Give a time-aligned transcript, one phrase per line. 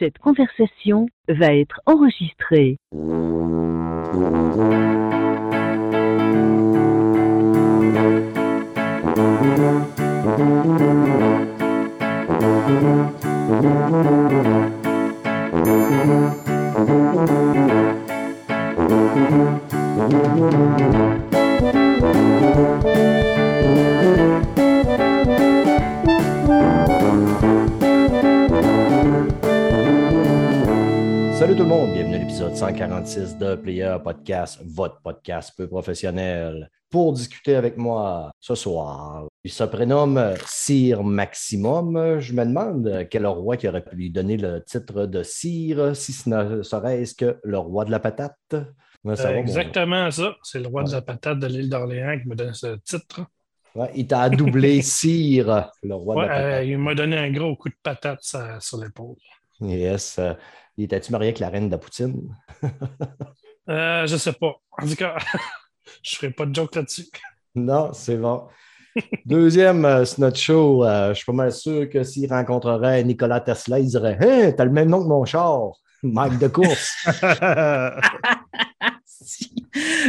[0.00, 2.78] Cette conversation va être enregistrée.
[31.60, 36.70] Tout le monde, bienvenue à l'épisode 146 de Player Podcast, votre podcast peu professionnel.
[36.88, 42.18] Pour discuter avec moi ce soir, il se prénomme Sire Maximum.
[42.18, 46.14] Je me demande quel roi qui aurait pu lui donner le titre de Sire, si
[46.14, 48.38] ce ne serait-ce que le roi de la patate.
[48.54, 48.64] Euh,
[49.04, 50.36] va, exactement ça.
[50.42, 53.20] C'est le roi de la patate de l'île d'Orléans qui me donne ce titre.
[53.74, 56.52] Ouais, il t'a doublé Sire, le roi Ouais, de la patate.
[56.54, 59.16] euh, il m'a donné un gros coup de patate sur, sur l'épaule.
[59.60, 60.18] Yes.
[60.80, 62.34] Il était-tu marié avec la reine de la poutine?
[63.68, 64.54] Euh, je sais pas.
[64.82, 65.14] En tout cas,
[66.02, 67.04] je ferai pas de joke là-dessus.
[67.54, 68.48] Non, c'est bon.
[69.24, 70.84] Deuxième, euh, notre show.
[70.84, 74.64] euh, je suis pas mal sûr que s'il rencontrerait Nicolas Tesla, il dirait Hein, t'as
[74.64, 75.70] le même nom que mon char,
[76.02, 76.96] Mike de course.
[79.12, 79.52] Si.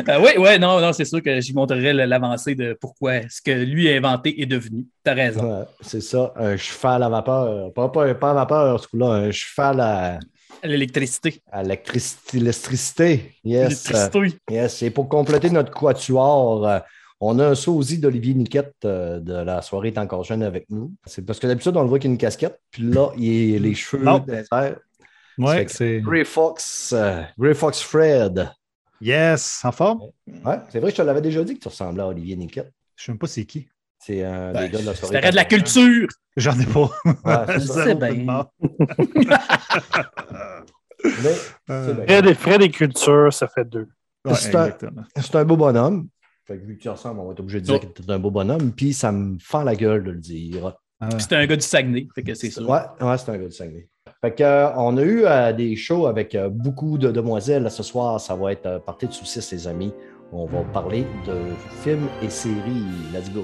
[0.07, 3.51] Euh, oui, ouais, non, non, c'est sûr que j'y montrerai l'avancée de pourquoi ce que
[3.51, 4.87] lui a inventé est devenu.
[5.03, 5.59] T'as raison.
[5.59, 7.71] Ouais, c'est ça, un cheval à vapeur.
[7.73, 10.17] Pas, pas, pas à vapeur, ce coup-là, un cheval à,
[10.63, 11.41] L'électricité.
[11.51, 13.35] à l'électricité.
[13.43, 13.83] Yes.
[14.49, 14.81] yes.
[14.83, 16.79] Et pour compléter notre quatuor, euh,
[17.19, 20.91] on a un sosie d'Olivier Niquette euh, de la soirée est encore jeune avec nous.
[21.05, 23.73] C'est parce que d'habitude, on le voit avec une casquette, puis là, il a les
[23.75, 24.03] cheveux.
[25.37, 26.01] Ouais, Fait que- c'est.
[26.01, 28.49] Grey Fox, euh, Grey Fox Fred.
[28.99, 30.01] Yes, en forme?
[30.45, 32.71] Ouais, c'est vrai, je te l'avais déjà dit que tu ressemblais à Olivier Niquette.
[32.95, 33.67] Je sais même pas c'est qui.
[34.03, 35.15] C'est un Ben, des gars de la soirée.
[35.15, 36.07] C'était de la culture.
[36.37, 36.89] J'en ai pas.
[37.05, 37.93] Ouais, c'est ça.
[37.95, 38.47] Bien.
[41.03, 41.35] Mais
[41.69, 42.05] Euh, c'est bien.
[42.05, 43.87] Frais des, frais des cultures, ça fait deux.
[44.25, 45.01] ouais, C'est un- exactement.
[45.15, 46.07] c'est un beau bonhomme.
[46.45, 47.79] Fait que vu que tu ressembles, on va être obligé de dire Ouais.
[47.79, 48.71] que tu es un beau bonhomme.
[48.71, 50.73] Puis ça me fend la gueule de le dire.
[50.99, 52.69] Ah, C'était un gars du Saguenay, fait que c'est sûr.
[52.69, 53.87] Ouais, ouais c'est un gars du Saguenay.
[54.21, 57.69] Fait que, euh, on a eu euh, des shows avec euh, beaucoup de demoiselles.
[57.71, 59.93] Ce soir, ça va être euh, partie de soucis, les amis.
[60.31, 61.35] On va parler de
[61.83, 62.83] films et séries.
[63.13, 63.43] Let's go.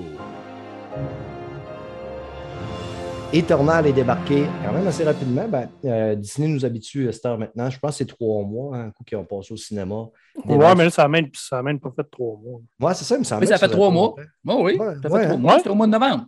[3.34, 5.46] Eternal est débarqué quand même assez rapidement.
[5.50, 7.70] Ben, euh, Disney nous habitue à cette heure maintenant.
[7.70, 10.06] Je pense que c'est trois mois, hein, un coup qu'ils ont passé au cinéma.
[10.46, 12.62] Matchs- mais là, ça n'a même, ça même pas fait trois mois.
[12.80, 13.42] Ouais, c'est ça, il me semble.
[13.42, 14.16] Oui, ça fait trois mois.
[14.46, 15.38] Bon, oui, Ouais, ça fait ouais, trois hein.
[15.40, 15.58] mois.
[15.58, 16.26] C'était au mois de novembre.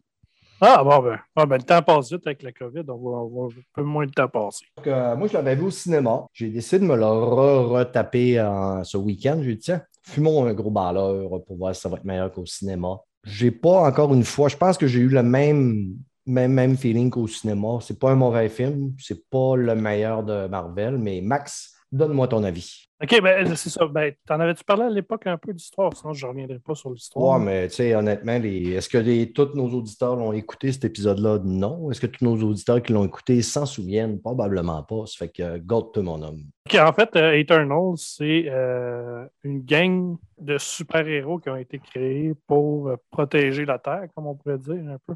[0.61, 2.81] Ah, bon, ben, ah, ben, le temps passe vite avec la COVID.
[2.89, 4.65] On va, on va un peu moins de temps passer.
[4.75, 6.25] Donc, euh, moi, je l'avais vu au cinéma.
[6.33, 9.39] J'ai décidé de me le re- retaper en- ce week-end.
[9.41, 12.45] J'ai dit, tiens, fumons un gros balleur pour voir si ça va être meilleur qu'au
[12.45, 12.97] cinéma.
[13.25, 17.09] J'ai pas encore une fois, je pense que j'ai eu le même, même, même feeling
[17.09, 17.79] qu'au cinéma.
[17.81, 22.43] C'est pas un mauvais film, c'est pas le meilleur de Marvel, mais Max, donne-moi ton
[22.43, 22.88] avis.
[23.01, 23.87] OK, ben, c'est ça.
[23.87, 25.95] Ben, t'en avais-tu parlé à l'époque un peu d'histoire?
[25.95, 27.39] Sinon, je ne reviendrai pas sur l'histoire.
[27.39, 28.73] Ouais, mais tu sais, honnêtement, les...
[28.73, 31.39] est-ce que les- tous nos auditeurs l'ont écouté cet épisode-là?
[31.45, 31.89] Non.
[31.91, 34.19] Est-ce que tous nos auditeurs qui l'ont écouté s'en souviennent?
[34.19, 35.05] Probablement pas.
[35.05, 36.41] Ça fait que garde-toi, mon homme.
[36.67, 42.33] OK, en fait, euh, Eternal, c'est euh, une gang de super-héros qui ont été créés
[42.47, 45.15] pour euh, protéger la Terre, comme on pourrait dire un peu.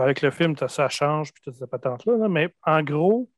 [0.00, 2.16] Avec le film, ça change, puis toute cette patente-là.
[2.16, 3.30] là, mais en gros,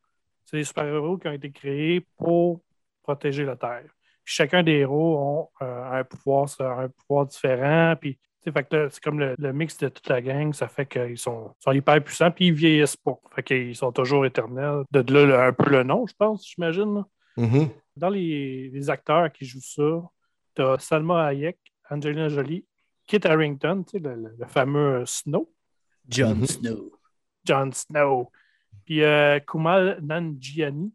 [0.47, 2.61] c'est des super-héros qui ont été créés pour
[3.03, 3.85] protéger la Terre.
[4.25, 7.95] Puis chacun des héros ont euh, un, pouvoir, un pouvoir différent.
[8.01, 11.73] Puis, c'est comme le, le mix de toute la gang, ça fait qu'ils sont, sont
[11.73, 13.17] hyper puissants, puis ils vieillissent pas.
[13.35, 14.83] Fait qu'ils sont toujours éternels.
[14.91, 17.05] De là, le- un peu le nom, je pense, j'imagine.
[17.37, 17.69] Mhm.
[17.97, 20.03] Dans les, les acteurs qui jouent ça,
[20.57, 21.59] tu as Salma Hayek,
[21.91, 22.65] Angelina Jolie,
[23.07, 25.53] Kit Harington, tu sais, le, le- le fameux Snow,
[26.09, 26.47] Jon Mhm.
[26.47, 26.93] Snow.
[27.45, 28.31] Jon Snow,
[28.85, 30.93] puis euh, Kumal Nanjiani.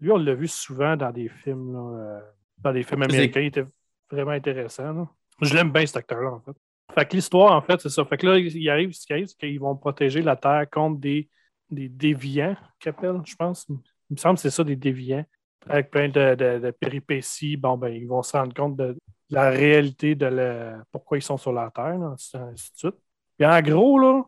[0.00, 2.20] Lui, on l'a vu souvent dans des films, là, euh,
[2.58, 3.40] dans des films américains.
[3.40, 3.66] Il était
[4.10, 4.92] vraiment intéressant.
[4.92, 5.08] là.
[5.40, 6.52] Je l'aime bien, cet acteur-là, en fait.
[6.94, 8.04] Fait que l'histoire, en fait, c'est ça.
[8.04, 10.98] Fait que là, il arrive, ce qui arrive, c'est qu'ils vont protéger la Terre contre
[11.00, 11.28] des,
[11.70, 13.66] des déviants, qu'ils appellent, je pense.
[13.68, 13.76] Il
[14.10, 15.24] me semble que c'est ça, des déviants.
[15.68, 17.56] Avec plein de, de- de péripéties.
[17.56, 18.96] Bon, ben, ils vont se rendre compte de
[19.28, 22.94] la réalité de la- pourquoi ils sont sur la Terre, là, ainsi ainsi de suite.
[23.36, 24.22] Puis en gros, là,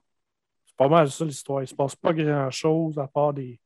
[0.67, 1.63] c'est pas mal ça l'histoire.
[1.63, 3.59] Il se passe pas grand-chose à part des,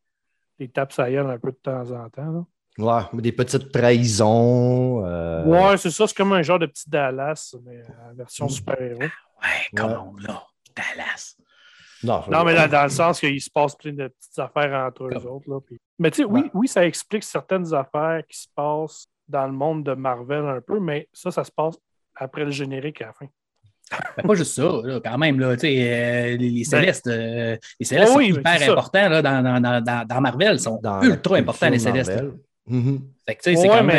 [0.58, 2.30] des tapes à gueule un peu de temps en temps.
[2.30, 2.44] là.
[2.76, 5.04] Ouais, mais des petites trahisons.
[5.06, 6.06] euh, Ouais, c'est ça.
[6.06, 8.50] C'est comme un genre de petit Dallas, mais en version Mm.
[8.50, 9.00] super-héros.
[9.00, 9.08] Ouais,
[9.76, 10.42] comment là?
[10.76, 11.36] Dallas.
[12.02, 15.26] Non, mais dans, dans le sens qu'il se passe plein de petites affaires entre eux
[15.26, 15.48] autres.
[15.48, 16.50] Là, puis- Mais tu sais, oui, Ouais.
[16.52, 20.78] oui, ça explique certaines affaires qui se passent dans le monde de Marvel un peu,
[20.80, 21.76] mais ça, ça se passe
[22.16, 23.26] après le générique à la fin.
[24.16, 25.38] Ben, pas juste ça, là, quand même.
[25.38, 29.08] Là, tu sais, euh, les, les Ben, Célestes, euh, les Célestes oui, sont hyper importants
[29.08, 30.54] là, dans, dans, dans, dans, Marvel.
[30.54, 32.25] Ils sont ultra importants, les Célestes.
[33.26, 33.96] Fait que, tu sais, c'est quand, même-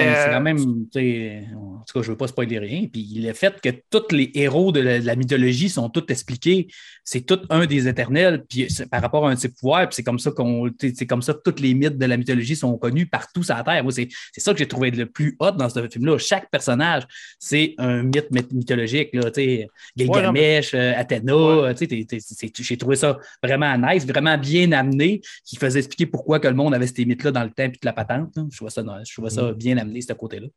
[0.96, 2.86] euh, en tout cas, je veux pas spoiler rien.
[2.92, 6.68] Puis le fait que tous les héros de la, de la mythologie sont tous expliqués,
[7.04, 10.04] c'est tout un des éternels, puis par rapport à un de ses pouvoirs, puis c'est
[10.04, 13.08] comme ça qu'on, c'est comme ça que tous les mythes de la mythologie sont connus
[13.08, 13.84] partout sur la Terre.
[13.84, 16.18] Moi, c'est c'est ça que j'ai trouvé le plus hot dans ce film-là.
[16.20, 17.04] Chaque personnage,
[17.40, 21.74] c'est un mythe myth- mythologique, là, euh, Athéna, Ouais.
[21.76, 26.54] c'est- j'ai trouvé ça vraiment nice, vraiment bien amené, qui faisait expliquer pourquoi que le
[26.54, 28.36] monde avait ces mythes-là dans le temps, puis de la patente.
[28.36, 28.44] là.
[28.52, 30.48] Je trouvais ça, je trouvais ça bien amené, ce côté-là.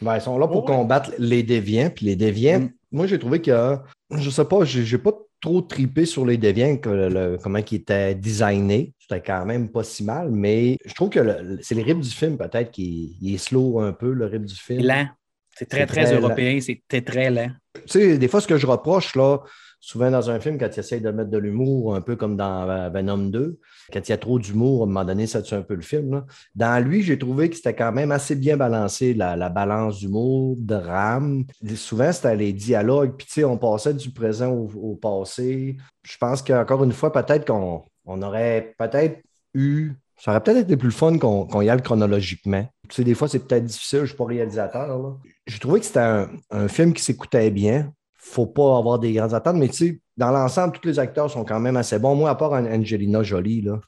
[0.00, 1.90] Ben, ils sont là pour combattre les déviants.
[1.94, 2.70] Puis les déviants, Mm.
[2.92, 3.76] moi, j'ai trouvé que,
[4.16, 7.74] je sais pas, j'ai j'ai pas trop tripé sur les déviants, que le- comment ils
[7.76, 8.92] étaient designés.
[8.98, 12.10] C'était quand même pas si mal, mais je trouve que le- c'est les rips du
[12.10, 14.82] film, peut-être, qui est slow un peu, le rip du film.
[14.84, 15.06] Lent.
[15.56, 17.50] C'est très, C'est très, très européen, c'est très, très lent.
[17.74, 19.38] Tu sais, des fois, ce que je reproche, là,
[19.80, 22.90] souvent dans un film, quand il essaye de mettre de l'humour, un peu comme dans
[22.90, 23.58] Venom 2,
[23.92, 25.82] quand il y a trop d'humour, à un moment donné, ça tue un peu le
[25.82, 26.24] film.
[26.54, 30.56] Dans lui, j'ai trouvé que c'était quand même assez bien balancé, la, la balance d'humour,
[30.58, 31.44] de rame.
[31.74, 35.76] Souvent, c'était les dialogues, puis tu sais, on passait du présent au, passé.
[36.02, 39.22] Je pense qu'encore une fois, peut-être qu'on on aurait peut-être
[39.54, 39.92] eu.
[40.20, 42.66] Ça aurait peut-être été plus fun qu'on y aille chronologiquement.
[42.88, 45.18] Tu sais, des fois, c'est peut-être difficile, je ne suis pas réalisateur.
[45.46, 47.92] J'ai trouvé que c'était un, un film qui s'écoutait bien.
[48.28, 51.44] Faut pas avoir des grandes attentes, mais tu sais, dans l'ensemble, tous les acteurs sont
[51.44, 52.14] quand même assez bons.
[52.14, 53.78] Moi, à part Angelina Jolie, là,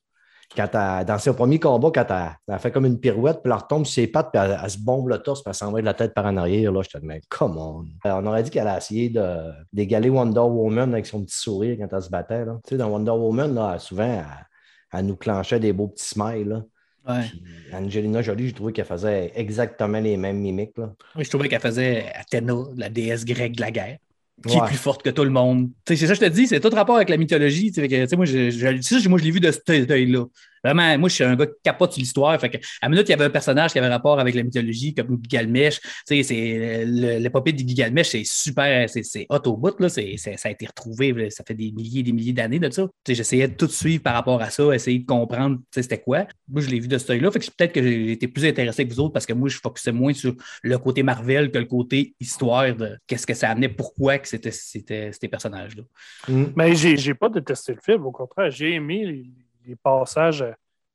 [0.57, 3.59] quand elle- dans ses premiers combats, quand elle, elle fait comme une pirouette, puis elle
[3.59, 5.87] retombe sur ses pattes, puis elle, elle se bombe le torse, puis elle s'envoie de
[5.87, 7.85] la tête par en arrière, là, je te dis, mais come on.
[8.07, 11.77] Euh, On aurait dit qu'elle a essayé de- d'égaler Wonder Woman avec son petit sourire
[11.79, 12.45] quand elle se battait.
[12.45, 12.59] Là.
[12.65, 14.23] Tu sais, dans Wonder Woman, là, souvent,
[14.93, 16.49] elle, nous clenchait des beaux petits smiles.
[16.49, 16.63] Là.
[17.09, 17.23] Ouais.
[17.29, 17.43] Puis
[17.75, 20.77] Angelina Jolie, j'ai trouvé qu'elle faisait exactement les mêmes mimiques.
[20.77, 20.91] Là.
[21.15, 23.99] Moi, je trouvais qu'elle faisait Athéna, la déesse grecque de la guerre,
[24.49, 25.71] qui est plus forte que tout le monde.
[25.87, 27.73] C'est ça que je te dis, c'est tout rapport avec la mythologie.
[27.73, 30.25] fait que, moi, je, je- ça, moi, je l'ai vu de cet œil-là.
[30.63, 32.39] Vraiment, moi, je suis un gars qui capote sur l'histoire.
[32.41, 34.43] Fait que, à la minute, il y avait un personnage qui avait rapport avec la
[34.43, 35.81] mythologie, comme Gilgamesh.
[35.81, 39.79] Tu sais, c'est le- l'épopée de Gilgamesh, c'est super, c'est c'est hot au bout.
[39.81, 39.89] Là.
[39.89, 42.59] C'est- c'est- ça a été retrouvé, là, ça fait des milliers et des milliers d'années
[42.59, 42.83] de ça.
[43.05, 45.83] Tu sais, J'essayais de tout suivre par rapport à ça, essayer de comprendre tu sais,
[45.83, 46.27] c'était quoi.
[46.49, 47.31] Moi, je l'ai vu de cet œil-là.
[47.31, 49.59] Fait que peut-être que j'ai été plus intéressé que vous autres parce que moi, je
[49.59, 53.69] focusais moins sur le côté Marvel que le côté histoire de qu'est-ce que ça amenait,
[53.69, 55.83] pourquoi que c'était c'était ces personnages-là.
[56.29, 56.45] Mm.
[56.57, 59.25] Mais j'ai j'ai pas détesté le film, au contraire, j'ai aimé
[59.67, 60.53] les, passages euh,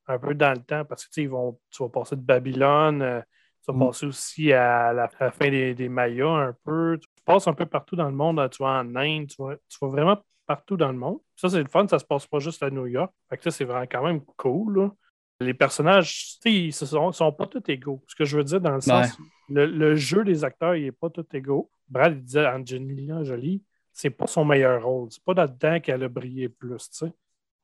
[0.08, 2.22] un peu dans le temps parce que tu sais, ils vont, tu vas passer de
[2.22, 3.22] Babylone, euh,
[3.66, 3.88] tu vas Mm.
[3.88, 7.00] passer aussi à la, à la fin des, des Mayas un peu.
[7.02, 9.56] Tu passes un peu partout dans le monde, hein, tu vas en Inde, tu vas,
[9.68, 11.20] tu vas vraiment partout dans le monde.
[11.36, 13.12] Ça, c'est le fun, ça se passe pas juste à New York.
[13.30, 14.78] Fait que ça, c'est vraiment quand même cool.
[14.80, 14.92] là.
[15.40, 18.02] Les personnages, tu sais, ils ne sont, sont pas tous égaux.
[18.08, 19.18] Ce que je veux dire dans le sens,
[19.50, 21.70] le, le jeu des acteurs, il n'est pas tout égaux.
[21.90, 23.62] Brad, il disait Angelina Jolie,
[23.92, 25.10] c'est pas son meilleur rôle.
[25.12, 26.90] C'est pas là-dedans qu'elle a brillé plus.
[26.90, 27.12] tu sais.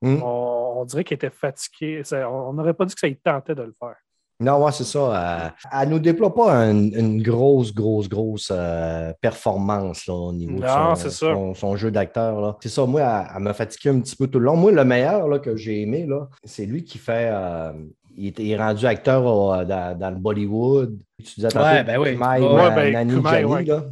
[0.02, 0.22] Mm.
[0.24, 2.04] On, on dirait qu'elle était fatiguée.
[2.04, 3.96] Ça- on n'aurait pas dit que ça lui tentait de le faire.
[4.40, 5.54] Non, ouais, c'est ça.
[5.72, 10.60] Elle, elle nous déploie pas une, une grosse, grosse, grosse euh, performance là, au niveau
[10.60, 11.32] de son, c'est ça.
[11.34, 12.42] son- son jeu d'acteur.
[12.42, 12.58] là.
[12.64, 14.56] C'est ça, moi, elle, elle m'a fatigué un petit peu tout le long.
[14.56, 17.30] Moi, le meilleur là, que j'ai aimé, là, c'est lui qui fait.
[17.32, 17.72] euh,
[18.18, 20.98] il, est, il est rendu acteur au- dans, dans le Bollywood.
[21.20, 22.14] Tu disais Ouais, ben oui.
[22.14, 23.64] Kumail Ouais, ben, Nani Kumail, Jani, ouais.
[23.66, 23.84] là.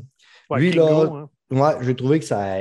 [0.49, 1.29] Ouais, Lui, Kingo, là, hein.
[1.51, 2.59] Ouais, j'ai trouvé que ça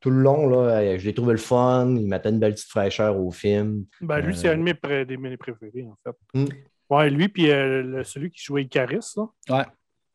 [0.00, 1.94] tout le long, là, je l'ai trouvé le fun.
[1.96, 3.84] Il mettait une belle petite fraîcheur au film.
[4.00, 6.16] Ben, lui, Euh, c'est un de mes, pré- des mes préférés, en fait.
[6.38, 6.46] Mm.
[6.88, 9.64] Ouais, lui, puis euh, le- celui qui jouait Icaris, là, Ouais.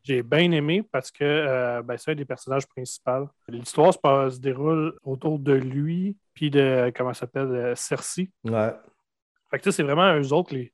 [0.04, 3.30] j'ai bien aimé parce que euh, ben, c'est un des personnages principaux.
[3.48, 8.32] L'histoire se, passe- se déroule autour de lui, puis de, comment ça s'appelle, euh, Cersei.
[8.44, 8.74] Ouais.
[9.52, 10.74] Fait que ça, c'est vraiment eux autres, les,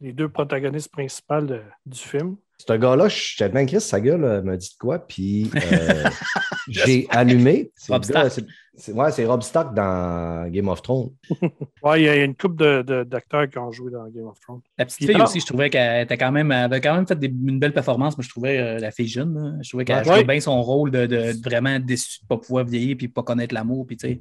[0.00, 2.36] les deux protagonistes principaux de- du film.
[2.66, 6.04] Ce gars-là, je suis tellement Chris, sa gueule euh, m'a dit de quoi, puis euh,
[6.68, 7.70] j'ai allumé.
[7.76, 8.48] C'est Rob gars- Stark.
[8.74, 11.10] c'est- ouais, c'est Rob Stark dans Game of Thrones.
[11.84, 13.92] Ouais, il y a il y a une couple de- de- d'acteurs qui ont joué
[13.92, 14.60] dans Game of Thrones.
[14.76, 17.06] La petite Il fille aussi, je trouvais qu'elle était quand même, elle avait quand même
[17.06, 18.16] fait des- une belle performance.
[18.18, 20.04] Moi, je trouvais euh, la fille jeune, là, je trouvais qu'elle Ouais.
[20.04, 23.08] jouait bien son rôle de, de- de vraiment déçu de ne pas pouvoir vieillir et
[23.08, 23.86] pas connaître l'amour.
[23.86, 24.20] Puis, tu sais,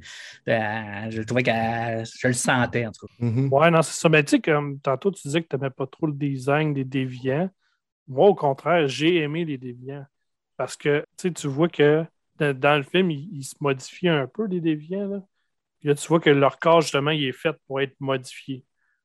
[0.50, 3.13] euh, je trouvais qu'elle, je le sentais, en tout cas.
[3.25, 3.51] Mhm.
[3.51, 4.10] Ouais, non, c'est ça.
[4.10, 6.84] Mais tu sais, comme tantôt, tu disais que tu n'aimais pas trop le design des
[6.86, 7.50] déviants.
[8.07, 10.05] Moi, au contraire, j'ai aimé les déviants.
[10.55, 12.03] Parce que, tu sais, tu vois que
[12.37, 15.07] dans, dans le film, ils, ils se modifient un peu, les déviants.
[15.07, 15.21] Là.
[15.79, 18.63] Puis là, tu vois que leur corps, justement, il est fait pour être modifié.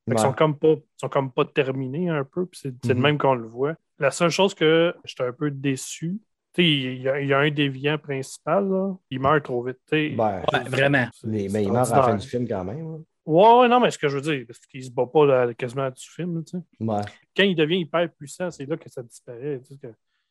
[0.08, 0.20] Fait qu'ils Ouais.
[0.30, 2.94] sont comme pas, ils sont comme pas terminés un peu, puis c'est Mhm.
[2.94, 3.74] le même qu'on le voit.
[3.98, 6.18] La seule chose que j'étais un peu déçu,
[6.54, 9.62] tu sais, il y, a, il y a un déviant principal, là, il meurt trop
[9.62, 9.78] vite.
[9.86, 10.08] tu sais.
[10.16, 11.06] Ben, Ouais, vraiment.
[11.24, 12.86] Mais, il meurt à la fin du film quand même.
[12.86, 13.00] hein.
[13.24, 15.54] Ouais, ouais, non, mais ce que je veux dire, parce qu'il se bat pas là,
[15.54, 16.64] quasiment du film, tu sais.
[16.80, 17.02] Ouais.
[17.36, 19.60] Quand il devient hyper puissant, c'est là que ça disparaît.
[19.66, 19.86] tu sais, que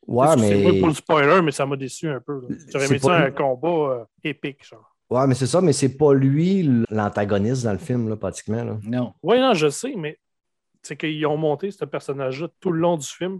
[0.07, 0.79] Ouais, C'est moi mais.
[0.79, 2.41] pour le spoiler, mais ça m'a déçu un peu.
[2.41, 4.95] J'aurais C'est aimé ça pas- un combat euh, épique, genre.
[5.11, 8.63] Ouais, mais c'est ça, mais c'est pas lui l'antagoniste dans le film, là, pratiquement.
[8.63, 8.77] Là.
[8.83, 9.13] Non.
[9.21, 10.17] Oui, non, je sais, mais
[10.81, 13.39] c'est qu'ils ont monté ce personnage-là tout le long du film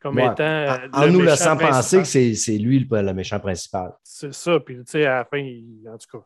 [0.00, 0.24] comme Ouais.
[0.32, 0.42] étant.
[0.42, 3.92] euh, En le nous laissant penser que c'est c'est lui le, le méchant principal.
[4.02, 4.58] C'est ça.
[4.60, 6.24] Puis, tu sais, à la fin, il- en tout cas,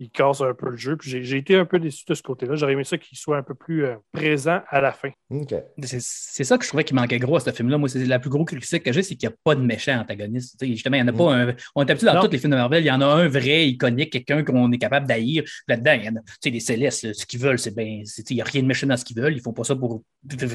[0.00, 0.96] il casse un peu le jeu.
[0.96, 2.54] Puis, j'ai- j'ai été un peu déçu de ce côté-là.
[2.54, 5.10] J'aurais aimé ça qu'il soit un peu plus euh, présent à la fin.
[5.30, 5.54] OK.
[5.82, 7.78] C'est c'est ça que je trouvais qui manquait gros à ce film-là.
[7.78, 9.98] Moi, c'est la plus grosse critique que j'ai, c'est qu'il n'y a pas de méchant
[10.00, 10.56] antagoniste.
[10.58, 11.54] Tu sais, justement, il n'y en a pas un.
[11.74, 12.20] On est habitué dans Non.
[12.22, 14.78] tous les films de Marvel, il y en a un vrai, iconique, quelqu'un qu'on est
[14.78, 15.42] capable d'haïr.
[15.66, 16.20] Là-dedans, il y en a.
[16.20, 18.02] Tu sais, les célestes, là, ce qu'ils veulent, c'est bien.
[18.04, 19.32] c'est- tu sais, Il n'y a rien de méchant dans ce qu'ils veulent.
[19.32, 20.02] Ils ne font pas ça pour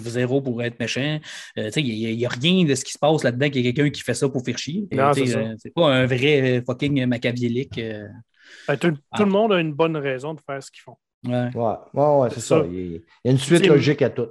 [0.06, 1.20] zéro pour être méchant.
[1.58, 3.68] Euh, tu sais, il n'y a, rien de ce qui se passe là-dedans qu'il y
[3.68, 4.86] a quelqu'un qui fait ça pour faire chier.
[4.92, 5.40] C'est ça.
[5.40, 7.82] euh, c'est pas un vrai euh, fucking machiavélique.
[8.68, 9.18] Ben, tout, Ah.
[9.18, 10.98] tout le monde a une bonne raison de faire ce qu'ils font.
[11.28, 11.50] ouais.
[11.56, 12.60] Ouais, ouais, ouais, c'est ça.
[12.62, 12.66] ça.
[12.70, 12.96] Il y
[13.26, 14.28] a- une suite logique à tout.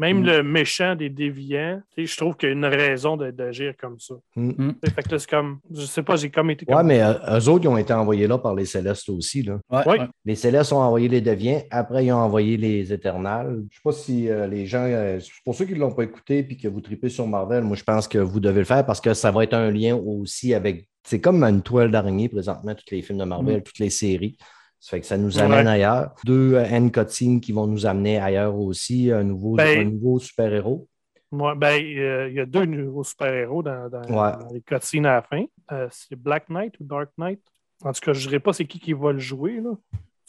[0.00, 0.26] Même Mm.
[0.26, 3.98] le méchant des déviants, tu sais, je trouve qu'il y a une raison d'agir comme
[3.98, 4.14] ça.
[4.36, 4.70] Mm.
[4.84, 5.58] Sais, Fait que c'est comme.
[5.74, 6.86] Je sais pas, j'ai comme été Ouais, comme.
[6.86, 9.42] mais euh, eux autres, ils ont été envoyés là par les Célestes aussi.
[9.42, 9.58] Là.
[9.68, 9.98] Ouais, Oui.
[9.98, 10.06] ouais.
[10.24, 13.64] Les Célestes ont envoyé les Deviens, après, ils ont envoyé les Éternels.
[13.72, 14.84] Je sais pas si euh, les gens.
[14.84, 17.74] euh, pour ceux qui ne l'ont pas écouté et que vous tripez sur Marvel, moi,
[17.76, 20.54] je pense que vous devez le faire parce que ça va être un lien aussi
[20.54, 20.86] avec.
[21.08, 24.36] C'est comme une toile d'araignée présentement, tous les films de Marvel, toutes les séries.
[24.78, 25.72] Ça fait que ça nous amène Ouais.
[25.72, 26.14] ailleurs.
[26.24, 30.18] Deux euh, end cutscenes qui vont nous amener ailleurs aussi, un nouveau, Ben- un nouveau
[30.18, 30.86] super-héros.
[31.32, 34.32] Moi, ben, euh, il y a deux nouveaux super-héros dans, dans- Ouais.
[34.44, 35.44] dans les cutscenes à la fin.
[35.72, 37.40] Euh, c'est Black Knight ou Dark Knight?
[37.82, 39.60] En tout cas, je ne dirais pas c'est qui qui va le jouer.
[39.60, 39.70] Là.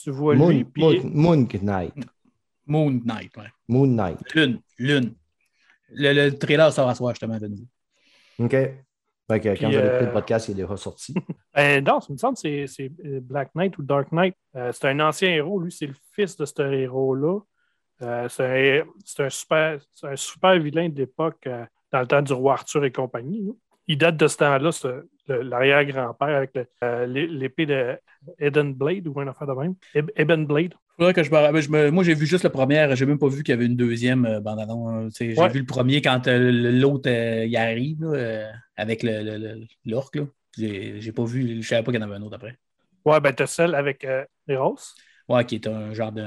[0.01, 1.93] Tu vois Moon, lui, puis Moon- Moon Knight.
[2.65, 3.43] Moon Knight, ouais.
[3.67, 4.17] Moon Knight.
[4.33, 5.13] Lune, lune.
[5.91, 7.65] Le, le trailer sort à soir, justement, de nouveau.
[8.39, 8.55] OK.
[9.29, 11.13] Fait que quand Puis, vous allez écouter euh, le podcast, il est déjà sorti.
[11.55, 14.33] Ben, non, ça me semble que c'est- euh, Black Knight ou Dark Knight.
[14.55, 15.59] Euh, c'est un ancien héros.
[15.59, 17.39] Lui, c'est le fils de ce héros-là.
[18.01, 18.83] Euh, c'est
[19.23, 22.85] un, super, c'est un super vilain de l'époque, euh, dans le temps du roi Arthur
[22.85, 23.45] et compagnie.
[23.45, 23.51] là.
[23.87, 24.69] Il date de ce temps-là,
[25.27, 27.97] le- l'arrière-grand-père avec le- euh, l'é- l'épée de
[28.39, 29.73] Eden Blade ou un affaire de même.
[29.95, 30.73] Eb- Eben Blade.
[30.99, 31.61] Que je me rappelle.
[31.61, 32.93] je me- Moi, j'ai vu juste la première.
[32.95, 35.13] J'ai même pas vu qu'il y avait une deuxième euh, bande-annonce.
[35.13, 35.47] Sais, J'ai Ouais.
[35.49, 40.15] vu le premier quand euh, l'autre euh, y arrive là, avec le- le- le- l'orque.
[40.15, 40.23] là.
[40.57, 41.61] J'ai j'ai pas vu.
[41.61, 42.57] Je savais pas qu'il y en avait un autre après.
[43.05, 44.77] Ouais, ben, t'as celle avec euh, Eros.
[45.27, 46.25] Ouais, qui est un genre de.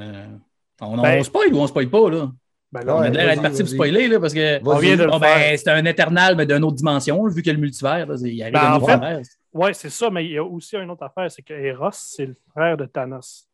[0.80, 2.30] On, Ben- on spoil ou on spoil pas, là?
[2.72, 4.62] Ben, là, on a l'air d'être parti pour spoiler, là, parce que.
[4.62, 4.76] Vas-y.
[4.76, 5.36] on vient de le Bon, faire.
[5.36, 8.06] ben, c'est un éternal, mais d'une autre dimension, vu a le multivers.
[8.06, 9.20] Là, il arrive Ben, en autre.
[9.52, 12.26] Ouais, c'est ça, mais il y a aussi une autre affaire, c'est que Eros, c'est
[12.26, 13.46] le frère de Thanos.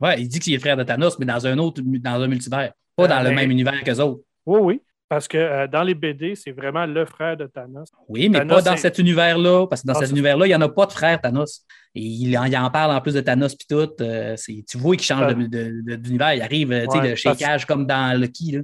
[0.00, 2.26] Ouais, il dit qu'il est le frère de Thanos, mais dans un autre dans un
[2.26, 2.72] multivers.
[2.96, 4.22] Pas Euh, dans le mais- même univers qu'eux autres.
[4.46, 4.82] Oui, oui.
[5.12, 7.86] Parce que euh, dans les BD, c'est vraiment le frère de Thanos.
[8.08, 10.46] Oui, mais Thanos, pas dans c'est- cet univers-là, parce que dans Ah, cet c'est- univers-là,
[10.46, 11.66] il n'y en a pas de frère Thanos.
[11.94, 13.92] Et il en, il en parle en plus de Thanos puis tout.
[14.00, 16.32] euh, c'est- tu vois qu'il change de- de- de- d'univers.
[16.32, 18.52] Il arrive, euh, tu sais, Ouais, le shakeage comme dans Lucky.
[18.52, 18.60] Là.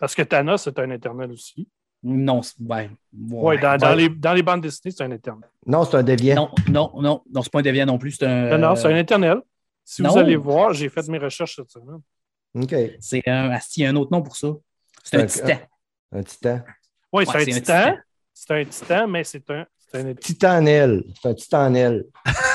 [0.00, 1.66] Parce que Thanos est un éternel aussi.
[2.02, 2.90] Non, c'est- ouais.
[3.18, 3.96] Oui, dans, dans ouais.
[3.96, 5.48] les, dans les bandes dessinées, c'est un éternel.
[5.66, 6.50] Non, c'est un déviant.
[6.68, 8.10] Non, non, non, non, c'est pas un déviant non plus.
[8.12, 8.58] C'est un.
[8.58, 9.38] Non, non, c'est un éternel.
[9.82, 10.10] Si non.
[10.10, 12.00] vous allez voir, j'ai fait mes recherches cette semaine.
[12.54, 12.74] OK.
[13.00, 13.48] C'est un.
[13.50, 14.48] asti, il y a un autre nom pour ça.
[15.10, 15.58] C'est un un- titan.
[16.12, 16.60] Un titan.
[17.12, 17.82] Oui, c'est Ouais, un, c'est un titan.
[17.90, 17.96] titan.
[18.32, 20.14] C'est un titan, mais c'est un, c'est un.
[20.14, 21.04] Titanel.
[21.20, 22.04] C'est un titanel.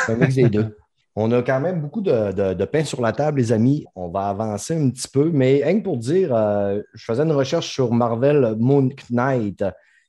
[0.06, 0.78] C'est un mix des deux.
[1.18, 3.86] On a quand même beaucoup de, de- de pain sur la table, les amis.
[3.96, 7.32] On va avancer un petit peu, mais rien que pour dire, euh, je faisais une
[7.32, 9.64] recherche sur Marvel Moon Knight.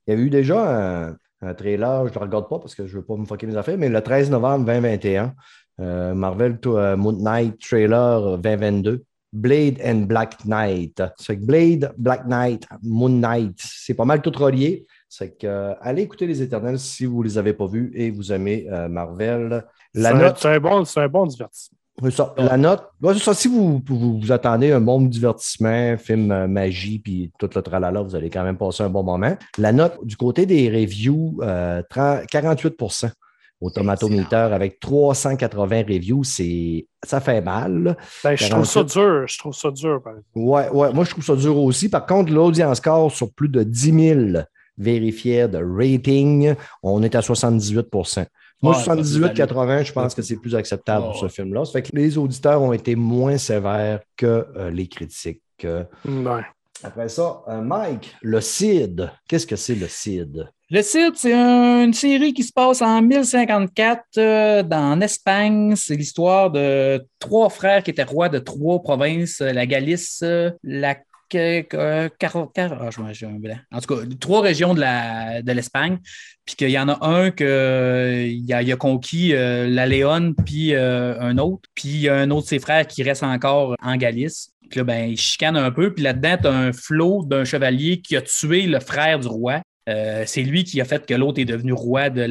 [0.07, 2.87] Il y avait eu déjà un, un trailer, je ne le regarde pas parce que
[2.87, 5.35] je ne veux pas me fucker mes affaires, mais le 13 novembre 2021,
[5.81, 9.05] euh, Marvel to- euh, Moon Knight trailer 2022.
[9.37, 11.03] Blade and Black Knight.
[11.19, 14.87] C'est que Blade, Black Knight, Moon Knight, c'est pas mal tout relié.
[15.09, 18.11] C'est que euh, allez écouter les Éternels si vous ne les avez pas vus et
[18.11, 19.65] vous aimez euh, Marvel.
[19.95, 21.79] La C'est un- note, C'est un, bon, c'est un bon divertissement.
[22.11, 26.31] ça, la note, ouais, c'est ça, si vous, vous, vous attendez un bon divertissement, film
[26.33, 29.37] euh, magie, puis tout le tralala, vous allez quand même passer un bon moment.
[29.59, 32.75] La note du côté des reviews, euh, 30 48
[33.61, 37.97] au tomatometer avec 380 reviews, c'est ça fait mal.
[38.23, 38.93] Ben, je trouve ça 48.
[38.93, 39.27] dur.
[39.27, 40.23] Je trouve ça dur, exemple.
[40.35, 41.89] Ouais, ouais, moi je trouve ça dur aussi.
[41.89, 44.45] Par contre, l'audience score sur plus de 10 000
[44.79, 48.27] vérifiés de rating, on est à 78%
[48.63, 51.65] Moi, Ouais, 78-80, je pense que c'est plus acceptable pour ce film-là.
[51.65, 55.41] Ça fait que les auditeurs ont été moins sévères que euh, les critiques.
[55.65, 56.43] Euh, Ouais.
[56.83, 59.11] Après ça, euh, Mike, le CID.
[59.27, 60.47] Qu'est-ce que c'est le CID?
[60.69, 65.77] Le Cid, c'est un- une série qui se passe en 1054 euh, dans en Espagne.
[65.77, 70.51] C'est l'histoire de trois frères qui étaient rois de trois provinces, euh, la Galice, euh,
[70.65, 70.97] la
[71.35, 73.27] ah, je.
[73.73, 75.99] En tout cas, trois régions de la- de l'Espagne.
[76.45, 80.35] Puis qu'il y en a un que euh, il a, a conquis euh, la Léone,
[80.45, 81.69] puis euh, un autre.
[81.75, 84.51] Puis il y a un autre de ses frères qui reste encore en Galice.
[84.71, 85.93] Puis là, ben, il chicane un peu.
[85.93, 89.61] Puis là-dedans, tu as un flot d'un chevalier qui a tué le frère du roi.
[89.89, 92.23] Euh, c'est lui qui a fait que l'autre est devenu roi de,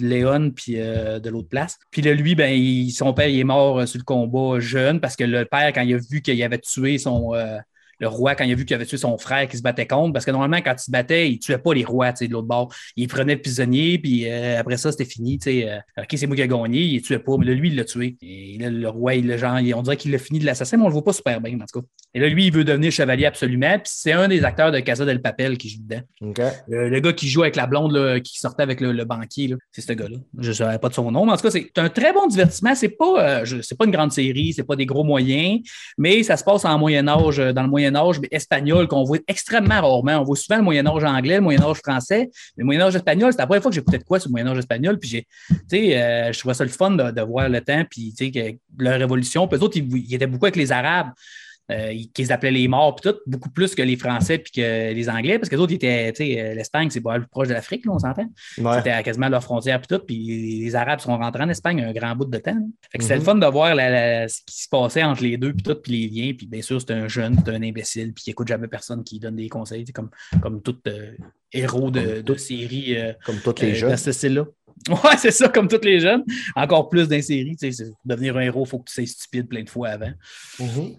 [0.00, 1.78] Léon puis euh, de l'autre place.
[1.90, 5.14] Puis là, lui, ben, son père il est mort euh, sur le combat jeune parce
[5.14, 7.32] que le père, quand il a vu qu'il avait tué son.
[7.98, 10.12] Le roi, quand il a vu qu'il avait tué son frère qui se battait contre,
[10.12, 12.72] parce que normalement, quand il se battait, il tuait pas les rois de l'autre bord.
[12.96, 15.38] Il prenait prisonnier, puis euh, après ça, c'était fini.
[15.46, 17.76] euh, OK, c'est moi qui ai gagné, il ne tuait pas, mais là, lui, il
[17.76, 18.16] l'a tué.
[18.22, 20.88] Et là, le roi, il, genre, on dirait qu'il l'a fini de l'assassin, mais on
[20.88, 21.86] le voit pas super bien, en tout cas.
[22.14, 25.04] Et là, lui, il veut devenir chevalier absolument, puis c'est un des acteurs de Casa
[25.04, 26.02] del Papel qui joue dedans.
[26.68, 29.54] Le, le gars qui joue avec la blonde, là, qui sortait avec le, le banquier,
[29.70, 30.16] c'est ce gars-là.
[30.38, 32.26] Je ne savais pas de son nom, mais en tout cas, c'est un très bon
[32.26, 32.74] divertissement.
[32.74, 35.60] C'est pas, euh, je- pas une grande série, c'est pas des gros moyens,
[35.98, 39.04] mais ça se passe en Moyen Âge, euh, dans le Moyen Âge, mais espagnol, qu'on
[39.04, 40.20] voit extrêmement rarement.
[40.20, 42.96] On voit souvent le Moyen Âge anglais, le Moyen Âge français, mais le Moyen Âge
[42.96, 45.08] espagnol, c'était la première fois que j'écoutais de quoi sur le Moyen Âge espagnol, puis
[45.08, 45.26] j'ai,
[45.96, 48.14] euh, je trouvais ça le fun de, voir le temps, puis
[48.78, 49.46] leur évolution.
[49.46, 51.10] Puis eux autres, ils étaient beaucoup avec les Arabes.
[51.72, 54.92] Euh, ils- qu'ils appelaient les morts, puis tout, beaucoup plus que les Français puis que
[54.92, 57.22] les Anglais, parce que les autres, ils étaient, tu sais, euh, l'Espagne, c'est pas mal
[57.22, 58.30] plus proche de l'Afrique, là, on s'entend.
[58.58, 58.76] Ouais.
[58.76, 61.92] C'était à quasiment leur frontière, puis tout, puis les Arabes sont rentrés en Espagne un
[61.92, 62.56] grand bout de temps.
[62.92, 63.20] Fait que c'était Mhm.
[63.20, 65.74] le fun de voir la- la- ce qui se passait entre les deux, puis tout,
[65.74, 68.46] puis les liens, puis bien sûr, c'est un jeune, c'est un imbécile, puis qui écoute
[68.46, 71.16] jamais personne qui donne des conseils, comme, comme tout euh,
[71.52, 73.90] héros de, de série euh, Comme tous les jeunes.
[74.90, 76.22] Ouais, c'est ça, comme tous les jeunes.
[76.54, 77.56] Encore plus dans les séries.
[77.58, 79.70] tu sais, c'est- Pour devenir un héros, il faut que tu sois stupide plein de
[79.70, 80.12] fois avant.
[80.60, 80.96] Mhm.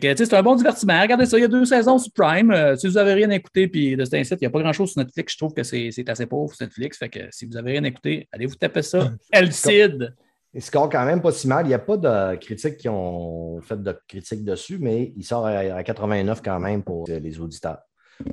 [0.00, 1.00] C'est un bon divertissement.
[1.00, 2.50] Regardez ça, il y a deux saisons sur Prime.
[2.50, 4.92] Euh, si vous n'avez rien écouté, puis de cet incite, il n'y a pas grand-chose
[4.92, 5.32] sur Netflix.
[5.32, 6.98] Je trouve que c'est assez pauvre sur Netflix.
[6.98, 9.12] Fait que si vous n'avez rien écouté, allez vous taper ça.
[9.30, 10.14] El Cid.
[10.54, 11.64] Il score quand même pas si mal.
[11.66, 15.46] Il n'y a pas de critiques qui ont fait de critiques dessus, mais il sort
[15.46, 17.78] à, à 89 quand même pour les auditeurs.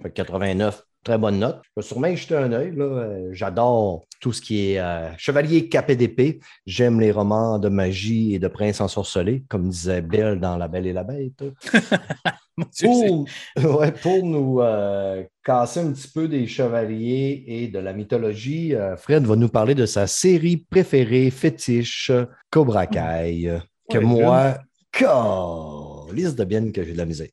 [0.01, 1.59] Fait que 89, très bonne note.
[1.65, 2.71] Je vais sûrement y jeter un œil.
[2.77, 6.39] Euh, J'adore tout ce qui est euh, chevalier capé d'épée.
[6.67, 10.85] J'aime les romans de magie et de princes ensorcelés, comme disait Belle dans La Belle
[10.85, 11.43] et la Bête.
[12.81, 13.25] Pour,
[13.79, 18.97] ouais, pour nous euh, casser un petit peu des chevaliers et de la mythologie, euh,
[18.97, 22.11] Fred va nous parler de sa série préférée, fétiche,
[22.51, 24.57] Cobra Kai, que Ouais, moi,
[26.13, 27.29] liste de bien que j'ai de la misère.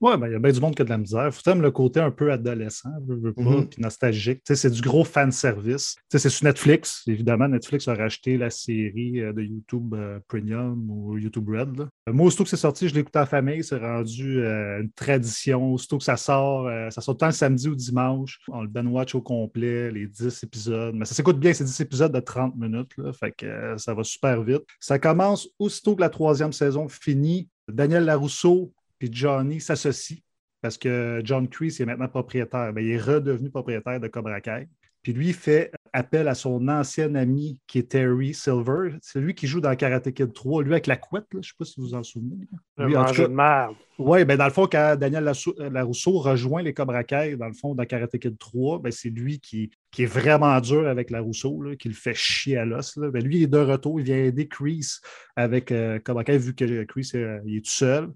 [0.00, 1.32] Ouais, ben, il y a bien du monde qui a de la misère.
[1.34, 3.68] Faut aimer le côté un peu adolescent, veux, veux pas, Mhm.
[3.68, 4.42] puis nostalgique.
[4.44, 5.94] Tu sais, c'est du gros fan service.
[5.96, 7.02] Tu sais, c'est sur Netflix.
[7.06, 11.78] Évidemment, Netflix a racheté la série euh, de YouTube euh, Premium ou YouTube Red.
[11.78, 11.88] là.
[12.08, 13.64] Euh, Moi, aussitôt que c'est sorti, je écouté en famille.
[13.64, 15.72] C'est rendu euh, une tradition.
[15.72, 18.38] Aussitôt que ça sort, euh, ça sort tant le samedi ou dimanche.
[18.48, 20.94] On le ben watch au complet, les 10 épisodes.
[20.94, 22.90] Mais ça s'écoute bien, c'est 10 épisodes de 30 minutes.
[22.98, 24.62] Là, fait que ça va super vite.
[24.78, 27.48] Ça commence aussitôt que la troisième saison finit.
[27.72, 30.18] Daniel Larousseau puis Johnny s'associent
[30.62, 32.72] parce que John Kreese est maintenant propriétaire.
[32.72, 34.68] Ben, il est redevenu propriétaire de Cobra Kai.
[35.06, 38.96] Puis lui, il fait appel à son ancien ami qui est Terry Silver.
[39.00, 41.34] C'est lui qui joue dans Karate Kid 3, lui avec la couette, là.
[41.34, 42.48] je ne sais pas si vous vous en souvenez.
[42.76, 43.76] Le en cas- de merde.
[44.00, 47.52] oui, ben dans le fond, quand Daniel euh, Larousseau rejoint les Cobra Kai, dans le
[47.52, 51.62] fond, dans Karate Kid 3, ben c'est lui qui, qui est vraiment dur avec Larousseau,
[51.62, 52.98] là, qui le fait chier à l'os.
[52.98, 54.96] Ben lui, il est de retour, il vient aider Chris
[55.36, 58.08] avec euh, Cobra Kai, vu que Chris euh, il est tout seul.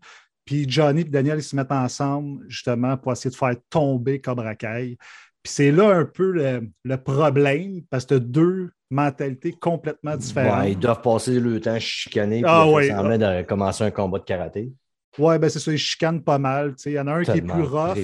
[0.50, 4.56] Puis Johnny et Daniel, ils se mettent ensemble, justement, pour essayer de faire tomber Cobra
[4.56, 4.96] Kai.
[5.44, 10.58] Puis c'est là un peu le, le problème, parce que deux mentalités complètement différentes.
[10.64, 12.88] Ouais, ils doivent passer le temps chicané Ah puis ouais.
[12.88, 14.72] semblant de commencer un combat de karaté.
[15.18, 16.74] Ouais, ben c'est ça, ils chicanent pas mal.
[16.84, 17.96] Il y en a un qui est plus rough.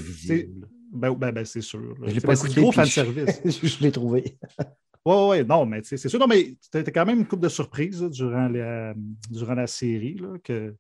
[0.93, 1.97] Ben, ben, ben, c'est sûr.
[2.01, 3.41] ben, c'est du gros fan je- service.
[3.61, 4.39] je l'ai trouvé.
[5.05, 6.21] Oui, oui, non, mais c'est sûr.
[6.21, 8.95] Non, mais c'était quand même une coupe de surprises durant, la,
[9.29, 10.77] durant la série là, que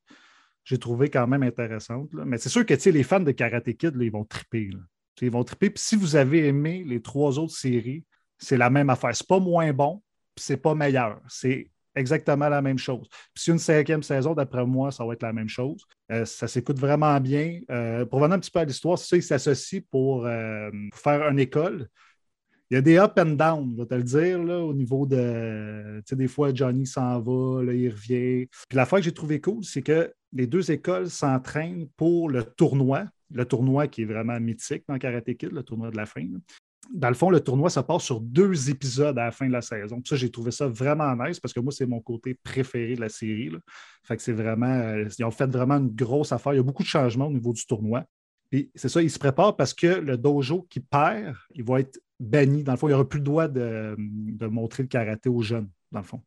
[0.66, 2.12] j'ai trouvé quand même intéressante.
[2.12, 2.24] là.
[2.26, 4.70] Mais c'est sûr que les fans de Karate Kid, ils vont triper.
[5.22, 5.70] Ils vont triper.
[5.70, 8.04] Puis si vous avez aimé les trois autres séries,
[8.36, 9.14] c'est la même affaire.
[9.14, 10.02] C'est pas moins bon,
[10.34, 11.20] puis c'est pas meilleur.
[11.28, 13.08] C'est exactement la même chose.
[13.32, 15.84] Puis si une cinquième saison, d'après moi, ça va être la même chose.
[16.10, 17.60] Euh, ça s'écoute vraiment bien.
[17.70, 21.28] Euh, pour revenir un petit peu à l'histoire, c'est ça, ils s'associent euh, pour faire
[21.28, 21.88] une école.
[22.70, 25.98] Il y a des up and down, je vais te le dire, au niveau de.
[25.98, 28.46] Tu sais, des fois, Johnny s'en va, là, il revient.
[28.68, 33.04] Puis l'affaire que j'ai trouvé cool, c'est que les deux écoles s'entraînent pour le tournoi.
[33.32, 36.24] Le tournoi qui est vraiment mythique dans Karate Kid, le tournoi de la fin.
[36.92, 39.62] Dans le fond, le tournoi, ça passe sur deux épisodes à la fin de la
[39.62, 40.00] saison.
[40.04, 43.08] Ça, j'ai trouvé ça vraiment nice parce que moi, c'est mon côté préféré de la
[43.08, 43.50] série.
[43.50, 43.58] là.
[44.04, 44.66] Fait que c'est vraiment.
[44.66, 46.52] euh, ils ont fait vraiment une grosse affaire.
[46.54, 48.04] Il y a beaucoup de changements au niveau du tournoi.
[48.50, 51.98] Puis c'est ça, ils se préparent parce que le dojo qui perd, il va être
[52.20, 52.62] banni.
[52.62, 55.42] Dans le fond, il n'y aura plus le droit de, de montrer le karaté aux
[55.42, 56.22] jeunes, dans le fond.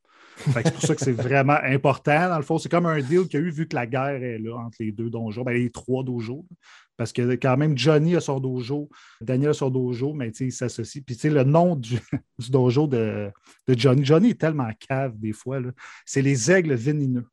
[0.53, 2.29] C'est pour ça que c'est vraiment important.
[2.29, 4.23] Dans le fond, c'est comme un deal qu'il y a eu vu que la guerre
[4.23, 6.45] est là entre les deux dojos, ben, les trois dojos.
[6.95, 8.89] Parce que quand même, Johnny a son dojo,
[9.21, 11.01] Daniel a son dojo, mais tu sais, ils s'associent.
[11.05, 11.97] Puis tu sais, le nom du,
[12.39, 13.29] du dojo de,
[13.67, 15.59] de Johnny, Johnny est tellement cave des fois.
[16.05, 17.27] C'est les aigles vénéneux.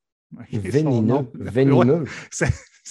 [0.51, 1.01] Son Vénineux.
[1.01, 1.31] nom.
[1.35, 2.05] Vénineux.
[2.31, 2.49] ça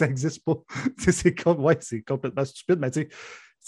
[0.08, 0.58] n'existe pas.
[0.98, 3.10] C'est comme, ouais, complètement stupide, mais tu sais,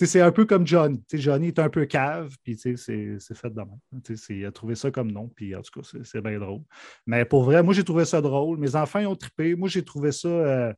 [0.06, 1.04] c'est un peu comme Johnny.
[1.12, 4.02] Johnny est un peu cave, puis c'est fait de même.
[4.30, 6.62] Il a trouvé ça comme nom, puis en tout cas, c'est- bien drôle.
[7.06, 8.58] Mais pour vrai, moi, j'ai trouvé ça drôle.
[8.60, 9.56] Mes enfants ont trippé.
[9.56, 10.74] Moi, j'ai trouvé ça euh,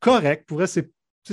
[0.00, 0.46] correct.
[0.46, 0.90] Pour vrai, c'est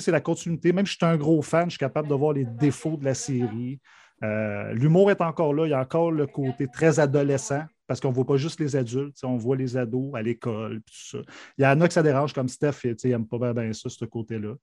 [0.08, 0.74] la continuité.
[0.74, 3.06] Même si je suis un gros fan, je suis capable de voir les défauts de
[3.06, 3.80] la série.
[4.24, 5.66] Euh, L'humour est encore là.
[5.66, 8.78] Il y a encore le côté très adolescent parce qu'on ne voit pas juste les
[8.78, 11.18] adultes, on voit les ados à l'école, tout ça.
[11.58, 14.06] Il y en a que ça dérange, comme Steph, il n'aime pas bien ça, ce
[14.06, 14.54] côté-là.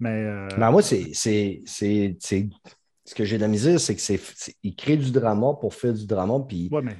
[0.00, 2.48] Mais, euh, Ben, moi, c'est, c'est, c'est, c'est-
[3.04, 4.20] ce que j'ai de la misère, c'est que c'est,
[4.76, 6.96] crée du drama pour faire du drama, puis ouais, mais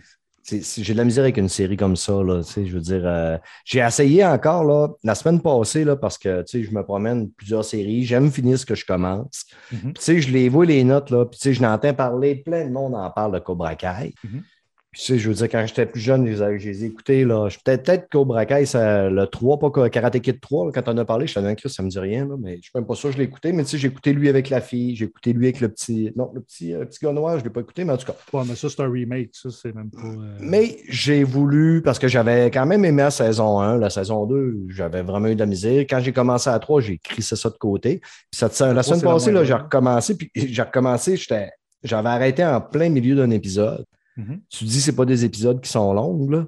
[0.51, 3.79] j'ai de la misère avec une série comme ça, là, je veux dire, euh, j'ai
[3.81, 8.31] essayé encore, là, la semaine passée, là, parce que, je me promène plusieurs séries, j'aime
[8.33, 9.93] finir ce que je commence, Mhm.
[9.93, 13.11] Puis, je les vois, les notes, là, puis, je n'entends parler, plein de monde en
[13.11, 14.15] parle de Cobra Kai.
[14.25, 14.43] Mhm.
[14.93, 16.33] Puis, tu sais, je veux dire, quand j'étais plus jeune, je
[16.69, 17.49] les ai, ai écoutés, là.
[17.49, 20.99] Je- Peut-être peut-être Cobra Kai, ça, le 3, pas Karate Kid 3, là, quand on
[20.99, 22.97] a parlé, je savais que ça me dit rien, là, mais je suis même pas
[22.97, 23.53] sûr que je l'ai écouté.
[23.53, 26.11] Mais tu sais, j'ai écouté lui avec la fille, j'ai écouté lui avec le petit.
[26.17, 28.07] Non, le petit, euh, petit gars noir, je ne l'ai pas écouté, mais en tout
[28.07, 28.17] cas.
[28.33, 29.31] ouais, mais ça, c'est un remake.
[29.33, 29.99] Ça, c'est même pas.
[30.03, 34.27] euh, Mais j'ai voulu, parce que j'avais quand même aimé la saison 1, la saison
[34.27, 35.83] 2, j'avais vraiment eu de la misère.
[35.89, 38.01] Quand j'ai commencé à 3, j'ai crissé ça de côté.
[38.01, 41.51] Puis cette- la semaine la passée, moins là, j'ai recommencé, puis j'ai recommencé, j'étais-
[41.85, 43.85] j'avais arrêté en plein milieu d'un épisode.
[44.17, 44.41] Mhm.
[44.49, 46.45] Tu dis c'est pas des épisodes qui sont longs, là.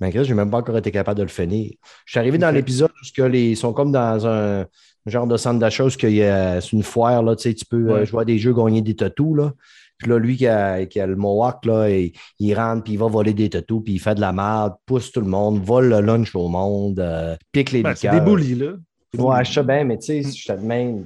[0.00, 1.72] Mais je n'ai même pas encore été capable de le finir.
[2.06, 4.64] Je suis arrivé dans l'épisode où les, ils sont comme dans un
[5.06, 8.06] genre de centre d'achat où c'est une foire, là, tu sais, tu peux euh, Ouais.
[8.06, 9.52] jouer à des jeux, gagner des tatous, là.
[9.98, 12.98] Puis là, lui qui a, qui a le Mohawk, là, il, il rentre, puis il
[12.98, 15.90] va voler des tatous, puis il fait de la merde, pousse tout le monde, vole
[15.90, 18.72] le lunch au monde, euh, pique les Ben, c'est des bullies, là.
[19.18, 20.58] Ouais, je sais bien, mais tu sais, je te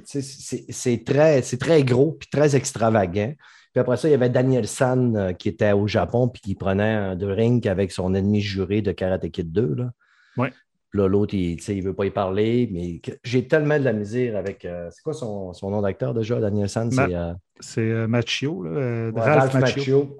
[0.05, 0.21] sais,
[0.69, 3.33] c'est- très, très gros puis très extravagant.
[3.75, 6.55] Puis après ça, il y avait Daniel San euh, qui était au Japon puis qui
[6.55, 9.75] prenait un drink avec son ennemi juré de Karate Kid 2.
[9.75, 9.91] Là.
[10.37, 10.53] Ouais.
[10.91, 14.37] Puis là, l'autre, il ne veut pas y parler, mais j'ai tellement de la misère
[14.37, 14.63] avec.
[14.63, 16.87] euh, c'est quoi son, son nom d'acteur déjà, Daniel San?
[16.93, 19.53] Ma- C'est euh, C'est euh, Machio, là, ouais, Ralph.
[19.55, 20.17] Macchio.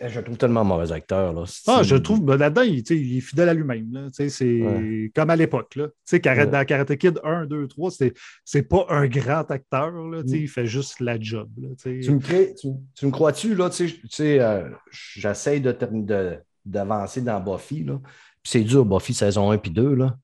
[0.00, 1.32] Eh, Je le trouve tellement mauvais acteur.
[1.32, 1.44] Là.
[1.66, 4.08] Ah, je trouve, ben, là-dedans, il, est fidèle à lui-même.
[4.12, 5.10] C'est Ouais.
[5.14, 5.76] comme à l'époque.
[5.78, 6.46] Ouais.
[6.46, 7.90] Dans Karate Kid 1, 2, 3,
[8.44, 9.90] c'est pas un grand acteur.
[9.92, 10.28] Là, Mm.
[10.34, 11.48] Il fait juste la job.
[11.60, 15.60] là, tu me, crées- tu, tu me crois-tu, là, tu sais, tu sais, euh, j'essaie
[15.60, 17.86] de, term- de- d'avancer dans Buffy,
[18.42, 20.16] c'est dur, Buffy saison 1 puis 2, là.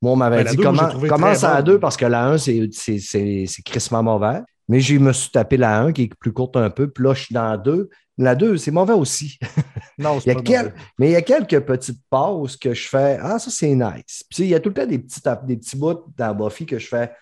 [0.00, 1.74] Moi, on m'avait Ben, dit comment, commence à la bonne.
[1.74, 4.40] 2 parce que la 1, c'est, c'est, c'est, c'est crissement mauvais.
[4.68, 6.88] Mais je me suis tapé la 1 qui est plus courte un peu.
[6.88, 7.88] Puis là, je suis dans la 2.
[8.22, 9.38] La 2, c'est mauvais aussi.
[9.98, 10.74] Non, Il y c'est a quel-.
[10.98, 13.18] Mais il y a quelques petites pauses que je fais.
[13.20, 14.24] Ah, ça, c'est nice.
[14.30, 16.78] Puis, il y a tout le temps des petits, des petits bouts dans Buffy que
[16.78, 17.12] je fais.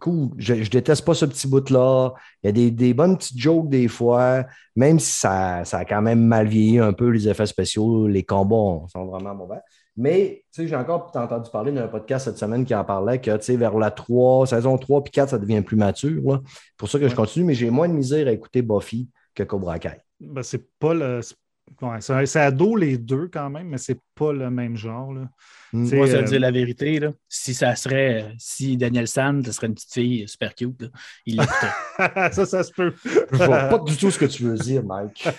[0.00, 2.12] Cool, je, je déteste pas ce petit bout-là.
[2.42, 5.84] Il y a des, des bonnes petites jokes des fois, même si ça, ça a
[5.84, 9.60] quand même mal vieilli un peu, les effets spéciaux, les combats sont vraiment mauvais.
[9.96, 13.34] Mais, tu sais, j'ai encore entendu parler d'un podcast cette semaine qui en parlait que,
[13.36, 16.42] tu sais, vers la 3, saison 3 puis 4, ça devient plus mature.
[16.44, 19.44] C'est pour ça que je continue, mais j'ai moins de misère à écouter Buffy que
[19.44, 20.05] Cobra Kai.
[20.20, 21.20] Ben, c'est pas le.
[21.22, 21.36] c'est-
[21.82, 25.12] ouais, c'est c'est ado les deux quand même, mais c'est pas le même genre.
[25.12, 25.28] Là.
[25.72, 25.86] Mm.
[25.86, 26.98] C'est- Moi, ça euh, veut dire la vérité.
[27.00, 27.10] Là.
[27.28, 30.88] Si ça serait, si Daniel Sand, ce serait une petite fille super cute, là,
[31.26, 31.72] il l'écouterait.
[32.32, 32.94] ça, ça se peut.
[33.04, 35.28] Je vois pas du tout ce que tu veux dire, Mike.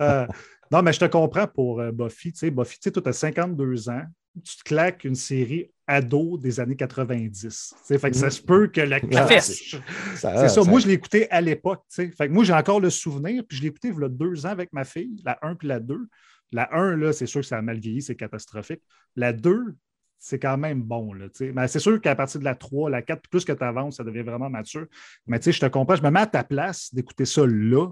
[0.00, 0.26] Euh,
[0.70, 2.32] non, mais je te comprends pour euh, Buffy.
[2.32, 4.02] Tu sais, Buffy, tu sais, toi, tu as 52 ans,
[4.42, 7.40] tu te claques une série ado des années 90.
[7.40, 9.60] Tu sais, fait que ça se peut que la classe-
[10.16, 10.62] Ça- C'est ça.
[10.70, 11.82] Moi, je l'ai écouté à l'époque.
[11.88, 12.10] tu sais.
[12.10, 13.42] Fait que moi, j'ai encore le souvenir.
[13.46, 15.68] Puis je l'ai écouté il y a deux ans avec ma fille, la 1 puis
[15.68, 16.08] la 2.
[16.52, 18.80] La 1, là, c'est sûr que ça a mal vieilli, c'est catastrophique.
[19.16, 19.74] La 2,
[20.18, 21.12] c'est quand même bon.
[21.12, 21.26] Là.
[21.54, 24.04] Mais c'est sûr qu'à partir de la 3, la 4, plus que tu avances, ça
[24.04, 24.86] devient vraiment mature.
[25.26, 25.96] Mais tu sais, je te comprends.
[25.96, 27.88] Je me mets à ta place d'écouter ça là,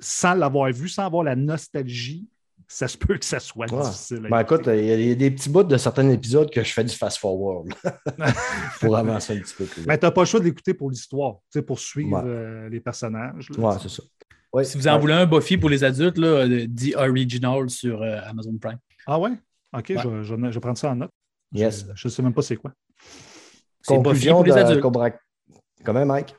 [0.00, 2.26] sans l'avoir vu, sans avoir la nostalgie.
[2.68, 3.82] Ça se peut que ça soit Ouais.
[3.82, 4.26] difficile.
[4.30, 6.62] Ben écoute, il y, a- il y a des petits bouts de certains épisodes que
[6.62, 7.72] je fais du fast-forward
[8.80, 9.84] pour avancer un petit peu plus.
[9.86, 12.22] Mais tu n'as pas le choix de l'écouter pour l'histoire, tu sais, pour suivre Ouais.
[12.30, 13.48] euh, les personnages.
[13.50, 13.88] là, Ouais, tu sais.
[13.88, 14.08] c'est ça.
[14.52, 14.64] Ouais.
[14.64, 18.20] si vous en voulez un Buffy pour les adultes, là, euh, The Original sur euh,
[18.24, 18.78] Amazon Prime.
[19.06, 19.30] Ah ouais?
[19.74, 19.96] OK, Ouais.
[20.02, 21.10] Je, je, je vais prendre ça en note.
[21.52, 21.86] Yes.
[21.94, 22.72] Je ne sais même pas c'est quoi.
[23.80, 24.80] C'est Buffy pour les adultes.
[24.80, 25.10] Cobra...
[25.84, 26.34] Comment, Mike?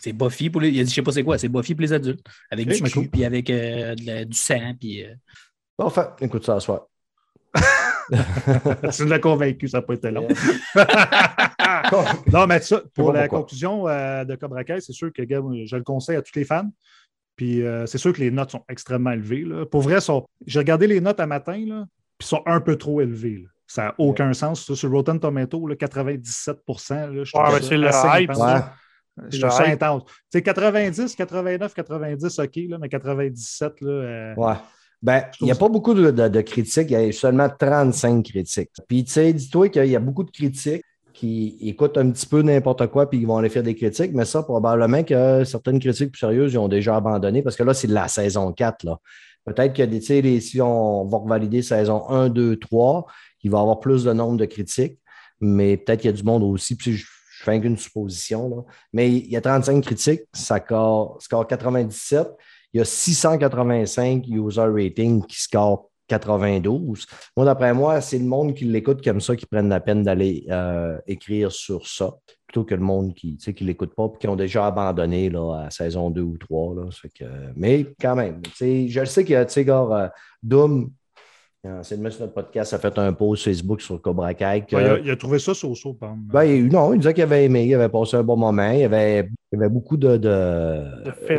[0.00, 0.70] C'est Buffy pour les.
[0.70, 2.26] Il a dit, je sais pas c'est quoi, c'est Buffy pour les adultes.
[2.50, 5.04] Avec du cul, puis avec euh, de la- du sang, puis.
[5.04, 5.14] euh,
[5.82, 6.86] Bon, enfin, écoute ça à soir.
[8.92, 10.28] tu l'as convaincu, ça n'a pas été long.
[12.32, 13.40] Non, mais ça, pour la pourquoi.
[13.40, 16.44] conclusion euh, de Cobra Kai, c'est sûr que gars, je le conseille à tous les
[16.44, 16.70] fans.
[17.36, 19.44] Puis euh, c'est sûr que les notes sont extrêmement élevées.
[19.44, 19.66] là.
[19.66, 20.24] Pour vrai, sont...
[20.46, 21.86] j'ai regardé les notes à matin, là,
[22.18, 23.38] puis sont un peu trop élevées.
[23.42, 23.48] là.
[23.66, 24.64] Ça n'a aucun sens.
[24.64, 26.58] Ça, sur Rotten Tomato, là, 97
[26.90, 28.32] là, je trouve Ouais, c'est le hype.
[29.28, 30.04] Je trouve ça intense.
[30.04, 34.54] Tu sais, 90, 89, 90, OK, là, mais 97, là, euh, Ouais.
[35.02, 38.24] Ben, il n'y a pas beaucoup de, de- de critiques, il y a seulement 35
[38.24, 38.70] critiques.
[38.86, 42.40] Puis, tu sais, dis-toi qu'il y a beaucoup de critiques qui écoutent un petit peu
[42.42, 46.12] n'importe quoi puis ils vont aller faire des critiques, mais ça, probablement que certaines critiques
[46.12, 48.84] plus sérieuses, ils ont déjà abandonné parce que là, c'est de la saison 4.
[48.84, 48.98] Là.
[49.44, 53.06] Peut-être que tu sais, si on va revalider saison 1, 2, 3,
[53.42, 54.98] il va y avoir plus de nombre de critiques,
[55.40, 56.76] mais peut-être qu'il y a du monde aussi.
[56.76, 58.48] Puis je, je fais qu'une supposition.
[58.48, 58.56] Là.
[58.92, 62.28] Mais il y a 35 critiques, ça score, score 97.
[62.72, 67.06] Il y a 685 user ratings qui score 92.
[67.36, 70.46] Moi, d'après moi, c'est le monde qui l'écoute comme ça qui prennent la peine d'aller
[70.50, 72.14] euh, écrire sur ça,
[72.46, 75.70] plutôt que le monde qui ne l'écoute pas et qui ont déjà abandonné là, à
[75.70, 76.74] saison 2 ou 3.
[76.74, 76.82] Là.
[77.18, 77.24] Que,
[77.56, 80.08] mais quand même, je sais que tu sais, euh,
[80.42, 80.90] Doom,
[81.82, 84.64] c'est le monsieur de notre podcast, a fait un post Facebook sur Cobra Kai.
[84.68, 86.32] que- Ouais, il, a, il a trouvé ça so-so, par exemple.
[86.32, 88.80] ben, il- non, il disait qu'il avait aimé, il avait passé un bon moment, il
[88.80, 91.38] y avait, il avait beaucoup de, de, De filler.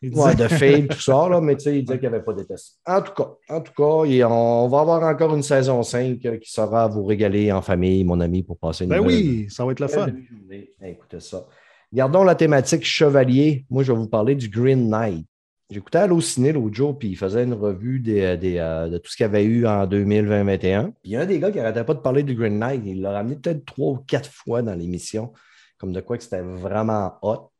[0.00, 0.18] Il.
[0.18, 2.76] Ouais, de fail, tout ça, là, mais tu sais, il disait qu'il n'avait pas détesté.
[2.86, 6.38] En tout cas, en tout cas, il- on va avoir encore une saison 5 euh,
[6.38, 9.72] qui sera vous régaler en famille, mon ami, pour passer une Ben oui, ça va
[9.72, 10.06] être le fun.
[10.84, 11.44] Écoutez ça.
[11.92, 13.66] Gardons la thématique chevalier.
[13.68, 15.26] Moi, je vais vous parler du Green Knight.
[15.72, 19.24] J'écoutais Allociné l'autre jour, puis il faisait une revue des, euh, de tout ce qu'il
[19.24, 20.90] y avait eu en 2020-2021.
[20.90, 22.82] Puis il y a un des gars qui n'arrêtait pas de parler du Green Knight.
[22.84, 25.32] Il l'a ramené peut-être trois ou quatre fois dans l'émission,
[25.78, 27.50] comme de quoi que c'était vraiment hot.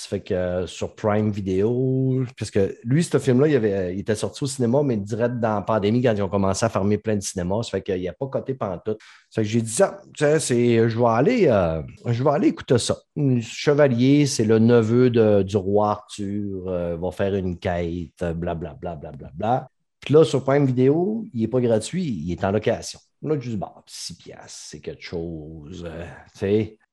[0.00, 3.98] Ça fait que euh, sur Prime Video, parce que lui, ce film-là, il, avait- il
[3.98, 6.98] était sorti au cinéma, mais direct dans la pandémie, quand ils ont commencé à fermer
[6.98, 7.64] plein de cinémas.
[7.64, 8.98] Ça fait qu'il n'a pas coté pantoute.
[9.28, 12.46] Ça fait que j'ai dit ça, sais, c'est, je vais aller, euh, je vais aller
[12.48, 12.96] écouter ça.
[13.40, 19.30] Chevalier, c'est le neveu de- du roi Arthur, euh, va faire une quête, blablabla, blablabla.
[19.34, 19.68] Bla.
[20.00, 23.00] Puis là, sur Prime Vidéo, il n'est pas gratuit, il est en location.
[23.22, 25.84] Là, je dis, bah, 6 piastres, c'est quelque chose.
[25.84, 26.04] euh,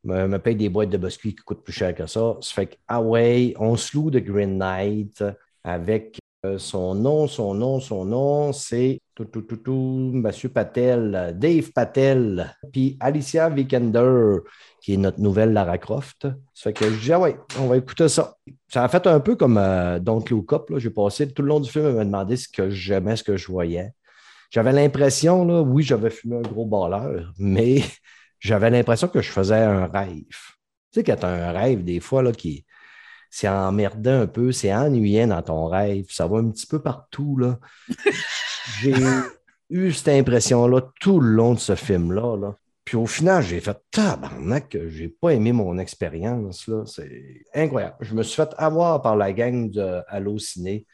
[0.05, 2.37] me, paye des boîtes de biscuits qui coûtent plus cher que ça.
[2.41, 5.23] Ça fait que, ah ouais, on se loue de Green Knight
[5.63, 11.35] avec euh, son nom, son nom, son nom, c'est tout, tout, tout, tout, Monsieur Patel,
[11.37, 14.39] Dave Patel, puis Alicia Vikander,
[14.81, 16.27] qui est notre nouvelle Lara Croft.
[16.53, 18.35] Ça fait que je dis, ah ouais, on va écouter ça.
[18.67, 20.71] Ça a fait un peu comme euh, Don't Look Up.
[20.77, 23.37] J'ai passé tout le long du film à me demander ce que j'aimais, ce que
[23.37, 23.91] je voyais.
[24.51, 27.81] J'avais l'impression, là, oui, j'avais fumé un gros balleur, mais
[28.45, 30.21] j'avais l'impression que je faisais un rêve.
[30.29, 32.65] Tu sais, quand tu as un rêve, des fois, là, qui
[33.31, 37.38] c'est emmerdant un peu, c'est ennuyant dans ton rêve, ça va un petit peu partout.
[37.38, 37.60] Là.
[38.81, 38.93] J'ai
[39.69, 42.38] eu cette impression-là tout le long de ce film-là.
[42.38, 42.55] Là.
[42.86, 46.67] Puis au final, j'ai fait tabarnak j'ai pas aimé mon expérience.
[46.67, 46.84] là.
[46.86, 47.95] C'est incroyable.
[47.99, 50.86] Je me suis fait avoir par la gang de Allociné.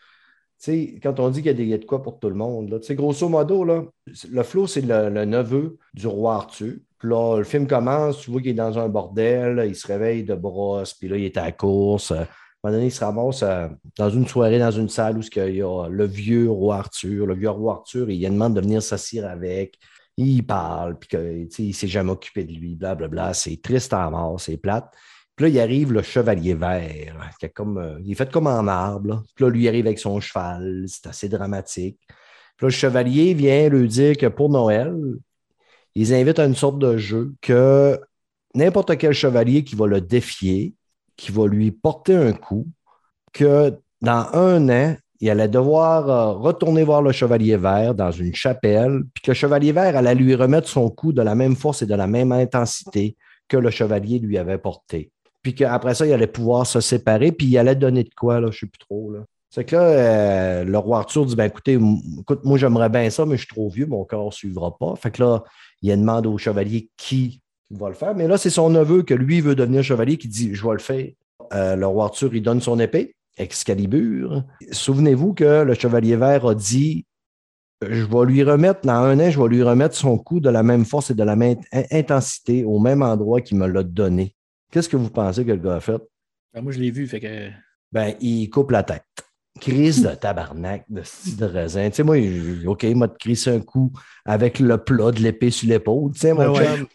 [0.59, 2.29] Tu sais, quand on dit qu'il y a des y a de quoi pour tout
[2.29, 3.83] le monde, là, grosso modo, là,
[4.29, 6.75] le Flo, c'est le, le neveu du roi Arthur.
[7.01, 10.23] Puis là, le film commence, tu vois qu'il est dans un bordel, il se réveille
[10.23, 12.11] de brosse, puis là, il est à la course.
[12.11, 12.27] À un
[12.63, 15.63] moment donné, il se ramasse euh, dans une soirée, dans une salle où il y
[15.63, 17.25] a le vieux roi Arthur.
[17.25, 19.79] Le vieux roi Arthur, il demande de venir s'assire avec.
[20.15, 23.33] Il parle, puis que, tu sais, il ne s'est jamais occupé de lui, blablabla.
[23.33, 24.93] C'est triste à mort, c'est plate.
[25.35, 28.45] Puis là, il arrive le chevalier vert, qui est comme, euh, il est fait comme
[28.45, 29.23] en arbre.
[29.33, 30.85] Puis là, lui, arrive avec son cheval.
[30.87, 31.97] C'est assez dramatique.
[32.57, 34.93] Puis là, le chevalier vient lui dire que pour Noël,
[35.95, 37.99] ils invitent à une sorte de jeu que
[38.55, 40.73] n'importe quel chevalier qui va le défier,
[41.17, 42.67] qui va lui porter un coup,
[43.33, 48.33] que dans un an, il allait devoir euh, retourner voir le chevalier vert dans une
[48.33, 51.83] chapelle, puis que le chevalier vert allait lui remettre son coup de la même force
[51.83, 53.15] et de la même intensité
[53.47, 55.11] que le chevalier lui avait porté.
[55.43, 58.47] Puis qu'après ça, il allait pouvoir se séparer, puis il allait donner de quoi, là,
[58.49, 59.11] je ne sais plus trop.
[59.11, 59.19] Là.
[59.51, 61.77] C'est que là, euh, le roi Arthur dit ben, écoutez,
[62.19, 64.95] écoute, moi j'aimerais bien ça, mais je suis trop vieux, mon corps ne suivra pas.
[64.95, 65.43] Fait que là,
[65.81, 67.41] il demande au chevalier qui
[67.71, 68.13] va le faire.
[68.15, 70.79] Mais là, c'est son neveu que lui veut devenir chevalier qui dit Je vais le
[70.79, 71.07] faire.
[71.53, 74.43] Euh, le roi Arthur, il donne son épée, Excalibur.
[74.71, 77.05] Souvenez-vous que le chevalier vert a dit
[77.81, 80.63] Je vais lui remettre, dans un an, je vais lui remettre son coup de la
[80.63, 84.35] même force et de la même in- intensité au même endroit qu'il me l'a donné.
[84.71, 86.01] Qu'est-ce que vous pensez que le gars a fait?
[86.53, 87.49] Ben, moi, je l'ai vu, fait que.
[87.91, 89.03] Ben, il coupe la tête.
[89.61, 91.87] Crise de tabarnak, de style de raisin.
[91.91, 93.91] Tu sais, moi, je- OK, il m'a crissé un coup
[94.25, 96.11] avec le plat de l'épée sur l'épaule.
[96.13, 96.85] Tu sais, mon Ben ouais.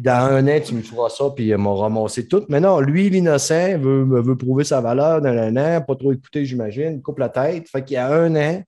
[0.00, 2.44] dans un an, tu me feras ça, puis il m'a ramassé tout.
[2.48, 6.12] Mais non, lui, l'innocent, veut, me veut prouver sa valeur dans un an, pas trop
[6.12, 7.68] écouter, j'imagine, il coupe la tête.
[7.68, 8.62] Fait qu'il y a un an,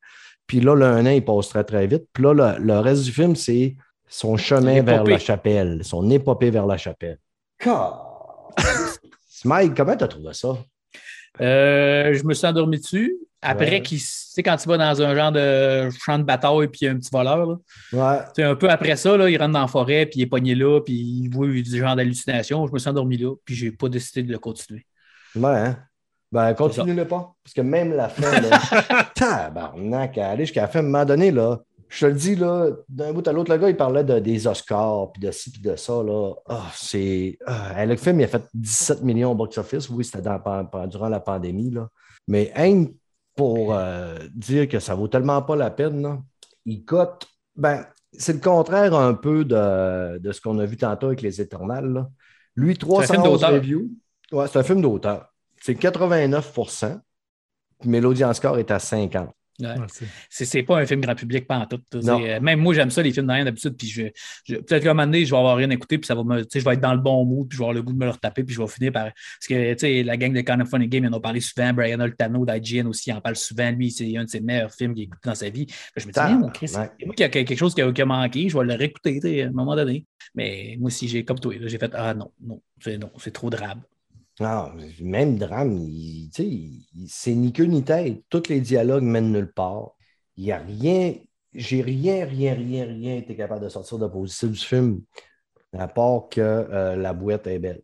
[0.46, 2.04] puis là, le un an, il passe très, très vite.
[2.12, 3.76] Puis là, le, le reste du film, c'est
[4.08, 7.18] son chemin vers la chapelle, son épopée vers la chapelle.
[9.44, 10.56] Mike, comment t'as trouvé ça?
[11.40, 13.16] Euh, je me suis endormi dessus.
[13.40, 13.82] Après, Ouais.
[13.82, 16.88] tu sais, quand tu vas dans un genre de champ de bataille puis il y
[16.88, 17.54] a un petit voleur, là,
[17.92, 18.18] Ouais.
[18.26, 20.26] tu sais, un peu après ça, là, il rentre dans la forêt puis il est
[20.26, 22.66] pogné là puis il voit du genre d'hallucination.
[22.66, 24.84] Je me suis endormi là puis j'ai pas décidé de le continuer.
[25.36, 25.78] Ouais, hein?
[26.32, 27.32] Ben, continue-le pas.
[27.44, 28.58] Parce que même la fin, là,
[29.14, 32.70] tabarnak, aller jusqu'à la fin, à un moment donné, là, Je te le dis, là,
[32.88, 35.60] d'un bout à l'autre, le gars, il parlait de, des Oscars, puis de ci, puis
[35.62, 36.02] de ça.
[36.02, 36.34] Là.
[36.46, 37.38] Ah, c'est...
[37.76, 39.88] le film, il a fait 17 millions au box-office.
[39.88, 41.70] Oui, c'était durant la pandémie.
[41.70, 41.88] Là.
[42.26, 42.84] Mais hein,
[43.34, 46.18] pour euh, dire que ça vaut tellement pas la peine, là,
[46.66, 47.26] il cote.
[47.56, 51.40] Ben, c'est le contraire un peu de, de ce qu'on a vu tantôt avec Les
[51.40, 51.86] Éternels.
[51.86, 52.08] là.
[52.54, 53.52] Lui, film 311 d'auteur.
[53.54, 53.88] reviews.
[54.32, 55.32] Ouais, c'est un film d'auteur.
[55.60, 57.00] C'est 89%
[57.84, 59.30] mais l'audience score est à 50.
[59.60, 59.74] Ouais.
[60.30, 61.80] C'est- pas un film grand public, pas en tout.
[61.94, 63.74] euh, même moi, j'aime ça, les films d'Ariane d'habitude.
[63.76, 64.02] Puis je,
[64.44, 66.44] je- peut-être qu'à un moment donné, je vais avoir rien écouté, puis ça va me,
[66.52, 68.04] je vais être dans le bon mood, puis je vais avoir le goût de me
[68.04, 69.04] le retaper, puis je vais finir par.
[69.06, 71.72] Parce que, la gang de Kind of Funny Game, ils en ont parlé souvent.
[71.72, 73.70] Brian Altano d'IGN aussi en parle souvent.
[73.72, 75.66] Lui, c'est un de ses meilleurs films qu'il a écouté dans sa vie.
[75.96, 76.90] Je me dis, Merde, mon ouais.
[77.06, 79.46] moi qui a quelque chose qui a, qui a manqué, je vais le réécouter, à
[79.46, 80.06] un moment donné.
[80.34, 83.50] Mais moi aussi, j'ai comme toi, j'ai fait, ah non, non, c'est, non, c'est trop
[83.50, 83.80] drabe.
[84.40, 85.88] Non, même drame,
[87.08, 88.22] c'est ni queue ni tête.
[88.28, 89.96] Tous les dialogues mènent nulle part.
[90.36, 91.14] Il n'y a rien,
[91.52, 95.00] j'ai rien, rien, rien, rien été capable de sortir de positif du film,
[95.72, 97.82] à part que euh, la boîte est belle.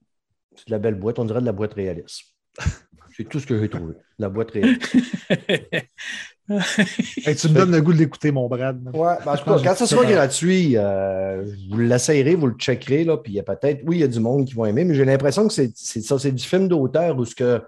[0.56, 2.34] C'est de la belle boîte, on dirait de la boîte réaliste.
[3.16, 3.94] C'est tout ce que j'ai trouvé.
[4.18, 4.96] La boîte réaliste.
[6.46, 8.78] Hey, tu me donnes le goût de l'écouter, mon Brad.
[8.92, 13.04] Ouais, ben, en tout cas, quand ça sera gratuit, euh, vous l'essayerez, vous le checkerez,
[13.04, 14.84] là, puis il y a peut-être, oui, il y a du monde qui vont aimer,
[14.84, 17.62] mais j'ai l'impression que c'est ça, c'est du film d'auteur où ce que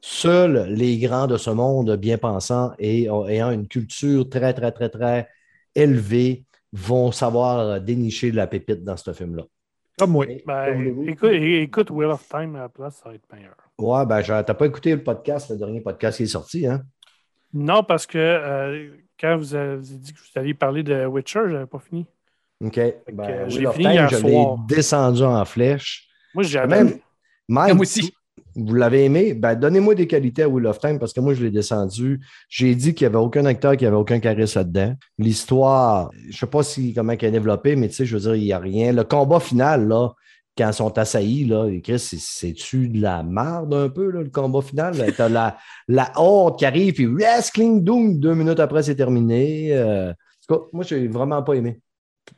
[0.00, 4.88] seuls les grands de ce monde bien pensants et ayant une culture très, très, très,
[4.88, 5.28] très
[5.74, 9.42] élevée vont savoir dénicher de la pépite dans ce film-là.
[9.98, 10.26] Comme moi.
[10.46, 13.56] Ben, écoute, écoute Wheel of Time à la place, ça va être meilleur.
[13.76, 16.82] Ouais, ben, genre, t'as pas écouté le podcast, le dernier podcast qui est sorti, hein?
[17.52, 21.52] Non, parce que euh, quand vous avez dit que vous alliez parler de Witcher, je
[21.52, 22.06] n'avais pas fini.
[22.64, 22.80] OK.
[23.12, 26.08] Ben, j'ai Wheel of fini Time, hier je l'ai descendu en flèche.
[26.34, 26.98] Moi, j'ai Même,
[27.48, 28.12] Mike, Moi aussi.
[28.56, 29.34] Vous l'avez aimé?
[29.34, 32.20] Ben, donnez-moi des qualités à Wheel of Time parce que moi, je l'ai descendu.
[32.48, 34.94] J'ai dit qu'il n'y avait aucun acteur qui avait aucun charisme là-dedans.
[35.18, 38.22] L'histoire, je ne sais pas si, comment elle est développée, mais tu sais, je veux
[38.22, 38.92] dire, il n'y a rien.
[38.92, 40.10] Le combat final, là,
[40.58, 44.30] quand ils sont assaillis, là, Chris, c'est- c'est-tu de la merde un peu, là, le
[44.30, 44.94] combat final?
[44.96, 45.56] Ben, T'as la,
[45.88, 49.70] la horde qui arrive, puis wrestling, doom, deux minutes après, c'est terminé.
[49.72, 50.14] Euh, en
[50.46, 51.80] tout cas, moi, je n'ai vraiment pas aimé.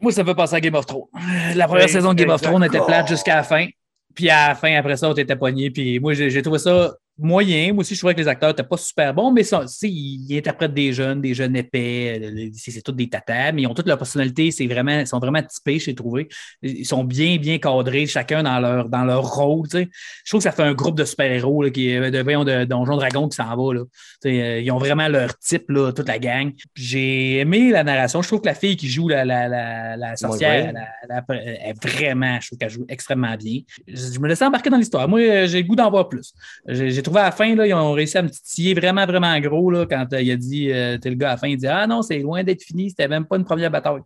[0.01, 1.09] Moi, ça me fait penser à Game of Thrones.
[1.55, 2.41] La première Oui, saison de Game of.
[2.41, 3.67] Thrones était plate jusqu'à la fin.
[4.15, 5.71] Puis à la fin, après ça, on était pogné.
[5.71, 7.73] Puis moi, j'ai trouvé ça moyen.
[7.73, 10.39] Moi aussi, je trouvais que les acteurs n'étaient pas super bons, mais ça, ils, ils
[10.39, 12.21] interprètent des jeunes, des jeunes épais.
[12.23, 14.51] euh, C'est tous des tatas, mais ils ont toute leur personnalité.
[14.51, 16.29] C'est vraiment, ils sont vraiment typés, j'ai trouvé.
[16.63, 19.67] Ils sont bien, bien cadrés, chacun dans leur, dans leur rôle.
[19.73, 19.87] Je
[20.29, 23.37] trouve que ça fait un groupe de super-héros qui est de, de Donjon Dragon qui
[23.37, 23.75] s'en va.
[23.75, 23.83] Là.
[24.27, 26.53] Euh, Ils ont vraiment leur type, là, toute la gang.
[26.75, 28.23] J'ai aimé la narration.
[28.23, 30.73] Je trouve que la fille qui joue la, la, la, la sorcière,
[31.09, 33.61] est vraiment, je trouve qu'elle joue extrêmement bien.
[33.87, 35.09] Je, je me laissais embarquer dans l'histoire.
[35.09, 36.33] Moi, euh, j'ai le goût d'en voir plus.
[36.67, 39.39] J'ai j'ai trouvé à la fin, là, ils ont réussi à me titiller vraiment, vraiment
[39.41, 41.57] gros là, quand euh, il a dit, euh, t'es le gars à la fin, il
[41.57, 44.01] dit Ah non, c'est loin d'être fini, c'était même pas une première bataille.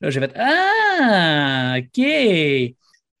[0.00, 2.74] Là, j'ai fait Ah, OK.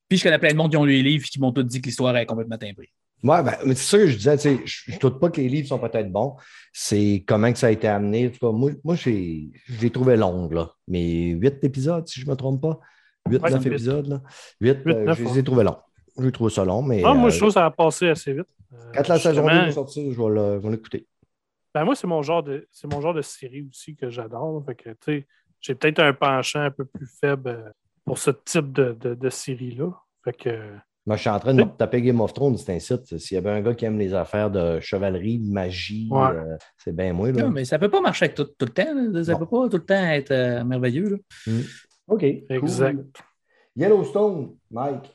[0.08, 1.64] Puis je connais plein de monde qui ont lu les livres et qui m'ont tous
[1.64, 2.90] dit que l'histoire est complètement timbrée.
[3.24, 5.40] Ouais, ben, mais c'est ça que je disais, tu sais, je ne doute pas que
[5.40, 6.34] les livres sont peut-être bons.
[6.72, 8.26] C'est comment que ça a été amené.
[8.26, 10.70] En tout cas, moi, moi j'ai, je l'ai trouvé longue, là.
[10.88, 12.80] Mais huit épisodes, si je ne me trompe pas.
[13.30, 14.22] Huit, Ouais, neuf épisodes, là.
[14.60, 15.76] Huit, euh, neuf, je les ai trouvés longs.
[16.18, 17.02] J'ai trouvé ça long, mais.
[17.04, 18.46] Ah, moi, euh, je trouve que ça a passé assez vite.
[18.94, 21.06] Quand la saison 2 justement, va sortir, je vais l'écouter.
[21.74, 24.58] Ben moi, c'est mon genre de c'est mon genre de série aussi que j'adore.
[24.58, 24.64] là.
[24.66, 25.26] Fait que, tu sais,
[25.60, 27.70] j'ai peut-être un penchant un peu plus faible euh,
[28.04, 29.90] pour ce type de, de, de série-là.
[30.24, 30.50] Fait que
[31.06, 33.16] Moi, je suis en train de me taper Game of Thrones, c'est un site.
[33.18, 36.28] S'il y avait un gars qui aime les affaires de chevalerie, de magie, Ouais.
[36.34, 37.42] euh, c'est bien moi, là.
[37.44, 38.94] Non, mais ça peut pas marcher avec tout, tout le temps.
[38.94, 39.24] là.
[39.24, 39.38] Ça Non.
[39.38, 41.08] peut pas tout le temps être euh, merveilleux.
[41.46, 41.52] là.
[42.08, 42.22] OK.
[42.22, 42.96] Exact.
[42.96, 43.06] cool.
[43.76, 45.10] Yellowstone, Mike.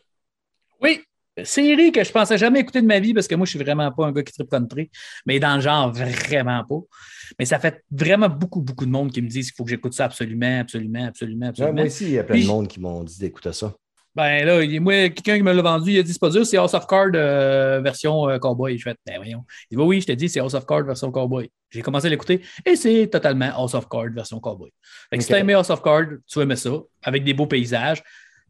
[0.82, 1.02] Oui,
[1.44, 3.92] série que je pensais jamais écouter de ma vie parce que moi, je suis vraiment
[3.92, 4.90] pas un gars qui trip country,
[5.26, 6.80] mais dans le genre, vraiment pas.
[7.40, 9.94] Mais ça fait vraiment beaucoup, beaucoup de monde qui me disent qu'il faut que j'écoute
[9.94, 11.74] ça absolument, absolument, absolument, Ouais, absolument.
[11.76, 13.74] moi aussi, il y a plein Puis- de monde qui m'ont dit d'écouter ça.
[14.16, 16.58] Ben là, moi, quelqu'un qui me l'a vendu, il a dit c'est pas dur, c'est
[16.58, 18.76] House of Cards euh, version euh, cowboy.
[18.76, 19.44] Je fais, ben voyons.
[19.70, 21.52] Il dit oui, je te dis, c'est House of Cards version cowboy.
[21.70, 24.72] J'ai commencé à l'écouter et c'est totalement House of Cards version cowboy.
[25.12, 26.72] Fait que si t'as aimé House of Cards, tu aimer ça,
[27.04, 28.02] avec des beaux paysages.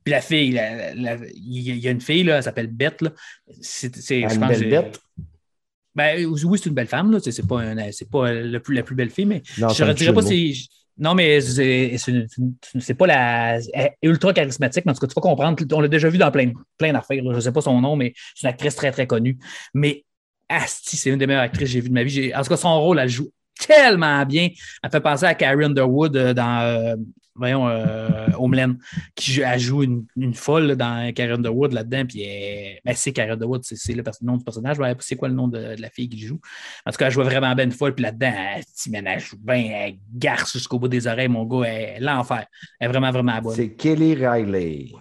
[0.08, 3.02] Puis la fille, la- la- il y a une fille, là, elle s'appelle Bette.
[3.02, 3.10] Là.
[3.60, 5.00] C'est, c'est- Ah, je pense belle bête?
[5.96, 7.20] Ben, oui, c'est une belle femme, là.
[7.22, 9.84] C'est c'est pas, un- c'est pas le plus, la plus belle fille, mais Non, je
[9.84, 10.70] ne dirais pas si.
[10.98, 12.26] Non, mais c'est c'est
[12.80, 13.58] c'est pas la.
[13.74, 15.58] Elle est ultra charismatique, mais en tout cas, tu vas comprendre.
[15.74, 17.22] On l'a déjà vu dans plein, plein d'affaires.
[17.22, 17.32] là.
[17.32, 19.38] Je ne sais pas son nom, mais c'est une actrice très, très connue.
[19.74, 20.06] Mais
[20.48, 22.10] Asti, c'est une des meilleures actrices que j'ai vues de ma vie.
[22.10, 23.30] J'ai- En tout cas, son rôle, elle joue
[23.60, 24.50] tellement bien.
[24.82, 26.96] Elle fait penser à Carrie Underwood euh, dans euh,
[27.38, 28.74] voyons, euh, Homeland,
[29.16, 32.06] qui joue, elle joue une, une folle là, dans Karen Wood là-dedans.
[32.06, 34.80] Puis elle- ben, c'est Karen Wood, c'est, le nom du personnage.
[34.80, 36.40] Ouais, c'est quoi le nom de, de la fille qui joue?
[36.86, 37.96] En tout cas, elle joue vraiment bien une folle.
[37.96, 41.68] Puis là-dedans, elle, joue bien, elle garce jusqu'au bout des oreilles, mon gars.
[41.68, 42.46] Elle, l'enfer.
[42.80, 43.56] Elle est vraiment, vraiment bonne.
[43.56, 44.92] C'est Kelly Riley.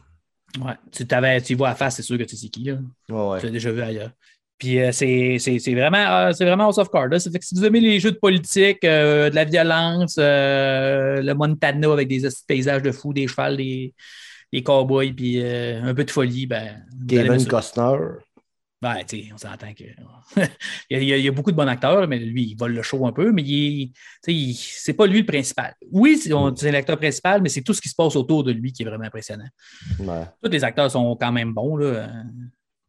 [0.61, 0.73] Ouais.
[0.91, 2.65] Tu, t'avais, tu y vois à face, c'est sûr que tu sais qui.
[2.65, 2.79] Là.
[3.11, 3.41] Ouais, ouais.
[3.41, 4.11] Tu l'as déjà vu ailleurs.
[4.59, 7.09] Puis euh, c'est, c'est, c'est vraiment, euh, c'est vraiment House of Cards.
[7.09, 7.19] là.
[7.19, 11.21] Ça fait que si vous aimez les jeux de politique, euh, de la violence, euh,
[11.21, 13.93] le Montana avec des paysages de fous, des chevals, des,
[14.53, 16.83] des cowboys, puis un peu de folie, ben.
[17.07, 17.45] Kevin.
[17.47, 17.99] Costner.
[18.83, 19.85] Ouais, tu sais, on s'entend que.
[20.91, 23.07] il, y a, il y beaucoup de bons acteurs, mais lui, il vole le show
[23.07, 23.93] un peu, mais il
[24.55, 25.75] c'est pas lui le principal.
[25.91, 28.53] Oui, c'est on- c'est l'acteur principal, mais c'est tout ce qui se passe autour de
[28.53, 29.49] lui qui est vraiment impressionnant.
[29.99, 30.25] Ouais.
[30.43, 32.09] Tous les acteurs sont quand même bons, là.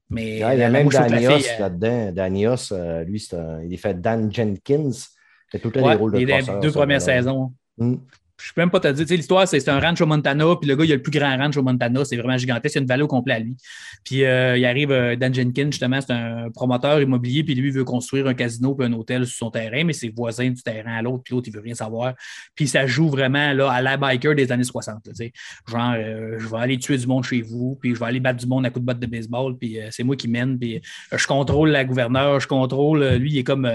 [0.09, 1.29] Mais il y a même Danios
[1.59, 2.11] là-dedans.
[2.13, 4.89] Danios, euh, lui, c'est un- il est fait Dan Jenkins.
[4.91, 7.01] Il fait tout le temps Ouais, des rôles de il est dans les deux premières
[7.01, 7.53] saisons.
[7.77, 7.95] Hmm.
[8.39, 9.17] Je peux même pas te dire.
[9.17, 11.57] L'histoire, c'est un ranch au Montana, puis le gars, il a le plus grand ranch
[11.57, 12.05] au Montana.
[12.05, 12.75] C'est vraiment gigantesque.
[12.75, 13.55] Il y a une vallée au complet à lui.
[14.03, 17.73] Puis euh, il arrive, euh, Dan Jenkins, justement, c'est un promoteur immobilier, puis lui, il
[17.73, 20.97] veut construire un casino puis un hôtel sur son terrain, mais c'est voisin du terrain
[20.97, 22.13] à l'autre, puis l'autre, il veut rien savoir.
[22.55, 24.95] Puis ça joue vraiment là, à la biker des années 60.
[24.95, 25.31] là, tu sais.
[25.67, 28.39] Genre, euh, je vais aller tuer du monde chez vous, puis je vais aller battre
[28.39, 30.81] du monde à coups de botte de baseball, puis c'est moi qui mène, puis
[31.11, 33.03] je contrôle la gouverneure, je contrôle.
[33.15, 33.67] lui, il est comme.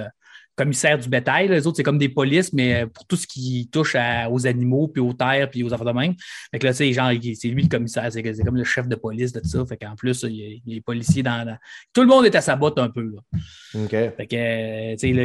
[0.57, 1.49] Commissaire du bétail.
[1.49, 4.47] Les autres, c'est comme des polices, mais euh, pour tout ce qui touche à- aux
[4.47, 6.15] animaux, puis aux terres, puis aux affaires de même.
[6.51, 8.95] Fait que là, tu sais, genre, c'est lui le commissaire, c'est comme le chef de
[8.97, 9.65] police de tout ça.
[9.67, 11.57] Fait qu'en plus, il y a, il y a les policiers dans, dans-
[11.93, 13.03] Tout le monde est à sa botte un peu.
[13.15, 13.39] Là.
[13.83, 13.91] OK.
[13.91, 15.25] Fait que, euh, tu sais, là,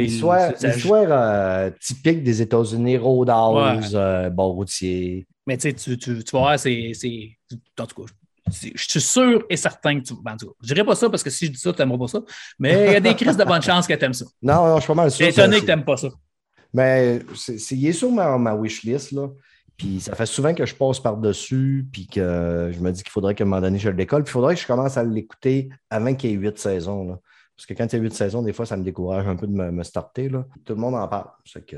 [0.54, 5.26] L'histoire, euh, typique des États-Unis, roadhouse, euh, bord routier.
[5.46, 6.92] Mais tu sais, tu, tu, tu vas voir, c'est.
[7.78, 10.14] En tout cas, c'est- je suis sûr et certain que tu.
[10.22, 11.78] ben, en tout cas, je dirais pas ça parce que si je dis ça, tu
[11.80, 12.20] n'aimeras pas ça.
[12.58, 14.24] Mais il y a des crises de bonne chance que tu aimes ça.
[14.42, 15.24] Non, non, je suis pas mal Je sûr.
[15.26, 16.08] suis ça, étonné que tu n'aimes pas ça.
[16.72, 19.28] Mais c'est, il est sur ma, ma wishlist, là.
[19.76, 23.34] Puis ça fait souvent que je passe par-dessus, puis que je me dis qu'il faudrait
[23.36, 24.24] qu'à un moment donné, je le décolle.
[24.24, 27.18] Puis il faudrait que je commence à l'écouter avant qu'il y ait huit saisons, là.
[27.56, 29.46] Parce que quand il y a huit saisons, des fois, ça me décourage un peu
[29.46, 30.44] de me, me starter, là.
[30.64, 31.28] Tout le monde en parle.
[31.66, 31.76] Que...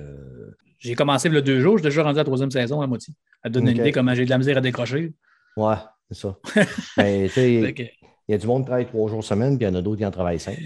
[0.79, 3.15] J'ai commencé le deux jours, je suis déjà rendu à la troisième saison à moitié.
[3.43, 3.71] Ça te donne Ok.
[3.71, 5.13] une idée comment j'ai de la misère à décrocher.
[5.57, 5.75] Ouais,
[6.11, 6.37] c'est ça.
[6.97, 7.83] Mais tu sais, Fait que-
[8.29, 9.83] il y a du monde qui travaille trois jours semaine, puis il y en a
[9.83, 10.59] d'autres qui en travaillent cinq.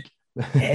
[0.57, 0.75] Eh.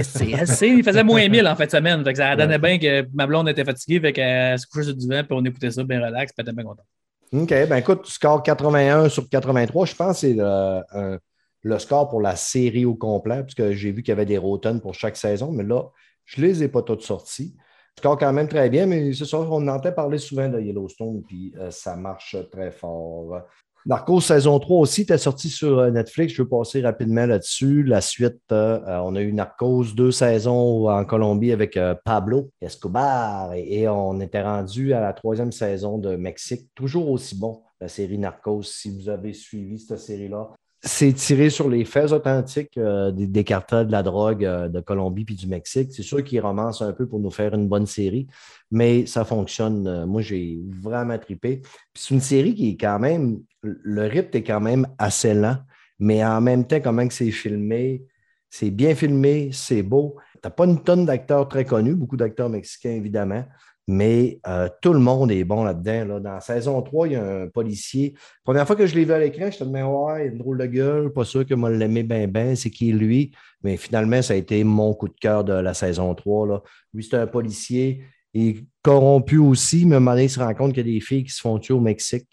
[0.66, 2.02] Il faisait moins 1000 en fin de semaine.
[2.02, 2.78] Fait que ça donnait Ouais.
[2.78, 4.00] bien que ma blonde était fatiguée.
[4.00, 6.32] Fait qu'elle se couchait sur le divan puis on écoutait ça bien relax.
[6.32, 6.86] Puis elle était bien contente.
[7.32, 11.18] OK, ben écoute, score 81 sur 83, je pense que c'est le, un-
[11.62, 14.80] le score pour la série au complet, puisque j'ai vu qu'il y avait des rotonnes
[14.80, 15.82] pour chaque saison, mais là,
[16.24, 17.54] je ne les ai pas toutes sorties.
[17.98, 21.52] Score quand même très bien, mais c'est ça, on entend parler souvent de Yellowstone, puis
[21.58, 23.42] euh, ça marche très fort.
[23.86, 26.34] Narcos saison 3 aussi, tu sorti sur euh, Netflix.
[26.34, 27.82] Je veux passer rapidement là-dessus.
[27.82, 33.54] La suite, euh, euh, on a eu Narcos deux saisons en Colombie avec Pablo Escobar
[33.54, 36.68] et on était rendu à la troisième saison de Mexique.
[36.74, 40.50] Toujours aussi bon, la série Narcos, si vous avez suivi cette série-là.
[40.82, 44.80] C'est tiré sur les faits authentiques euh, des, des cartels de la drogue euh, de
[44.80, 45.92] Colombie puis du Mexique.
[45.92, 48.26] C'est sûr qu'ils romancent un peu pour nous faire une bonne série,
[48.70, 49.86] mais ça fonctionne.
[49.86, 51.58] Euh, Moi, j'ai vraiment trippé.
[51.58, 55.58] Puis c'est une série qui est quand même, le rythme est quand même assez lent,
[55.98, 58.06] mais en même temps, comment c'est filmé,
[58.48, 60.16] c'est bien filmé, c'est beau.
[60.34, 63.44] Tu n'as pas une tonne d'acteurs très connus, beaucoup d'acteurs mexicains évidemment,
[63.88, 66.14] mais euh, tout le monde est bon là-dedans.
[66.14, 66.20] Là.
[66.20, 68.14] Dans la saison 3, il y a un policier.
[68.44, 70.38] Première fois que je l'ai vu à l'écran, je te disais, ouais, il a une
[70.38, 73.32] drôle de gueule, pas sûr que moi l'aimais bien, bien, c'est qui lui?
[73.62, 76.46] Mais finalement, ça a été mon coup de cœur de la saison 3.
[76.46, 76.62] Là.
[76.94, 78.04] Lui, c'est un policier.
[78.32, 80.94] Il est corrompu aussi, mais à un moment il se rend compte qu'il y a
[80.94, 82.28] des filles qui se font tuer au Mexique.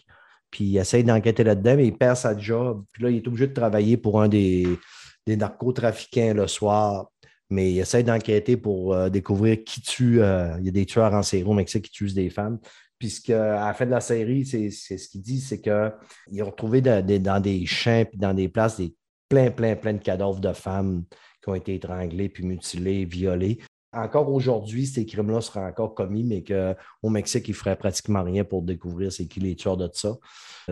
[0.50, 2.84] Puis il essaie d'enquêter là-dedans, mais il perd sa job.
[2.92, 4.78] Puis là, il est obligé de travailler pour un des
[5.26, 7.10] narcotrafiquants le soir.
[7.50, 10.22] Mais il essaie d'enquêter pour euh, découvrir qui tue.
[10.22, 12.58] euh, il y a des tueurs en série au Mexique qui tuent des femmes.
[12.98, 16.42] Puis ce que, à la fin de la série, c'est ce qu'il dit, c'est qu'ils
[16.42, 18.94] ont retrouvé dans des, dans des champs puis dans des places des
[19.28, 21.04] plein, plein, plein de cadavres de femmes
[21.42, 23.58] qui ont été étranglées, puis mutilées, violées.
[23.92, 28.44] Encore aujourd'hui, ces crimes-là seraient encore commis, mais qu'au Mexique, ils ne feraient pratiquement rien
[28.44, 30.16] pour découvrir c'est qui les tueurs de ça.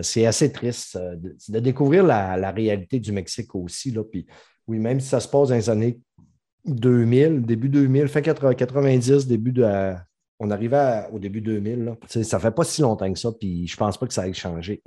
[0.01, 3.89] C'est assez triste euh, de, de découvrir la, la, réalité du Mexique aussi.
[3.89, 4.03] Là.
[4.03, 4.27] Puis,
[4.67, 5.99] oui, même si ça se passe dans les années
[6.67, 9.93] 2000, début 2000, fin 90, début de.
[10.39, 11.83] on arrivait à, au début 2000.
[11.85, 11.97] Là.
[12.07, 14.81] Ça fait pas si longtemps que ça, puis je pense pas que ça ait changé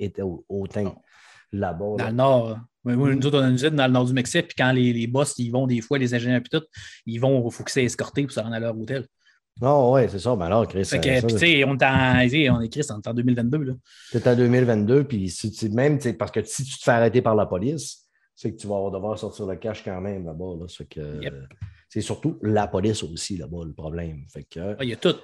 [0.49, 0.95] autant
[1.53, 1.97] là-bas.
[1.99, 2.59] Dans le nord.
[2.85, 4.73] Oui, oui, nous autres, on a une usine dans le nord du Mexique, puis quand
[4.73, 6.65] les, les boss, ils vont des fois, les ingénieurs, puis tout,
[7.05, 9.07] ils vont, il faut qu'ils soient escortés pour se rendre à leur hôtel.
[9.61, 10.35] Non, oui, c'est ça.
[10.37, 10.85] Ben alors, Chris.
[10.87, 13.59] Fait que, puis, tu sais, on est en, on est Chris, on est en 2022.
[13.59, 13.73] Là.
[14.11, 17.45] C'est en 2022, puis si, même, parce que si tu te fais arrêter par la
[17.45, 18.07] police,
[18.41, 20.57] c'est que tu vas devoir sortir le cash quand même là-bas.
[20.59, 21.35] Là, c'est que, yep.
[21.91, 24.25] c'est surtout la police aussi là-bas, le problème.
[24.33, 25.15] Fait que, ah, il y a tout.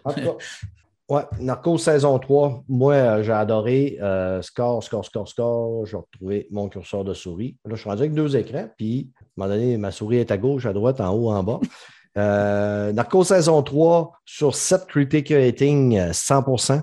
[1.08, 3.96] Ouais, Narcos saison 3, moi euh, j'ai adoré.
[4.02, 5.86] euh, score, score, score, score.
[5.86, 7.56] J'ai retrouvé mon curseur de souris.
[7.64, 10.30] Là, je suis rendu avec deux écrans, puis à un moment donné, ma souris est
[10.30, 11.60] à gauche, à droite, en haut, en bas.
[12.18, 16.82] Euh, Narcos saison 3 sur 7 critic rating, euh, 100%,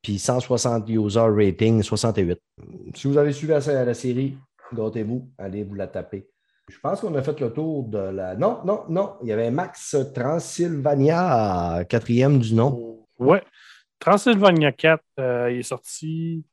[0.00, 2.38] puis 160 user rating, 68.
[2.94, 4.36] Si vous avez suivi la, la série,
[4.74, 6.28] gâtez-vous, allez vous la taper.
[6.68, 8.36] Je pense qu'on a fait le tour de la.
[8.36, 9.16] Non, non, non.
[9.22, 13.06] Il y avait Max Transylvania, quatrième du nom.
[13.18, 13.42] Ouais.
[13.98, 16.44] Transylvania 4, euh, il est sorti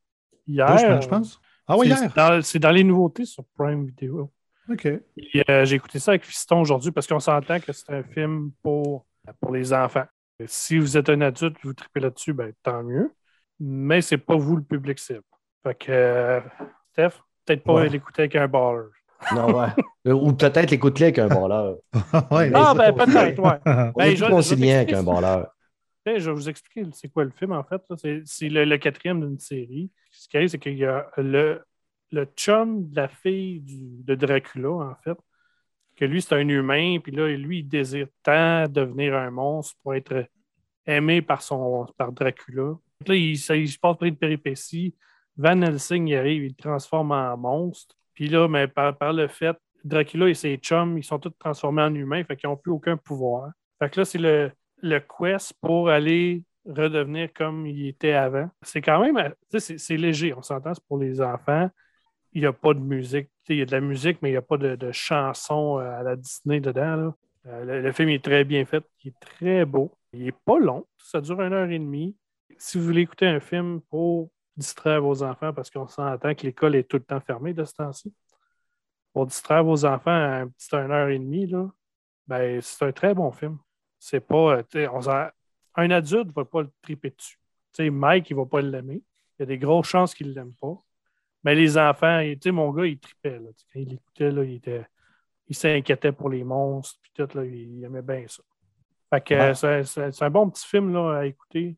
[0.47, 0.67] hier.
[0.67, 1.39] Deux je pense.
[1.67, 2.13] Ah oui, C'est hier.
[2.15, 4.32] dans, c'est dans les nouveautés sur Prime Video.
[4.70, 4.86] OK.
[4.88, 9.05] Euh, J'ai écouté ça avec Fiston aujourd'hui parce qu'on s'entend que c'est un film pour,
[9.39, 10.05] pour les enfants.
[10.45, 13.11] Si vous êtes un adulte et vous tripez là-dessus, ben, tant mieux.
[13.59, 15.24] Mais c'est pas vous le public cible.
[15.63, 16.41] Fait que, euh,
[16.91, 17.89] Steph, peut-être pas Ouais.
[17.89, 18.87] l'écouter avec un baller.
[19.35, 19.67] Non, ouais.
[20.07, 21.75] Euh, Ou peut-être l'écoute-le avec un balleur.
[22.31, 22.51] ouais.
[22.53, 23.59] Ah, ben peut-être, ouais.
[23.65, 25.03] On Ben, est je- plus je conciliant avec un
[26.31, 27.81] vais vous expliquer c'est quoi le film, en fait.
[27.97, 29.91] C'est c'est le, le quatrième d'une série.
[30.11, 31.61] Ce qui arrive, c'est qu'il y a le,
[32.11, 35.17] le chum de la fille du- de Dracula, en fait,
[35.97, 39.93] que lui, c'est un humain, puis là, lui, il désire tant devenir un monstre pour
[39.95, 40.25] être
[40.87, 42.73] aimé par, son, par Dracula.
[43.05, 44.95] Là, il, ça, il se passe plein de péripéties.
[45.39, 47.95] Van Helsing, arrive, il transforme en monstre.
[48.13, 51.95] Puis là, mais par, le fait, Dracula et ses chums, ils sont tous transformés en
[51.95, 53.51] humains, fait qu'ils n'ont plus aucun pouvoir.
[53.79, 58.49] Fait que là, c'est le, le quest pour aller redevenir comme il était avant.
[58.63, 61.69] C'est quand même, c'est léger, on s'entend, c'est pour les enfants.
[62.33, 63.29] Il n'y a pas de musique.
[63.47, 65.99] Il y a de la musique, mais il n'y a pas de, de chansons euh,
[65.99, 67.13] à la Disney dedans.
[67.45, 69.89] Euh, le, le film est très bien fait, il est très beau.
[70.11, 72.17] Il n'est pas long, ça dure une heure et demie.
[72.57, 74.29] Si vous voulez écouter un film pour
[74.60, 77.74] distraire vos enfants, parce qu'on s'entend que l'école est tout le temps fermée de ce
[77.74, 78.14] temps-ci,
[79.14, 81.68] pour distraire vos enfants à un petit une heure et demie, là,
[82.28, 83.57] ben, c'est un très bon film.
[83.97, 84.62] C'est pas.
[84.76, 85.01] euh, on
[85.76, 87.39] un adulte ne va pas le triper dessus.
[87.80, 89.01] Mike, il ne va pas l'aimer.
[89.38, 90.76] Il y a des grosses chances qu'il ne l'aime pas.
[91.43, 93.39] Mais les enfants, tu mon gars, il tripait.
[93.39, 93.49] Là.
[93.74, 94.86] Quand il écoutait, là, il, était,
[95.47, 96.99] il s'inquiétait pour les monstres.
[97.01, 98.43] Puis tout, là, il, aimait bien ça.
[99.10, 99.86] Fait que, Ouais.
[99.86, 101.78] c'est un bon petit film là, à écouter.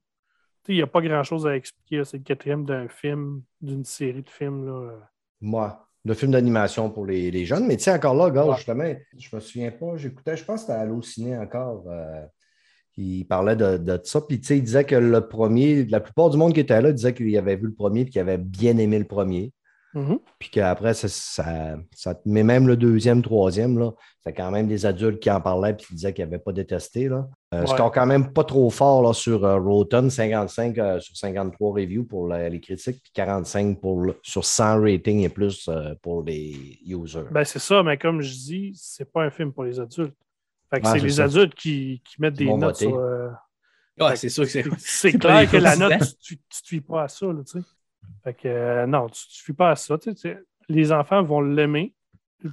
[0.67, 2.03] Il n'y a pas grand-chose à expliquer.
[2.05, 4.65] C'est le quatrième d'un film, d'une série de films.
[4.65, 4.91] Là.
[5.41, 7.65] Moi, le film d'animation pour les, les jeunes.
[7.67, 8.55] Mais tu sais, encore là, gars, Ouais.
[8.55, 11.83] justement, je me souviens pas, j'écoutais, je pense que c'était Allociné encore.
[11.87, 12.25] euh,
[12.97, 14.21] il parlait de, de ça.
[14.21, 16.91] Puis, tu sais, il disait que le premier, la plupart du monde qui était là
[16.91, 19.53] disait qu'il avait vu le premier et qu'il avait bien aimé le premier.
[19.93, 20.19] Mhm.
[20.39, 23.91] Puis qu'après, ça, ça, ça- mais même le deuxième, troisième, là,
[24.23, 27.09] c'est quand même des adultes qui en parlaient et qui disaient qu'ils n'avaient pas détesté.
[27.09, 27.27] Là.
[27.53, 27.67] Euh, Ouais.
[27.67, 32.05] Score quand même pas trop fort là, sur euh, Rotten, 55 euh, sur 53 reviews
[32.05, 36.23] pour la- les critiques, puis 45 pour le- sur 100 ratings et plus euh, pour
[36.23, 37.25] les users.
[37.31, 40.15] Ben, c'est ça, mais comme je dis, c'est pas un film pour les adultes.
[40.73, 41.25] Fait que Ouais, c'est les ça.
[41.25, 42.95] adultes qui, qui mettent des notes sur.
[42.95, 43.27] euh,
[43.99, 45.11] Ouais, c'est sûr que c'est.
[45.19, 47.65] Clair que la note, tu ne te fies pas à ça, là, tu sais.
[48.23, 49.97] Fait que euh, non, tu ne fies pas à ça.
[50.69, 51.93] Les enfants vont l'aimer.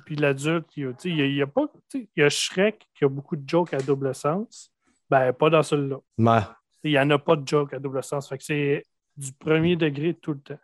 [0.05, 1.67] Puis l'adulte, il, a- y a pas.
[1.91, 4.71] tu sais, Il y a Shrek qui a beaucoup de jokes à double sens.
[5.09, 5.97] Ben, pas dans celui-là.
[6.19, 6.41] Ouais.
[6.85, 8.29] Il n'y en a pas de jokes à double sens.
[8.29, 8.83] Fait que c'est
[9.17, 10.61] du premier degré tout le temps.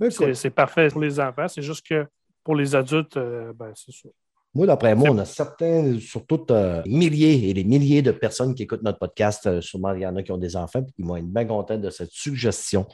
[0.00, 1.46] Écoute, C'est c'est parfait pour les enfants.
[1.46, 2.06] C'est juste que
[2.42, 4.08] pour les adultes, euh, ben, c'est ça.
[4.52, 8.64] Moi, d'après moi, on a certains, surtout euh, milliers et des milliers de personnes qui
[8.64, 9.46] écoutent notre podcast.
[9.46, 11.44] euh, sûrement, il y en a qui ont des enfants et qui vont être bien
[11.44, 12.86] contents de cette suggestion.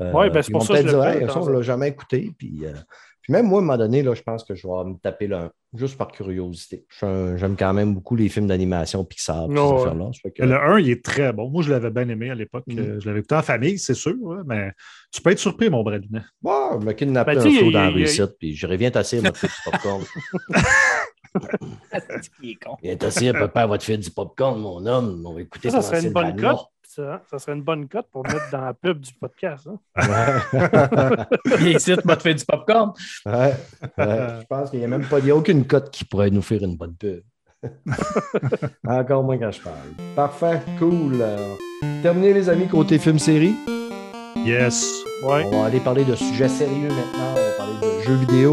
[0.00, 1.88] Euh, Ouais, ben, c'est pour ça que je dire, Hey, ça, on ne l'a jamais
[1.88, 2.32] écouté.
[2.38, 2.72] Puis, euh,
[3.22, 5.26] puis même moi, à un moment donné, là, je pense que je vais me taper
[5.26, 6.86] le 1, juste par curiosité.
[7.36, 9.46] J'aime quand même beaucoup les films d'animation Pixar.
[10.24, 11.50] Ouais, que- Le 1, il est très bon.
[11.50, 12.64] Moi, je l'avais bien aimé à l'époque.
[12.66, 12.78] Mm.
[12.78, 14.72] Euh, Je l'avais écouté en famille, c'est sûr, ouais, mais
[15.12, 16.22] tu peux être surpris, mon Bradounet.
[16.42, 19.36] Ouais, je me kidnappé Ben, un saut dans la réussite, puis je reviens tasser votre
[19.36, 20.02] fille du popcorn.
[22.42, 22.76] Il est con.
[22.82, 25.22] Viens tasser papa votre fille du popcorn, mon homme.
[25.26, 26.66] On va écouter Ça, ça serait une bonne cote.
[26.92, 29.68] Ça, ça serait une bonne cote pour mettre dans la pub du podcast.
[29.68, 29.78] hein.
[29.96, 31.24] Ouais.
[31.58, 32.92] Viens ici, tu vas te faire du popcorn.
[33.26, 33.54] Ouais,
[33.96, 34.28] ouais.
[34.40, 36.42] Je pense qu'il n'y a même pas il y a aucune cote qui pourrait nous
[36.42, 37.22] faire une bonne pub.
[38.88, 39.76] Encore moins quand je parle.
[40.16, 41.24] Parfait, cool.
[42.02, 43.54] Terminé, les amis, côté film-série.
[44.44, 44.92] Yes.
[45.22, 45.44] Ouais.
[45.46, 47.30] On va aller parler de sujets sérieux maintenant.
[47.30, 48.52] On va parler de jeux vidéo.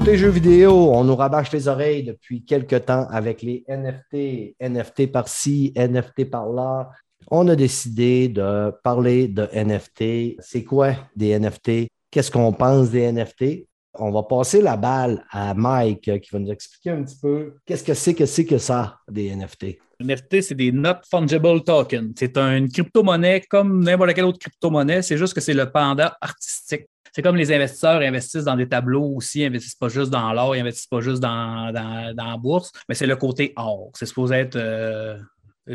[0.00, 4.56] Côté jeux vidéo, on nous rabâche les oreilles depuis quelques temps avec les NFT.
[4.58, 6.88] NFT par-ci, NFT par-là.
[7.30, 10.40] On a décidé de parler de NFT.
[10.40, 11.88] C'est quoi des NFT?
[12.10, 13.66] Qu'est-ce qu'on pense des NFT?
[13.98, 17.84] On va passer la balle à Mike qui va nous expliquer un petit peu qu'est-ce
[17.84, 19.76] que c'est que c'est que ça, des NFT.
[20.00, 22.14] NFT, c'est des Not Fungible Tokens.
[22.18, 25.02] C'est une crypto-monnaie comme n'importe quelle autre crypto-monnaie.
[25.02, 26.86] C'est juste que c'est le pendant artistique.
[27.12, 30.54] C'est comme les investisseurs investissent dans des tableaux aussi, ils investissent pas juste dans l'or,
[30.54, 33.90] ils investissent pas juste dans, la bourse, mais c'est le côté or.
[33.94, 34.56] C'est supposé être.
[34.56, 35.18] euh,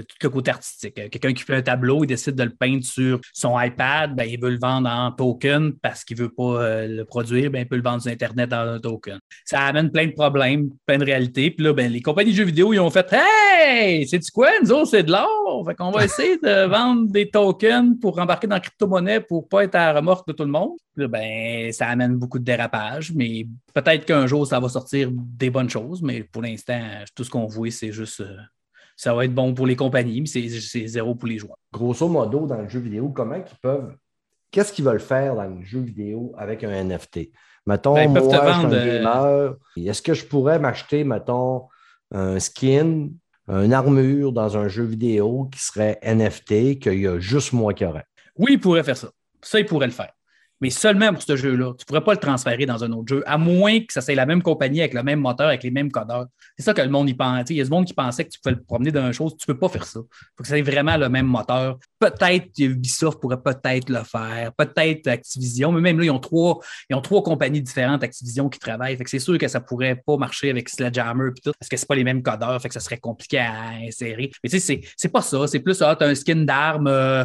[0.02, 0.98] tout le côté artistique.
[1.00, 4.26] Euh, Quelqu'un qui fait un tableau, il décide de le peindre sur son iPad, ben,
[4.30, 7.60] il veut le vendre en token parce qu'il ne veut pas euh, le produire, ben,
[7.60, 9.20] il peut le vendre sur Internet en un token.
[9.46, 11.52] Ça amène plein de problèmes, plein de réalités.
[11.52, 14.50] Puis là, ben, les compagnies de jeux vidéo, ils ont fait Hey, c'est-tu quoi?
[14.62, 15.64] Nous autres, c'est de l'or.
[15.68, 19.48] Fait qu'on va essayer de vendre des tokens pour embarquer dans la crypto-monnaie pour ne
[19.48, 20.72] pas être à la remorque de tout le monde.
[20.94, 25.10] Puis là, ben, ça amène beaucoup de dérapages, mais peut-être qu'un jour, ça va sortir
[25.12, 26.80] des bonnes choses, mais pour l'instant,
[27.16, 28.22] tout ce qu'on voit, c'est juste.
[28.22, 28.38] euh,
[28.96, 31.58] ça va être bon pour les compagnies, mais c'est- zéro pour les joueurs.
[31.74, 33.96] Grosso modo, dans le jeu vidéo, comment ils peuvent.
[34.52, 37.32] Qu'est-ce qu'ils veulent faire dans le jeu vidéo avec un NFT?
[37.66, 39.56] Mettons, Ben, ils moi, je suis un vendre, euh, gamer.
[39.76, 41.64] Est-ce que je pourrais m'acheter, mettons,
[42.12, 43.10] un skin,
[43.48, 47.84] une armure dans un jeu vidéo qui serait NFT, qu'il y a juste moi qui
[47.86, 48.06] aurais?
[48.38, 49.10] Oui, ils pourraient faire ça.
[49.42, 50.12] Ça, ils pourraient le faire.
[50.66, 51.74] Mais seulement pour ce jeu-là.
[51.78, 54.16] Tu ne pourrais pas le transférer dans un autre jeu, à moins que ça soit
[54.16, 56.26] la même compagnie avec le même moteur, avec les mêmes codeurs.
[56.58, 57.48] C'est ça que le monde y pense.
[57.52, 59.38] Il y a du monde qui pensait que tu pouvais le promener dans une chose.
[59.38, 60.00] Tu ne peux pas faire ça.
[60.00, 61.78] Il faut que ça ait vraiment le même moteur.
[62.00, 66.60] Peut-être Ubisoft pourrait peut-être le faire, peut-être Activision, mais même là, ils ont trois,
[66.90, 68.98] ils ont trois compagnies différentes, Activision, qui travaillent.
[68.98, 71.70] Fait que c'est sûr que ça ne pourrait pas marcher avec Sledgehammer et tout, parce
[71.70, 74.32] que ce pas les mêmes codeurs, fait que ça serait compliqué à insérer.
[74.44, 75.46] Mais tu sais, c'est- c'est pas ça.
[75.46, 77.24] C'est plus, ah, tu as un skin d'arme, euh,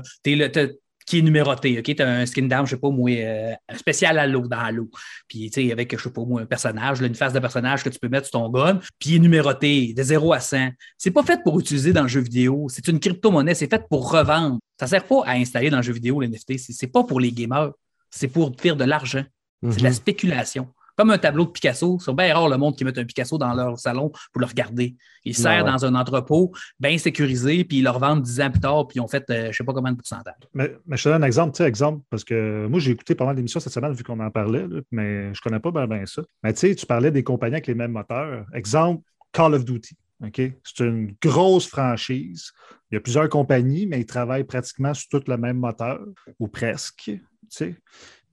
[1.11, 1.79] qui est numéroté.
[1.79, 1.95] OK?
[1.97, 4.89] Tu as un skin d'arme, je sais pas moi, euh, spécial à l'eau, dans l'eau.
[5.29, 7.83] Puis, tu sais, avec, je sais pas moi, un personnage, là, une face de personnage
[7.83, 10.69] que tu peux mettre sur ton gun, puis il est numéroté de 0 à 100.
[10.97, 12.67] C'est pas fait pour utiliser dans le jeu vidéo.
[12.71, 13.55] C'est une crypto-monnaie.
[13.55, 14.59] C'est fait pour revendre.
[14.79, 16.57] Ça sert pas à installer dans le jeu vidéo, l'NFT.
[16.59, 17.73] C'est c'est pas pour les gamers.
[18.11, 19.25] C'est pour faire de l'argent.
[19.63, 19.95] C'est de la Mhm.
[19.97, 20.69] spéculation.
[21.01, 21.99] Comme un tableau de Picasso.
[21.99, 24.97] C'est bien rare le monde qui met un Picasso dans leur salon pour le regarder.
[25.25, 25.73] Ils servent ouais.
[25.73, 29.01] dans un entrepôt bien sécurisé, puis ils le revendent 10 ans plus tard, puis ils
[29.01, 30.35] ont fait euh, je ne sais pas combien de pourcentage.
[30.53, 33.15] Mais, mais je te donne un exemple, tu sais, exemple, parce que moi, j'ai écouté
[33.15, 35.87] pas mal d'émissions cette semaine vu qu'on en parlait, là, mais je connais pas bien
[35.87, 36.21] ben ça.
[36.43, 38.45] Mais tu sais, tu parlais des compagnies avec les mêmes moteurs.
[38.53, 39.97] Exemple, Call of Duty.
[40.23, 40.43] OK?
[40.65, 42.53] C'est une grosse franchise.
[42.91, 46.01] Il y a plusieurs compagnies, mais ils travaillent pratiquement sur tout le même moteur,
[46.39, 47.05] ou presque.
[47.05, 47.75] tu sais.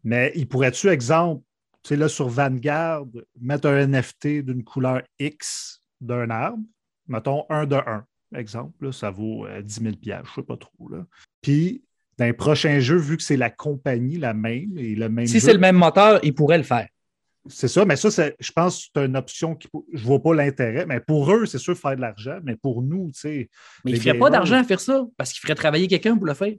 [0.03, 1.43] Mais ils pourraient-tu, exemple,
[1.88, 3.05] tu sais, là, sur Vanguard,
[3.39, 6.63] mettre un NFT d'une couleur X d'un arbre,
[7.07, 10.57] mettons un de un, exemple, là, ça vaut euh, 10 000 je ne sais pas
[10.57, 10.89] trop.
[10.89, 11.05] Là.
[11.41, 11.81] Puis,
[12.17, 15.33] dans les prochains jeux, vu que c'est la compagnie la même et le même Si
[15.35, 16.88] jeu, c'est le même moteur, ils pourraient le faire.
[17.47, 19.69] c'est ça, mais ça, c'est- je pense que c'est une option qui.
[19.93, 22.81] Je ne vois pas l'intérêt, mais pour eux, c'est sûr faire de l'argent, mais pour
[22.81, 23.49] nous, tu sais.
[23.85, 26.25] Mais ils ne feraient pas d'argent à faire ça, parce qu'ils feraient travailler quelqu'un pour
[26.25, 26.53] le faire.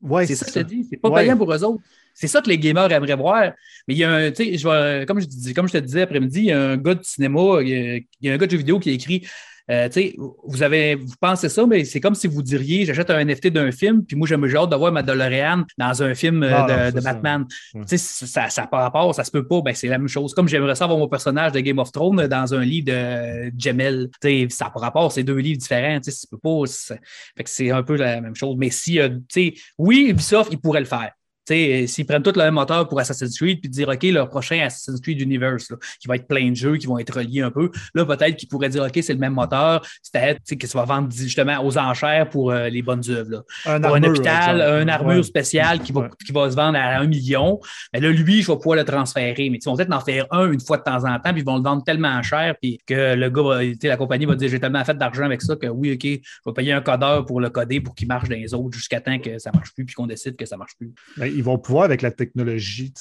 [0.00, 0.84] Ouais, c'est ça que je te dis.
[0.88, 1.22] C'est pas Ouais.
[1.22, 1.82] payant pour eux autres.
[2.20, 3.52] C'est ça que les gamers aimeraient voir.
[3.86, 6.02] Mais il y a un, tu sais, je comme, je dis- comme je te disais
[6.02, 8.36] après-midi, il y a un gars de cinéma, il y a, il y a un
[8.36, 9.24] gars de jeux vidéo qui a écrit
[9.70, 10.16] euh, tu sais,
[10.46, 13.70] vous avez, vous pensez ça, mais c'est comme si vous diriez, j'achète un NFT d'un
[13.70, 17.00] film, puis moi, j'ai hâte de voir ma DeLorean dans un film euh, Non, de,
[17.00, 17.12] ça.
[17.12, 17.44] Batman.
[17.84, 20.32] Sais, ça, ça par rapport, ça se peut pas, ben, c'est la même chose.
[20.32, 24.46] Comme j'aimerais ça avoir mon personnage de Game of Thrones dans un livre de sais,
[24.48, 26.00] ça par rapport, c'est deux livres différents.
[26.00, 26.62] Tu sais, ça peut pas.
[26.66, 26.98] c'est-
[27.36, 28.56] Fait que c'est un peu la même chose.
[28.58, 31.10] Mais si, euh, tu sais, oui, Ubisoft, ils pourraient le faire.
[31.48, 34.60] Sais, s'ils prennent tout le même moteur pour Assassin's Creed puis dire OK, leur prochain
[34.60, 37.50] Assassin's Creed Universe, là, qui va être plein de jeux, qui vont être reliés un
[37.50, 40.66] peu, là, peut-être qu'ils pourraient dire OK, c'est le même moteur, c'est tu sais, que
[40.66, 43.44] ça va vendre justement aux enchères pour euh, les bonnes œuvres.
[43.66, 45.22] Un pour un hôpital, une armure Ouais.
[45.22, 46.08] spéciale qui va, Ouais.
[46.24, 47.58] qui va se vendre à un million.
[47.92, 49.48] Mais là, lui, je vais pouvoir le transférer.
[49.50, 51.44] Mais ils vont peut-être en faire un une fois de temps en temps, puis ils
[51.44, 54.60] vont le vendre tellement cher, puis que le gars, va- la compagnie va dire J'ai
[54.60, 56.18] tellement fait d'argent avec ça que oui, OK, je
[56.50, 59.18] vais payer un codeur pour le coder pour qu'il marche dans les autres jusqu'à temps
[59.18, 60.92] que ça ne marche plus, puis qu'on décide que ça ne marche plus.
[61.16, 62.92] Ben, ils vont pouvoir avec la technologie.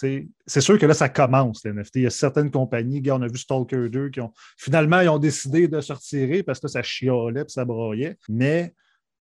[0.45, 1.95] C'est sûr que là, ça commence, les NFT.
[1.95, 5.17] Il y a certaines compagnies, on a vu Stalker 2, qui ont finalement ils ont
[5.17, 8.15] décidé de se retirer parce que ça chialait et ça broyait.
[8.29, 8.73] Mais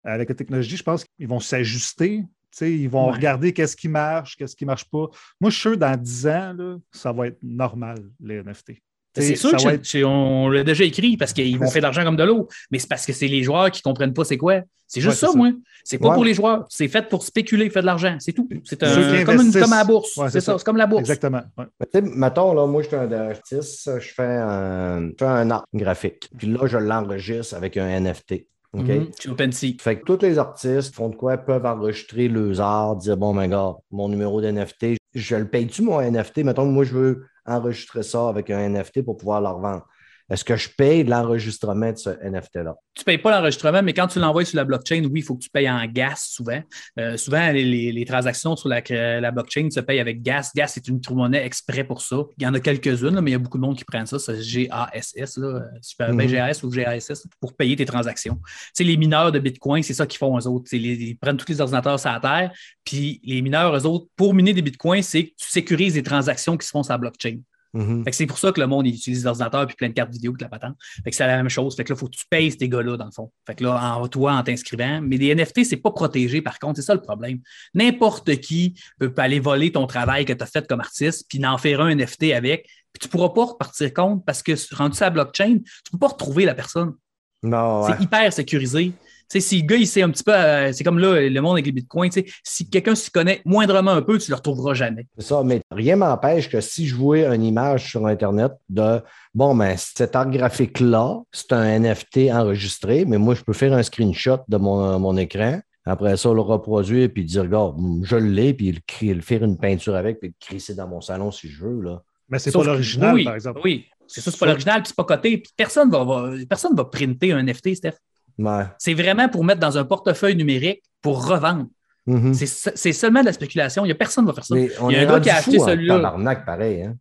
[0.05, 2.25] avec la technologie, je pense qu'ils vont s'ajuster.
[2.61, 3.17] Ils vont Ouais.
[3.17, 5.09] regarder qu'est-ce qui marche, qu'est-ce qui ne marche pas.
[5.41, 8.83] Moi, je suis sûr dans 10 ans, là, ça va être normal, les NFT.
[9.23, 12.17] C'est sûr être- c'est- on l'a déjà écrit parce qu'ils vont faire de l'argent comme
[12.17, 14.61] de l'eau, mais c'est parce que c'est les joueurs qui ne comprennent pas c'est quoi.
[14.89, 15.39] C'est juste Ouais, c'est ça, ça.
[15.39, 15.49] moi.
[15.83, 16.15] C'est pas Ouais.
[16.15, 16.65] pour les joueurs.
[16.69, 18.17] C'est fait pour spéculer, faire de l'argent.
[18.21, 18.49] C'est tout.
[18.65, 20.17] C'est un- comme, une- comme à la bourse.
[20.17, 20.53] Ouais, c'est c'est ça.
[20.53, 20.59] ça.
[20.59, 21.01] C'est comme la bourse.
[21.01, 21.43] Exactement.
[21.59, 21.65] ouais.
[21.81, 25.25] Mais tu sais, mettons, là, moi, je suis un artiste, je fais un, je fais
[25.25, 26.29] un art graphique.
[26.39, 28.47] Puis là, je l'enregistre avec un NFT.
[28.75, 28.87] OK?
[29.19, 29.77] Chez OpenSea.
[29.81, 33.49] Fait que tous les artistes font de quoi peuvent enregistrer leurs arts, dire bon, ben,
[33.49, 36.45] gars, mon numéro d'NFT, je le paye-tu mon NFT?
[36.45, 39.87] Mettons que moi, je veux enregistrer ça avec un NFT pour pouvoir le revendre.
[40.29, 42.75] Est-ce que je paye l'enregistrement de ce NFT-là?
[42.97, 45.35] tu ne payes pas l'enregistrement, mais quand tu l'envoies sur la blockchain, oui, il faut
[45.37, 46.61] que tu payes en gas souvent.
[46.99, 48.81] Euh, souvent, les, transactions sur la,
[49.21, 50.51] la blockchain se payent avec gas.
[50.57, 52.17] Gas, c'est une monnaie exprès pour ça.
[52.39, 54.19] Il y en a quelques-unes, mais il y a beaucoup de monde qui prennent ça,
[54.19, 56.33] c'est GASS, là, super, ben, Mhm.
[56.33, 58.37] GAS ou GASS, pour payer tes transactions.
[58.37, 60.71] Tu sais, les mineurs de Bitcoin, c'est ça qu'ils font eux autres.
[60.73, 62.51] Les- ils prennent tous les ordinateurs sur la Terre,
[62.85, 66.57] puis les mineurs, eux autres, pour miner des Bitcoins, c'est que tu sécurises les transactions
[66.57, 67.39] qui se font sur la blockchain.
[67.77, 68.05] Mhm.
[68.11, 70.43] C'est pour ça que le monde il utilise l'ordinateur puis plein de cartes vidéo que
[70.43, 70.77] la patente.
[71.05, 71.77] Fait que c'est la même chose.
[71.77, 73.31] Fait que là, il faut que tu payes ces gars-là, dans le fond.
[73.47, 75.03] Fait que là, en toi, en t'inscrivant.
[75.03, 76.77] Mais les NFT, c'est pas protégé, par contre.
[76.77, 77.41] C'est ça le problème.
[77.75, 81.59] N'importe qui peut aller voler ton travail que tu as fait comme artiste, puis en
[81.59, 82.67] faire un NFT avec.
[82.93, 86.47] Puis tu pourras pas repartir compte parce que rendu sa blockchain, tu peux pas retrouver
[86.47, 86.95] la personne.
[87.43, 87.93] Non, ouais.
[87.93, 88.93] C'est hyper sécurisé.
[89.29, 91.41] Tu sais, si le gars, il sait un petit peu, euh, c'est comme là, le
[91.41, 94.37] monde avec les bitcoins, tu sais, si quelqu'un s'y connaît moindrement un peu, tu le
[94.37, 95.07] retrouveras jamais.
[95.19, 99.01] C'est ça, mais rien m'empêche que si je voyais une image sur Internet de
[99.35, 103.83] bon, ben, cet art graphique-là, c'est un NFT enregistré, mais moi, je peux faire un
[103.83, 105.61] screenshot de mon, mon écran.
[105.85, 109.57] Après ça, le reproduire puis dire, regarde, je l'ai, puis le, cri- le faire une
[109.57, 111.81] peinture avec, puis le crisser dans mon salon si je veux.
[111.81, 112.03] Là.
[112.29, 113.61] Mais c'est pas l'original, oui, par exemple.
[113.63, 116.75] Oui, c'est ça, c'est pas l'original, puis c'est pas coté, puis personne va, va- personne
[116.77, 117.95] va printer un NFT, Steph.
[118.39, 118.65] Ouais.
[118.79, 121.67] C'est vraiment pour mettre dans un portefeuille numérique pour revendre.
[122.07, 122.35] Mhm.
[122.35, 123.85] C'est se- C'est seulement de la spéculation.
[123.85, 124.55] Il n'y a personne qui va faire ça.
[124.55, 125.99] Mais on Il y a un gars qui a acheté celui-là.
[126.47, 126.83] pareil.
[126.83, 126.97] Hein?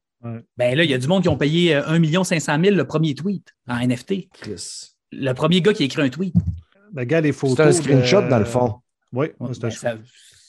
[0.58, 2.84] Ben là, il y a du monde qui ont payé euh, 1 500 000 le
[2.86, 4.28] premier tweet en NFT.
[4.34, 4.94] Chris.
[5.12, 6.34] Le premier gars qui a écrit un tweet.
[6.92, 7.58] Ben, gars, les photos.
[7.58, 8.76] C'est un screenshot de- dans le fond.
[9.14, 9.94] Oui, Ouais, c'est un ben, ça,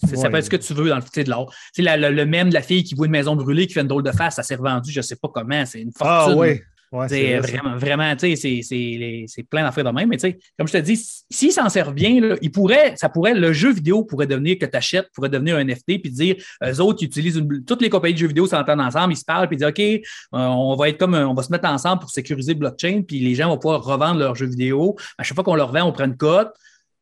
[0.06, 0.30] c'est- ça Ouais.
[0.30, 1.46] peut être ce que tu veux dans le tu sais, de l'art.
[1.74, 3.82] Tu sais, le, le même de la fille qui voit une maison brûlée, qui fait
[3.82, 6.22] une drôle de face, ça s'est revendu, je ne sais pas comment, c'est une Ah
[6.24, 6.38] fortune.
[6.40, 6.60] oui.
[6.92, 10.08] Ouais, C'est vraiment, vraiment, tu sais, c'est- plein d'affaires de même.
[10.08, 10.96] Mais tu sais, comme je te dis,
[11.30, 14.66] s'il s'en sert bien, là, il pourrait, ça pourrait, le jeu vidéo pourrait devenir que
[14.66, 17.90] tu achètes, pourrait devenir un NFT, puis dire, eux autres, ils utilisent une- toutes les
[17.90, 20.00] compagnies de jeux vidéo s'entendent ensemble, ils se parlent, puis disent, OK, euh,
[20.32, 23.18] on va être comme, un- on va se mettre ensemble pour sécuriser le blockchain, puis
[23.18, 24.96] les gens vont pouvoir revendre leurs jeux vidéo.
[25.18, 26.52] À chaque fois qu'on leur vend, on prend une cote.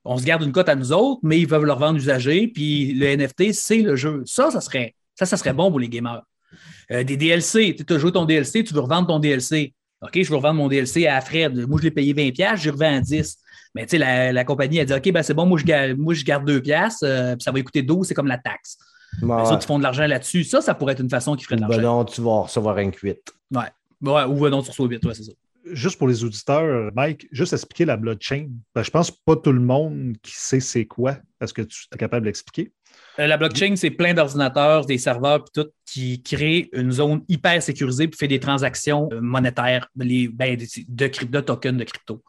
[0.06, 2.92] On se garde une cote à nous autres, mais ils peuvent leur vendre usagé, puis
[2.94, 4.22] le NFT, c'est le jeu.
[4.26, 6.22] Ça, ça serait, ça, ça serait bon pour les gamers.
[6.90, 9.74] Euh, des DLC, tu as joué ton DLC, tu veux revendre ton DLC.
[10.02, 11.66] OK, je veux revendre mon DLC à Fred.
[11.68, 13.36] Moi, je l'ai payé 20$, je le revends à 10$.
[13.74, 15.96] Mais tu sais, la, la compagnie a dit OK, ben c'est bon, moi je, garde,
[15.98, 18.76] moi, je garde 2$, euh, puis ça va coûter 12$, c'est comme la taxe.
[19.22, 19.40] Ouais, Les ouais.
[19.52, 20.44] autres, ils font de l'argent là-dessus.
[20.44, 21.98] Ça, ça pourrait être une façon qui ferait de Ben l'argent.
[21.98, 23.32] non, tu vas recevoir un cuite.
[23.52, 23.62] Ouais.
[24.02, 25.32] Ouais, ou non, sur 8, ouais, c'est ça.
[25.72, 28.48] Juste pour les auditeurs, Mike, juste expliquer la blockchain.
[28.74, 31.16] Ben, je pense pas tout le monde qui sait c'est quoi.
[31.40, 32.70] Est-ce que tu es capable d'expliquer?
[33.18, 37.62] Euh, La blockchain, c'est plein d'ordinateurs, des serveurs, puis tout, qui créent une zone hyper
[37.62, 41.84] sécurisée pour faire des transactions euh, monétaires, les, ben, de, de, crypto- de tokens de
[41.84, 42.22] crypto.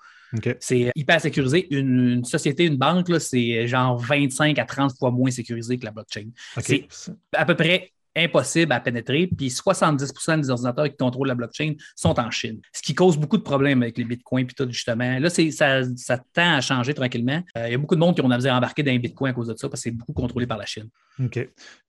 [0.59, 1.65] C'est hyper sécurisé.
[1.73, 5.91] Une, une société, une banque, c'est genre 25 à 30 fois moins sécurisé que la
[5.91, 6.25] blockchain.
[6.61, 6.87] C'est
[7.33, 9.27] à peu près impossible à pénétrer.
[9.27, 12.59] Puis 70% des ordinateurs qui contrôlent la blockchain sont en Chine.
[12.73, 15.19] Ce qui cause beaucoup de problèmes avec les bitcoins puis tout, justement.
[15.19, 17.41] Là, c'est, ça, ça tend à changer tranquillement.
[17.57, 19.33] Euh, Il y a beaucoup de monde qui ont à embarquer dans les bitcoins à
[19.33, 20.89] cause de ça parce que c'est beaucoup contrôlé par la Chine.
[21.23, 21.31] OK.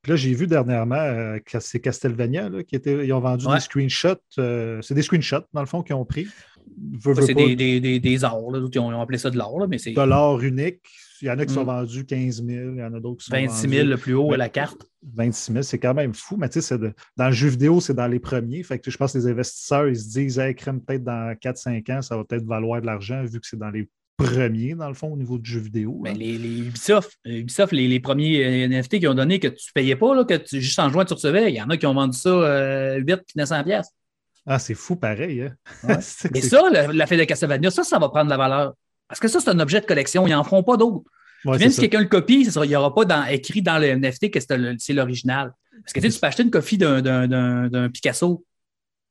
[0.02, 3.06] Puis là, j'ai vu dernièrement euh, que c'est Castlevania là, qui était.
[3.06, 3.54] Ils ont vendu Ouais.
[3.56, 4.20] des screenshots.
[4.38, 6.26] euh, c'est des screenshots, dans le fond, qu'ils ont pris.
[7.20, 8.18] C'est des, des, des.
[8.18, 8.18] Là.
[8.20, 10.80] Ils ont, ils ont appelé ça de l'or, là, mais c'est de l'or unique.
[11.22, 11.66] Il y en a qui sont Mm.
[11.66, 14.14] vendus 15 000, il y en a d'autres qui sont 26 000 vendus le plus
[14.14, 14.86] haut à la carte.
[15.14, 15.62] 26 000.
[15.62, 18.18] C'est quand même fou, mais tu sais, de- dans le jeu vidéo, c'est dans les
[18.20, 18.62] premiers.
[18.62, 21.88] Fait que je pense que les investisseurs, ils se disent, hey, crème, peut-être dans 4-5
[21.90, 24.94] ans, ça va peut-être valoir de l'argent vu que c'est dans les premiers, dans le
[24.94, 26.00] fond, au niveau du jeu vidéo.
[26.02, 29.68] Ben, les, les Ubisoft, Ubisoft les, les premiers euh, NFT qui ont donné que tu
[29.68, 31.76] ne payais pas, là, que tu, juste en jouant, tu recevais, il y en a
[31.76, 33.90] qui ont vendu ça euh, 8 puis 900 pièces.
[34.46, 35.42] Ah, c'est fou pareil.
[35.42, 35.54] Hein?
[35.84, 35.96] Ouais.
[36.32, 38.74] Mais ça, la fête de Castlevania, ça, ça va prendre de la valeur.
[39.08, 40.26] Parce que ça, c'est un objet de collection.
[40.26, 41.02] Ils n'en feront pas d'autres.
[41.44, 43.78] ouais, Même si quelqu'un le copie, ça sera- il n'y aura pas dans- écrit dans
[43.78, 45.52] le NFT que c'est l'original.
[45.82, 48.44] Parce que tu sais, tu peux acheter une copie d'un- Picasso.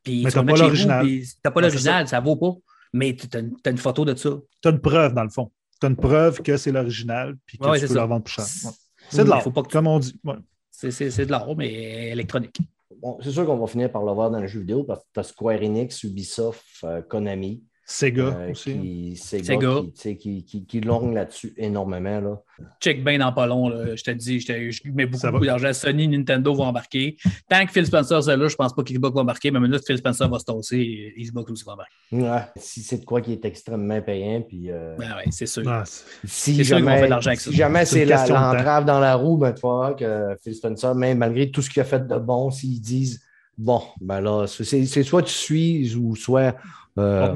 [0.04, 1.08] Puis Mais tu le pas l'original.
[1.42, 2.54] t'as pas l'original, ça ne vaut pas.
[2.94, 4.30] Mais tu as, une photo de ça.
[4.62, 5.52] Tu as une preuve, dans le fond.
[5.80, 8.00] Tu as une preuve que c'est l'original puis que Ouais, tu c'est peux ça.
[8.02, 8.46] la vendre plus cher.
[8.66, 8.72] Ouais.
[9.10, 10.18] C'est de l'art, Faut pas que tu- comme on dit.
[10.24, 10.36] Ouais.
[10.72, 12.58] C'est de l'art, mais électronique.
[13.02, 15.06] Bon, c'est sûr qu'on va finir par le voir dans le jeu vidéo parce que
[15.14, 17.64] tu as Square Enix, Ubisoft, euh, Konami.
[17.88, 18.74] Sega euh, aussi.
[18.74, 19.80] qui, Sega, Sega.
[19.82, 22.20] Qui, tu sais, qui, qui, qui longuent là-dessus énormément.
[22.20, 22.42] Là.
[22.82, 23.70] Check bien dans pas long.
[23.70, 23.96] là.
[23.96, 25.72] Je te dis, je, te- je mets beaucoup, beaucoup d'argent.
[25.72, 27.16] Sony, Nintendo vont embarquer.
[27.48, 29.52] Tant que Phil Spencer est là, je pense pas qu'Xbox va embarquer.
[29.52, 31.94] Mais maintenant, Phil Spencer va se tasser, Xbox aussi va embarquer.
[32.12, 32.42] Ouais.
[32.56, 35.62] Si c'est de quoi qui est extrêmement payant, puis euh, Ben ouais, c'est sûr.
[35.68, 37.36] Ah, c'est- si c'est jamais, ça.
[37.36, 40.96] si jamais C'est c'est l'entrave dans la roue, ben, tu vas voir que Phil Spencer,
[40.96, 43.22] même malgré tout ce qu'il a fait de bon, s'ils disent
[43.60, 46.56] bon, ben là, c'est c'est soit tu suis ou soit.
[46.98, 47.34] Euh,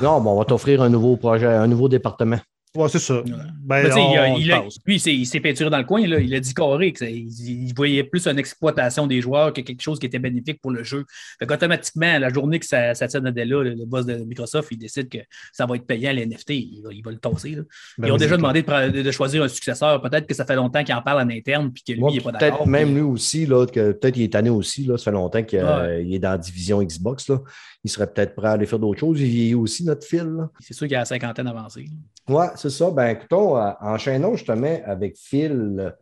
[0.00, 2.38] non, bon, on va t'offrir un nouveau projet, un nouveau département.
[2.76, 3.22] Ouais, c'est ça.
[3.62, 6.04] Ben, il, a- il a- lui, c'est- il s'est peinturé dans le coin.
[6.06, 6.18] Là.
[6.18, 7.28] Il a dit carré que ça- il,
[7.68, 10.82] il voyait plus une exploitation des joueurs que quelque chose qui était bénéfique pour le
[10.82, 11.04] jeu.
[11.38, 15.08] Fait qu'automatiquement, la journée que ça, Satya Nadella, le, le boss de Microsoft, il décide
[15.08, 15.18] que
[15.52, 17.50] ça va être payant, les NFT, il va, il va le tasser.
[17.50, 17.62] là.
[17.98, 20.02] Ben Ils ont oui, déjà demandé de, choisir un successeur.
[20.02, 22.16] Peut-être que ça fait longtemps qu'il en parle en interne puis que lui, Moi, il
[22.16, 22.66] n'est pas peut-être d'accord.
[22.66, 24.84] même puis- lui aussi, là, que peut-être il est tanné aussi.
[24.84, 26.10] Là, ça fait longtemps qu'il euh, Ouais.
[26.12, 27.28] est dans la division Xbox.
[27.28, 27.40] Là.
[27.84, 29.20] Il serait peut-être prêt à aller faire d'autres choses.
[29.20, 30.26] Il vieillit aussi, notre fil.
[30.58, 31.86] C'est sûr qu'il a la cinquantaine avancée.
[32.28, 32.90] Ouais, c'est ça.
[32.90, 35.94] Ben, écoutons, euh, enchaînons justement avec Phil.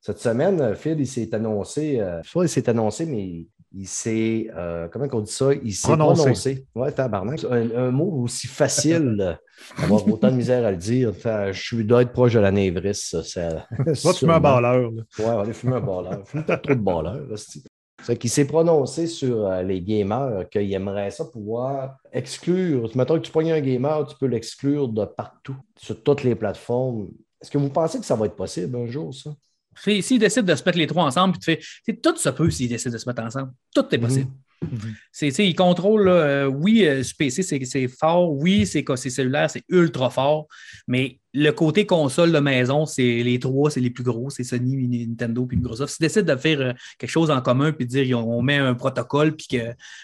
[0.00, 4.50] Cette semaine, euh, Phil, il s'est annoncé, euh, soit il s'est annoncé, mais il s'est,
[4.56, 5.50] euh, comment on dit ça?
[5.62, 6.20] Il s'est Prononcé.
[6.22, 6.66] prononcé.
[6.74, 7.44] Ouais, tabarnak.
[7.44, 9.34] Un, un mot aussi facile, euh,
[9.84, 11.12] avoir autant de misère à le dire.
[11.22, 13.10] Je suis dois être proche de la névrisse.
[13.10, 14.90] Ça, ça- Va fumer un balleur.
[14.90, 15.02] là.
[15.18, 16.22] Ouais, on est fumé un balleur.
[16.26, 17.20] Fume peut-être trop de balleur.
[17.30, 17.62] hostie.
[18.02, 22.90] C'est qu'il s'est prononcé sur euh, les gamers qu'il aimerait ça pouvoir exclure.
[22.96, 27.08] Mettons que tu pognes un gamer, tu peux l'exclure de partout, sur toutes les plateformes.
[27.42, 29.30] Est-ce que vous pensez que ça va être possible un jour, ça?
[29.76, 32.50] Si- S'ils décident de se mettre les trois ensemble, puis tu fais, tout ça peut
[32.50, 33.52] s'ils décident de se mettre ensemble.
[33.74, 34.30] Tout est possible.
[34.62, 34.94] Mhm.
[35.12, 38.66] C'est, tu sais, ils contrôlent, là, euh, oui, euh, sur PC, c'est, c'est fort, oui,
[38.66, 40.48] c'est, c'est cellulaire, c'est ultra fort,
[40.88, 45.06] mais le côté console de maison, c'est les trois, c'est les plus gros, c'est Sony,
[45.06, 45.92] Nintendo puis Microsoft.
[45.94, 48.74] S'ils décident de faire euh, quelque chose en commun puis de dire on met un
[48.74, 49.62] protocole puis que tu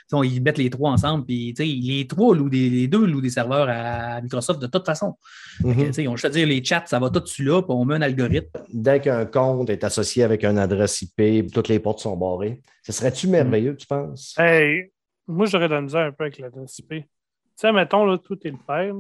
[0.09, 3.21] sais, on- ils mettent les trois ensemble, puis les trois louent des, les deux louent
[3.21, 5.15] des serveurs à Microsoft de toute façon.
[5.61, 5.93] Que, Mhm.
[6.13, 8.61] juste à dire les chats, ça va tout dessus là, puis on met un algorithme.
[8.73, 12.93] Dès qu'un compte est associé avec une adresse IP, toutes les portes sont barrées, ce
[12.93, 14.35] serait-tu merveilleux, tu penses?
[14.39, 14.93] Hey,
[15.27, 16.89] moi, j'aurais de la misère un peu avec l'adresse IP.
[16.91, 17.03] Tu
[17.57, 18.95] sais, mettons, là, toi, t'es le père,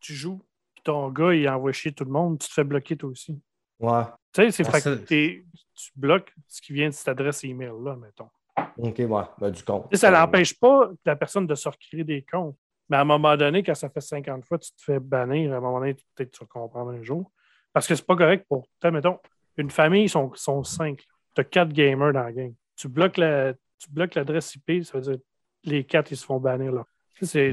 [0.00, 0.40] tu joues,
[0.82, 3.38] puis ton gars, il envoie chier tout le monde, tu te fais bloquer toi aussi.
[3.78, 4.02] Ouais.
[4.32, 7.96] Tu sais, c'est Ah, fait que tu bloques ce qui vient de cette adresse email-là,
[7.96, 8.28] mettons.
[8.76, 9.22] OK, ouais.
[9.38, 9.86] Ben, du compte.
[9.92, 12.56] Sais, ça n'empêche pas la personne de se recréer des comptes.
[12.88, 15.56] Mais à un moment donné, quand ça fait 50 fois, tu te fais bannir, à
[15.56, 17.30] un moment donné, peut-être tu vas comprendre un jour.
[17.72, 18.64] Parce que c'est pas correct pour.
[18.64, 19.18] tu sais, mettons,
[19.56, 21.04] une famille, ils sont, sont cinq.
[21.34, 22.54] Tu as quatre gamers dans la game.
[22.76, 25.18] Tu bloques la- tu bloques l'adresse IP, ça veut dire
[25.64, 26.84] les quatre, ils se font bannir là.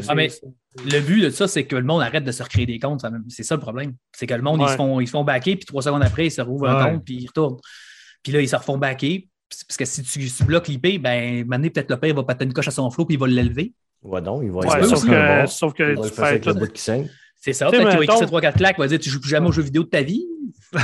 [0.08, 0.44] Ah, mais- c'est-
[0.86, 3.04] Le but de ça, c'est que le monde arrête de se recréer des comptes.
[3.30, 3.96] C'est ça le problème.
[4.12, 6.28] C'est que le monde, ils, se font, ils se font backer, puis trois secondes après,
[6.28, 7.58] ils se rouvrent un compte, puis ils retournent.
[8.22, 9.28] Puis là, ils se refont backer.
[9.50, 12.68] Parce que si tu, bloques l'IP, ben, maintenant, peut-être le père va péter une coche
[12.68, 13.74] à son flot, puis il va l'élever.
[14.04, 15.48] Ouais, donc, il va Ouais, essayer sauf, que, bon.
[15.48, 17.10] sauf Il que va tu fais avec le bout qui saigne.
[17.40, 17.70] C'est ça.
[17.72, 19.52] Peut-être qu'il va écrire mettons- 3-4 claques, il va dire Tu joues plus jamais aux
[19.52, 20.26] jeux vidéo de ta vie.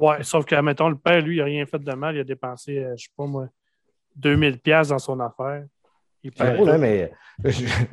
[0.00, 2.16] Ouais, sauf que, mettons, le père, lui, il n'a rien fait de mal.
[2.16, 3.48] Il a dépensé, euh, je sais pas moi,
[4.18, 5.66] 2000$ piastres dans son affaire.
[6.24, 6.70] Il tout.
[6.70, 7.12] hein, mais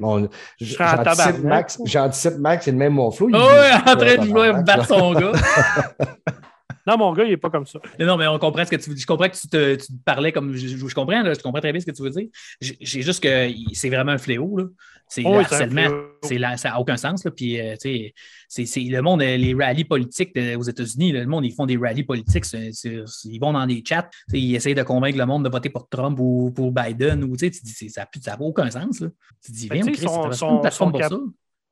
[0.02, 0.28] en
[0.60, 1.44] j'anticipe.
[1.44, 3.30] Max, j'anticipe Max, c'est le même mon flou.
[3.30, 5.32] il Oh, dit- ouais, en train de Ouais, jouer tabarnak, battre son gars.
[6.88, 7.80] Non, mon gars, il n'est pas comme ça.
[8.00, 9.02] Non, non, mais on comprend ce que tu veux dire.
[9.02, 10.54] Je comprends que tu te, tu te parlais comme.
[10.56, 12.28] Je, comprends, là, je comprends très bien ce que tu veux dire.
[12.60, 14.58] J'ai juste que c'est vraiment un fléau.
[14.58, 14.66] là.
[15.08, 15.90] C'est oui, harcèlement.
[16.32, 17.26] la- ça n'a aucun sens.
[17.26, 17.32] Là.
[17.32, 18.14] Puis, euh, tu
[18.48, 21.66] sais, c'est le monde, euh, les rallyes politiques de- aux États-Unis, le monde, ils font
[21.66, 22.46] des rallyes politiques.
[22.54, 24.10] ils vont dans des chats.
[24.32, 27.26] Ils essayent de convaincre le monde de voter pour Trump ou pour Biden.
[27.26, 29.02] Ou, tu dis, ça n'a aucun sens.
[29.02, 29.10] Là.
[29.44, 31.16] Tu dis, Fait viens, Chris, sais, t'as son- pas une plateforme pour ça.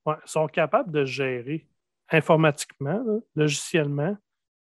[0.06, 1.66] Ouais, ils sont capables de gérer
[2.12, 4.18] informatiquement, là, logiciellement,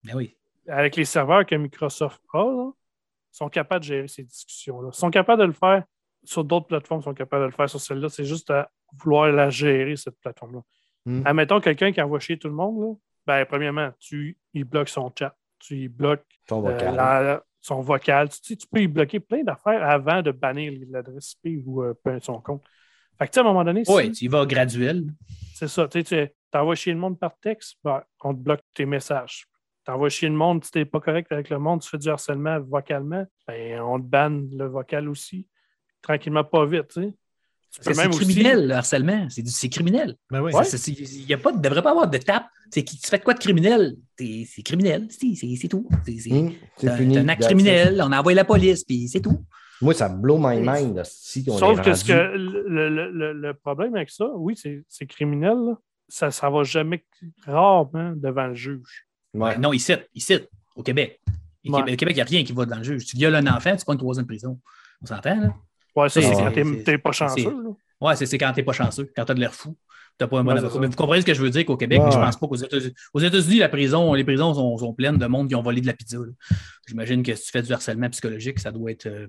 [0.07, 0.37] Ben oui.
[0.69, 4.91] avec les serveurs que Microsoft a, là, ils sont capables de gérer ces discussions-là.
[4.93, 5.85] Ils sont capables de le faire
[6.25, 8.09] sur d'autres plateformes, ils sont capables de le faire sur celle-là.
[8.09, 10.61] C'est juste à vouloir la gérer, cette plateforme-là.
[11.05, 11.23] Hmm.
[11.25, 12.95] Admettons quelqu'un qui envoie chier tout le monde, là,
[13.27, 18.29] ben, premièrement, tu il bloques son chat, tu y bloques Ton euh, la- son vocal.
[18.29, 21.95] Tu, sais, tu peux y bloquer plein d'affaires avant de bannir l'adresse IP ou euh,
[22.23, 22.63] son compte.
[23.19, 25.05] Fait que, tu sais, à un moment donné, Oui, tu y vas graduel.
[25.55, 25.89] c'est ça.
[25.89, 29.47] Tu sais, tu envoies chier le monde par texte, ben, on te bloque tes messages.
[29.87, 31.99] Tu envoies chier le monde, si tu n'es pas correct avec le monde, tu fais
[31.99, 35.47] du harcèlement vocalement, ben, on te banne le vocal aussi.
[36.03, 36.89] Tranquillement, pas vite.
[36.89, 37.15] Tu sais.
[37.71, 39.29] C'est aussi- criminel, le harcèlement.
[39.29, 40.17] C'est du- c'est criminel.
[40.31, 40.51] Ben oui.
[40.55, 42.47] Il ne devrait pas avoir de tape.
[42.71, 43.97] C'est qui tu fais de quoi de criminel?
[44.19, 45.87] C'est c'est criminel, c'est c'est- c'est tout.
[46.05, 49.45] C'est c'est- c'est C'est un, acte criminel, on a envoyé la police, puis c'est tout.
[49.83, 51.03] Moi, ça blow my mind.
[51.05, 54.83] Si on Sauf que, ce que le, le- le- le problème avec ça, oui, c'est
[54.89, 55.57] c'est criminel.
[55.57, 55.79] là.
[56.09, 57.05] Ça ne va jamais
[57.47, 59.06] rarement devant le juge.
[59.37, 59.59] Ouais.
[59.59, 60.39] Non, ici, ici,
[60.75, 61.21] au Québec.
[61.67, 61.79] Au Ouais.
[61.81, 63.05] Québec, au Québec, il n'y a rien qui va dans le juge.
[63.07, 64.59] Tu violes un enfant, tu prends une troisième prison.
[65.03, 65.55] On s'entend, là?
[65.95, 67.43] Ouais, ça, C'est- quand t'es- pas chanceux.
[67.51, 67.71] là.
[68.01, 69.75] Ouais, c'est quand t'es pas chanceux, quand t'as de l'air fou,
[70.19, 70.61] t'as pas un bon Ouais.
[70.81, 72.47] Mais vous comprenez ce que je veux dire qu'au Québec, Ouais, mais je pense pas
[72.47, 72.93] qu'aux États-Unis.
[73.15, 75.87] Aux États-Unis, la prison, les prisons sont, sont pleines de monde qui ont volé de
[75.87, 76.19] la pizza.
[76.87, 79.27] J'imagine que si tu fais du harcèlement psychologique, ça doit être, euh,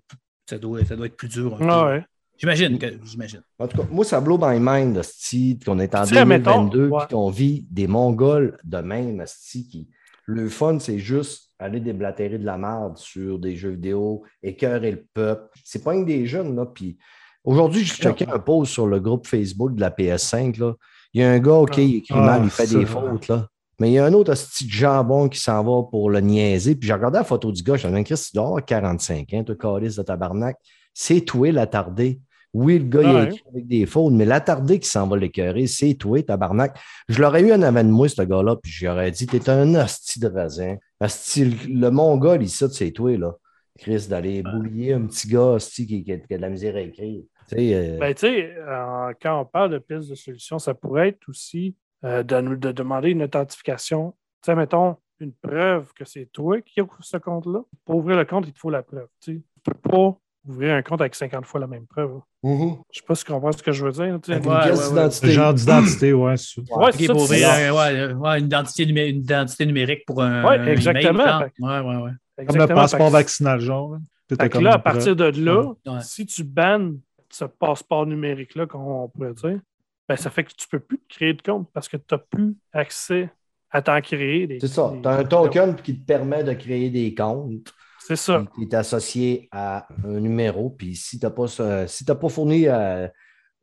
[0.49, 1.57] ça doit, ça doit être plus dur.
[1.57, 1.65] peu.
[1.65, 2.03] Ouais.
[2.37, 3.41] J'imagine que j'imagine.
[3.57, 6.65] En tout cas, moi, ça blow my mind, asti, qu'on est en Tu sais, mettons,
[6.65, 6.99] 2022 ouais.
[6.99, 9.87] puis qu'on vit des Mongols de même, asti, qui...
[10.27, 15.05] Le fun, c'est juste aller déblatérer de la merde sur des jeux vidéo, écœurer le
[15.13, 15.49] peuple.
[15.63, 16.65] C'est pas une des jeunes, là.
[16.65, 16.97] Puis
[17.43, 20.73] aujourd'hui, je checkais un post sur le groupe Facebook de la PS5, là.
[21.13, 23.47] Il y a un gars, OK, il écrit Ah, mal, il fait des fautes, là.
[23.79, 26.75] Mais il y a un autre de jambon qui s'en va pour le niaiser.
[26.75, 29.33] Puis j'ai regardé la photo du gars, je me dit, Chris, tu dois avoir 45
[29.33, 30.57] ans, toi, calice de tabarnak.
[30.93, 32.19] C'est toi l'attardé.
[32.53, 35.67] Oui, le gars, il a écrit avec des fautes, mais l'attardé qui s'en va l'écœurer,
[35.67, 36.79] c'est toi, tabarnak.
[37.07, 40.19] Je l'aurais eu en avant de moi, ce gars-là, puis j'aurais dit, t'es un hostie
[40.19, 40.77] de raisin.
[40.99, 43.33] Hostie, le mongol, ici, c'est toi, là.
[43.77, 46.75] Chris, d'aller boulier un petit gars, hostie, qui, qui a, qui a de la misère
[46.75, 47.21] à écrire.
[47.53, 51.29] Euh, Ben, tu sais, euh, quand on parle de pistes de solution, ça pourrait être
[51.29, 54.13] aussi euh, de nous de demander une authentification.
[54.41, 57.61] Tu sais, mettons, une preuve que c'est toi qui ouvre ce compte-là.
[57.85, 59.07] Pour ouvrir le compte, il te faut la preuve.
[59.21, 60.17] Tu ne peux pas
[60.47, 62.11] ouvrir un compte avec 50 fois la même preuve.
[62.15, 62.21] hein.
[62.43, 62.77] Mhm.
[62.91, 64.19] Je sais pas si tu comprends ce que je veux dire.
[64.21, 64.33] tu sais.
[64.33, 64.89] Avec une Ouais, ouais, ouais.
[64.89, 65.27] d'identité.
[65.27, 66.37] Ce genre d'identité, ouais.
[66.37, 70.43] c'est- Ouais, pour ouais, ouais, une, identité numé- une identité numérique pour un.
[70.43, 71.23] Ouais, un exactement.
[71.23, 72.01] email, ouais, ouais,
[72.37, 72.45] ouais.
[72.45, 73.97] Comme le passeport vaccinal, genre.
[74.29, 75.99] Fait que comme là, à partir de là, Ouais.
[76.01, 79.59] si tu bannes ce passeport numérique-là, comme on pourrait dire,
[80.07, 82.03] ben, ça fait que tu ne peux plus te créer de compte parce que tu
[82.11, 83.29] n'as plus accès
[83.69, 84.47] à t'en créer.
[84.47, 84.93] des- C'est ça.
[85.01, 87.73] Tu as un token qui te permet de créer des comptes.
[88.07, 88.43] C'est ça.
[88.55, 90.69] qui est associé à un numéro.
[90.69, 91.47] Puis si tu n'as pas,
[91.87, 93.07] si pas fourni euh,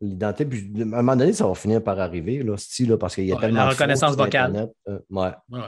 [0.01, 3.15] l'identité, puis à un moment donné, ça va finir par arriver, là, style, là, parce
[3.15, 4.69] qu'il y a Ouais, tellement la de reconnaissance vocale.
[4.89, 5.29] Euh, ouais.
[5.51, 5.61] Ouais.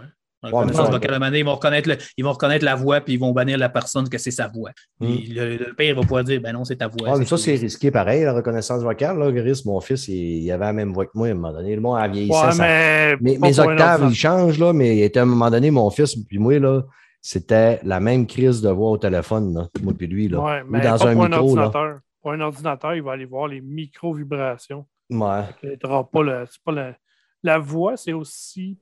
[0.42, 2.64] mais Reconnaissance ça, vocale, à un moment donné, ils vont reconnaître, le- ils vont reconnaître
[2.64, 4.70] la voix, puis ils vont bannir la personne que c'est sa voix.
[5.00, 7.12] Puis le, le père va pouvoir dire, ben non, c'est ta voix.
[7.12, 9.18] Ouais, mais ça, c'est risqué pareil, la reconnaissance vocale.
[9.18, 10.14] Là, Gris, mon fils, il,
[10.44, 11.74] il avait la même voix que moi à un moment donné.
[11.74, 12.54] Le monde a vieilli Ouais, ça.
[12.58, 15.88] mais Mes, mes octaves, ils changent, là, mais il était à un moment donné, mon
[15.90, 16.82] fils, puis moi, là,
[17.28, 20.28] c'était la même crise de voix au téléphone, là, moi puis lui.
[20.28, 20.38] Là.
[20.40, 21.56] Ouais, Ou mais dans pas un pour un micro.
[21.56, 21.62] là.
[21.64, 22.00] ordinateur.
[22.22, 24.86] Pour un ordinateur, il va aller voir les micro-vibrations.
[25.10, 25.42] Ouais.
[25.80, 26.46] Pas le.
[26.50, 26.94] c'est pas le-
[27.42, 28.78] la voix, c'est aussi.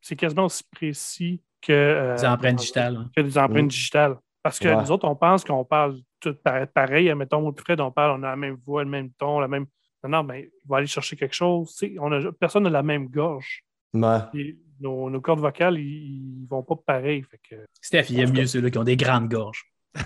[0.00, 1.72] C'est quasiment aussi précis que.
[1.72, 2.96] euh, Des empreintes digitales.
[2.96, 3.10] hein.
[3.14, 3.68] que des empreintes Mm.
[3.68, 4.16] digitales.
[4.42, 4.76] Parce que Ouais.
[4.80, 6.66] nous autres, on pense qu'on parle tout pareil.
[6.72, 7.14] pareil.
[7.14, 9.66] Mettons, Fred, on parle, on a la même voix, le même ton, la même.
[10.04, 11.76] Non, non, mais il va aller chercher quelque chose.
[12.00, 13.64] On a, personne n'a la même gorge.
[13.92, 14.18] Ouais.
[14.34, 17.22] Et nos, nos cordes vocales, ils, ils vont pas pareil.
[17.22, 17.56] Fait que...
[17.80, 19.64] Steph, il aime mieux ceux-là qui ont des grandes gorges.
[19.96, 20.00] Je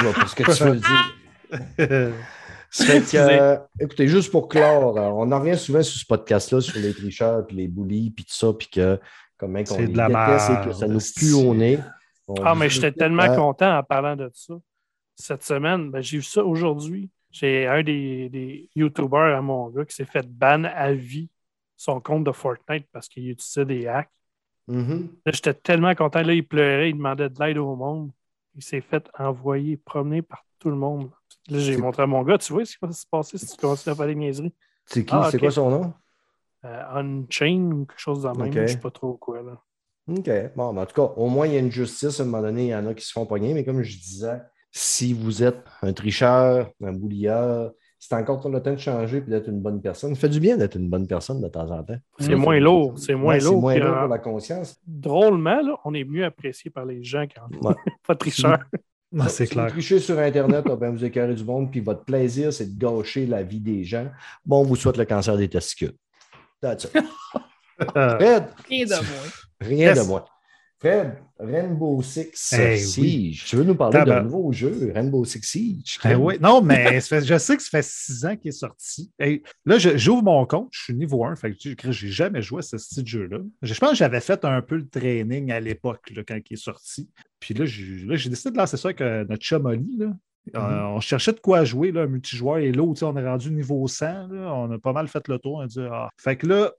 [0.00, 1.14] vois pas ce que tu veux dire.
[2.74, 6.80] Que, euh, écoutez, juste pour clore, euh, on en revient souvent sur ce podcast-là, sur
[6.80, 8.98] les tricheurs, puis les bullies, puis tout ça, puis que
[9.36, 11.78] comment qu'on C'est les de la déteste et que merde, ça nous pue au nez.
[12.28, 14.54] On Ah, mais j'étais le tellement temps, content en parlant de ça.
[15.16, 17.10] Cette semaine, ben, j'ai vu ça aujourd'hui.
[17.30, 21.28] J'ai un des, des YouTubers à mon gars qui s'est fait ban à vie
[21.82, 24.10] son compte de Fortnite parce qu'il utilisait des hacks.
[24.68, 25.08] Mhm.
[25.26, 26.22] Là, j'étais tellement content.
[26.22, 28.12] Là, il pleurait, il demandait de l'aide au monde.
[28.54, 31.10] Il s'est fait envoyer, promener par tout le monde.
[31.48, 33.56] Là, j'ai montré à mon gars, tu vois ce qui va se passer si tu
[33.56, 34.54] continues à faire des niaiseries.
[34.86, 35.12] C'est qui?
[35.14, 35.92] Ah, C'est quoi son nom?
[36.64, 38.54] Euh, Unchain ou quelque chose de même, Ok.
[38.54, 39.42] je sais pas trop quoi.
[39.42, 39.60] Là.
[40.08, 40.30] OK.
[40.54, 42.20] Bon, ben, en tout cas, au moins, il y a une justice.
[42.20, 43.54] À un moment donné, il y en a qui se font pogner.
[43.54, 47.72] Mais comme je disais, si vous êtes un tricheur, un boulieur,
[48.04, 50.12] c'est encore le temps de changer et d'être une bonne personne.
[50.16, 51.94] Ça fait du bien d'être une bonne personne de temps en temps.
[52.18, 52.98] C'est moins lourd.
[52.98, 53.60] C'est moins Ouais, c'est lourd.
[53.60, 54.76] moins lourd pour la conscience.
[54.84, 57.74] drôlement, là, on est mieux apprécié par les gens quand Ouais.
[58.06, 58.58] pas tricheur.
[59.12, 59.70] Non, c'est Si vous clair.
[59.70, 63.24] trichez sur Internet, ah ben, vous écœurez du monde, puis votre plaisir, c'est de gâcher
[63.26, 64.08] la vie des gens.
[64.44, 65.92] Bon, on vous souhaite le cancer des testicules.
[66.60, 66.96] That's it.
[67.96, 69.30] Euh, Fred, Rien de moins.
[69.60, 69.98] rien Yes.
[70.02, 70.24] de moins.
[70.82, 73.44] Fred, Rainbow Six Eh Siege.
[73.44, 76.00] Tu veux nous parler d'un nouveau jeu, Rainbow Six Siege?
[76.02, 76.38] Ben oui.
[76.40, 79.12] Non, mais je sais que ça fait six ans qu'il est sorti.
[79.16, 82.62] Hey, là, j'ouvre mon compte, je suis niveau 1, fait que j'ai jamais joué à
[82.62, 83.38] ce style de jeu-là.
[83.62, 87.08] Je pense que j'avais fait un peu le training à l'époque, quand il est sorti.
[87.38, 90.12] Puis là, j'ai décidé de lancer ça avec euh, notre chum Oli, là.
[90.56, 93.86] Euh, on cherchait de quoi jouer, là, un multijoueur et l'autre, on est rendu niveau
[93.86, 95.58] 100, là, on a pas mal fait le tour.
[95.58, 96.08] On a dit, ah.
[96.16, 96.72] Fait que là,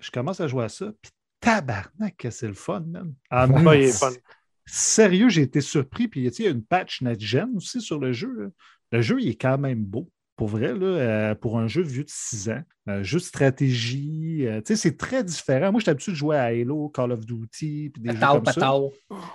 [0.00, 1.12] je commence à jouer à ça, puis
[1.44, 3.14] tabarnak, que c'est le fun, man.
[3.30, 4.10] En Ouais, il est fun.
[4.66, 6.08] Sérieux, j'ai été surpris.
[6.08, 8.32] Puis, tu sais, il y a une patch next-gen aussi sur le jeu.
[8.32, 8.48] là.
[8.92, 10.10] Le jeu, il est quand même beau.
[10.36, 14.46] Pour vrai, là, euh, pour un jeu vieux de 6 ans, un jeu de stratégie,
[14.46, 15.70] euh, tu sais, c'est très différent.
[15.70, 18.46] Moi, j'étais habitué de jouer à Halo, Call of Duty, puis des jeux Patao, comme
[18.46, 18.52] ça.
[18.54, 18.92] patao.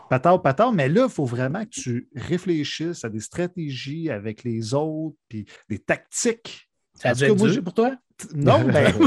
[0.10, 4.74] Patard, patard, mais là, il faut vraiment que tu réfléchisses à des stratégies avec les
[4.74, 6.69] autres, puis des tactiques.
[7.02, 7.92] Ça moi, dur j'ai- pour toi?
[8.36, 9.02] Non, ben, je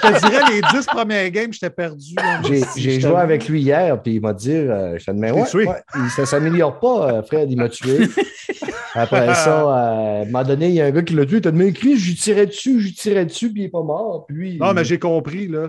[0.00, 2.14] te dirais, les 10 premières games, j'étais perdu.
[2.16, 2.40] là.
[2.44, 5.10] J'ai Si j'ai je joué avec lui hier, puis il m'a dit, euh, je te
[5.12, 5.66] demande, ouais, tué.
[5.68, 8.08] ouais, il- ça ne s'améliore pas, euh, Fred, il m'a tué.
[8.94, 11.36] Après ça, euh, à un moment donné, il y a un gars qui l'a tué,
[11.36, 13.70] il t'a demandé, écrit, je lui tirais dessus, je lui tirais dessus, puis il n'est
[13.70, 14.24] pas mort.
[14.26, 15.68] Puis Non, mais j'ai compris, là.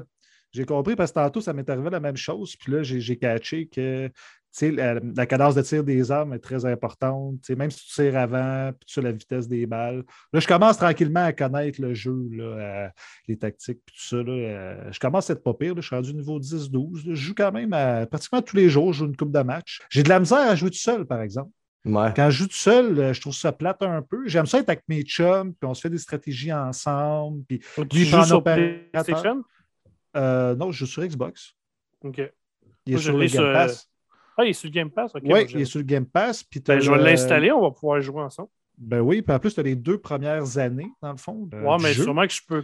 [0.52, 2.56] J'ai compris parce que tantôt, ça m'est arrivé la même chose.
[2.56, 4.10] Puis là, j'ai j'ai catché que
[4.62, 7.36] la, la cadence de tir des armes est très importante.
[7.42, 10.04] Tu sais, même si tu tires avant, puis tu as la vitesse des balles.
[10.34, 12.88] Là, je commence tranquillement à connaître le jeu, là, euh,
[13.28, 14.18] les tactiques, puis tout ça.
[14.18, 15.76] là, euh, je commence à être pas pire.
[15.76, 15.82] là.
[15.82, 17.08] je suis rendu niveau 10-12.
[17.08, 17.14] là.
[17.14, 18.94] Je joue quand même à- pratiquement tous les jours.
[18.94, 19.82] Je joue une coupe de match.
[19.90, 21.52] J'ai de la misère à jouer tout seul, par exemple.
[21.86, 22.12] Ouais.
[22.16, 24.28] Quand je joue tout seul, euh, je trouve ça plate un peu.
[24.28, 27.44] J'aime ça être avec mes chums, puis on se fait des stratégies ensemble.
[27.48, 28.42] Puis, Tu joues sur.
[28.44, 29.44] PlayStation?
[30.18, 31.54] euh, non, je joue sur Xbox.
[32.04, 32.18] OK.
[32.18, 32.32] Il est
[32.96, 33.90] Moi, je sur le l'ai Game sur, Pass.
[34.38, 35.12] Ah, il est sur le Game Pass?
[35.16, 35.22] OK.
[35.24, 36.44] Oui, moi, il est sur le Game Pass.
[36.44, 38.50] Puis Ben, je vais le- l'installer, on va pouvoir jouer ensemble.
[38.78, 41.48] Ben oui, puis en plus, tu as les deux premières années, dans le fond.
[41.54, 42.04] euh, ouais, du mais jeu.
[42.04, 42.64] sûrement que je peux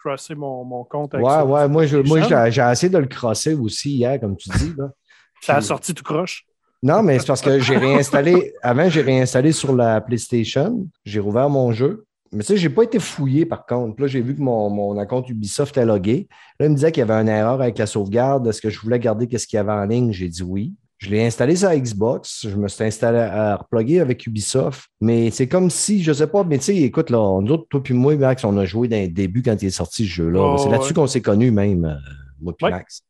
[0.00, 1.44] crosser mon, mon compte avec Ouais, ça.
[1.44, 4.72] ouais, moi, moi, j'ai j'ai essayé de le crosser aussi hier, comme tu dis.
[4.78, 4.90] Là.
[5.40, 6.44] Ça a sorti tout croche.
[6.80, 8.52] Non, mais c'est parce que j'ai réinstallé.
[8.62, 10.86] Avant, j'ai réinstallé sur la PlayStation.
[11.04, 12.04] J'ai rouvert mon jeu.
[12.30, 14.00] Mais tu sais, j'ai pas été fouillé par contre.
[14.02, 16.28] Là, j'ai vu que mon, mon compte Ubisoft était logué.
[16.60, 18.46] Là, il me disait qu'il y avait une erreur avec la sauvegarde.
[18.46, 20.12] Est-ce que je voulais garder qu'est-ce qu'il y avait en ligne?
[20.12, 20.74] J'ai dit oui.
[20.98, 22.46] Je l'ai installé sur Xbox.
[22.48, 24.88] Je me suis installé à reploguer avec Ubisoft.
[25.00, 27.82] Mais c'est comme si, je sais pas, mais tu sais, écoute, là, nous autres, toi
[27.82, 30.40] puis moi, Max, on a joué dans les débuts quand il est sorti ce jeu-là.
[30.40, 30.94] Oh, c'est là-dessus ouais.
[30.94, 31.94] qu'on s'est connus même, euh,
[32.40, 32.72] moi puis Ouais.
[32.72, 33.02] Max.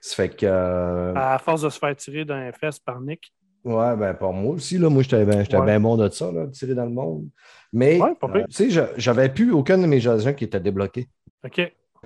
[0.00, 0.46] Ça fait que.
[0.46, 3.32] euh, À force de se faire tirer d'un fesses par Nick.
[3.64, 5.64] Ouais, ben pour moi aussi, là, moi j'étais bien Ouais.
[5.66, 7.26] bien bon de ça, là, de tirer dans le monde.
[7.72, 11.08] Mais Ouais, euh, tu sais, je- j'avais plus aucun de mes agents qui était débloqué.
[11.44, 11.58] OK.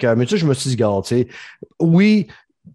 [0.03, 1.29] Mais tu sais, je me suis dit, garde, tu sais,
[1.79, 2.27] oui,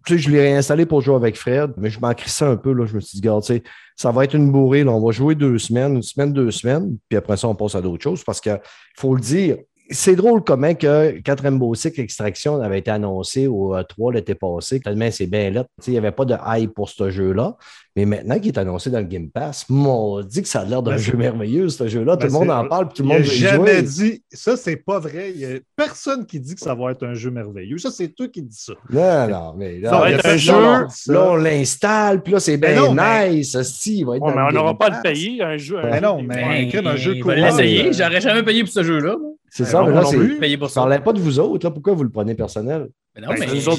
[0.06, 2.86] je l'ai réinstallé pour jouer avec Fred, mais je m'en crissais un peu, là.
[2.86, 3.62] Je me suis dit, garde, tu sais,
[3.96, 4.84] ça va être une bourrée.
[4.84, 7.80] On va jouer deux semaines, une semaine, deux semaines, puis après ça, on passe à
[7.80, 8.50] d'autres choses parce que,
[8.96, 9.56] faut le dire,
[9.90, 14.34] c'est drôle comment que quand Rainbow Six Extraction avait été annoncé au euh, 3 l'été
[14.34, 15.64] passé, tellement c'est bien là.
[15.64, 17.56] Tu sais, Il n'y avait pas de hype pour ce jeu-là.
[17.96, 20.82] Mais maintenant qu'il est annoncé dans le Game Pass, on dit que ça a l'air
[20.82, 22.14] d'un Ben, jeu merveilleux, ce jeu-là.
[22.14, 23.82] Ben, tout le monde en parle, puis tout le monde veut jamais jouer.
[23.82, 24.22] dit.
[24.32, 25.32] Ça, c'est pas vrai.
[25.34, 27.78] Il n'y a personne qui dit que ça va être un jeu merveilleux.
[27.78, 28.74] Ça, c'est toi qui dis ça.
[28.90, 31.12] Non, non, mais là, Ça va il y a être un jeu, là, ça.
[31.12, 33.54] là, on l'installe, puis là, c'est Mais bien non, mais- nice.
[33.56, 35.42] hostie, il va être Ouais, dans mais on n'aura pas à le payer.
[35.42, 35.76] Un jeu.
[35.82, 37.34] Ben un non, jeu- mais- Ben, écrire un jeu cool.
[37.34, 37.92] va l'essayer.
[37.92, 39.16] J'aurais jamais payé pour ce jeu-là.
[39.18, 39.30] moi.
[39.50, 40.16] C'est Ben ça, mais là, c'est.
[40.18, 40.80] Je ça.
[40.80, 41.70] parlais pas de vous autres, là.
[41.70, 42.88] Pourquoi vous le prenez personnel?
[43.14, 43.72] Mais non, Ben, mais c'est en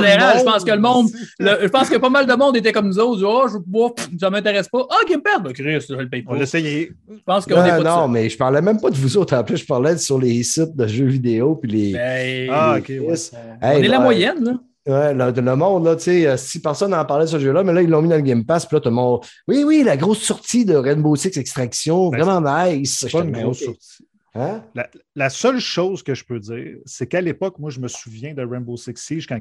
[0.00, 1.08] général, je pense que le monde,
[1.38, 3.22] je pense que pas mal de monde était comme nous autres.
[3.24, 4.86] Oh, je veux pff, ça m'intéresse pas.
[4.90, 6.34] Ah, Game Pass, ben Chris, je le paye On pas.
[6.34, 6.92] l'a Je essayé.
[7.24, 8.08] pense qu'on est pas Non, de non, ça.
[8.08, 9.36] mais je parlais même pas de vous autres.
[9.36, 11.92] En plus, je parlais sur les sites de jeux vidéo, puis les.
[11.92, 12.92] Ben, Ah, ok.
[13.62, 14.52] on est la moyenne, là.
[14.86, 17.62] Ouais, le, le monde, là, tu sais, euh, si personne n'en parlait de ce jeu-là,
[17.62, 19.20] mais là, ils l'ont mis dans le Game Pass, puis là, tout le monde.
[19.46, 22.98] Oui, oui, la grosse sortie de Rainbow Six Extraction, Ben, vraiment nice.
[23.00, 24.04] C'est pas une grosse ben, sortie.
[24.34, 24.64] Hein?
[24.74, 28.34] La, la seule chose que je peux dire, c'est qu'à l'époque, moi, je me souviens
[28.34, 29.40] de Rainbow Six Siege, quand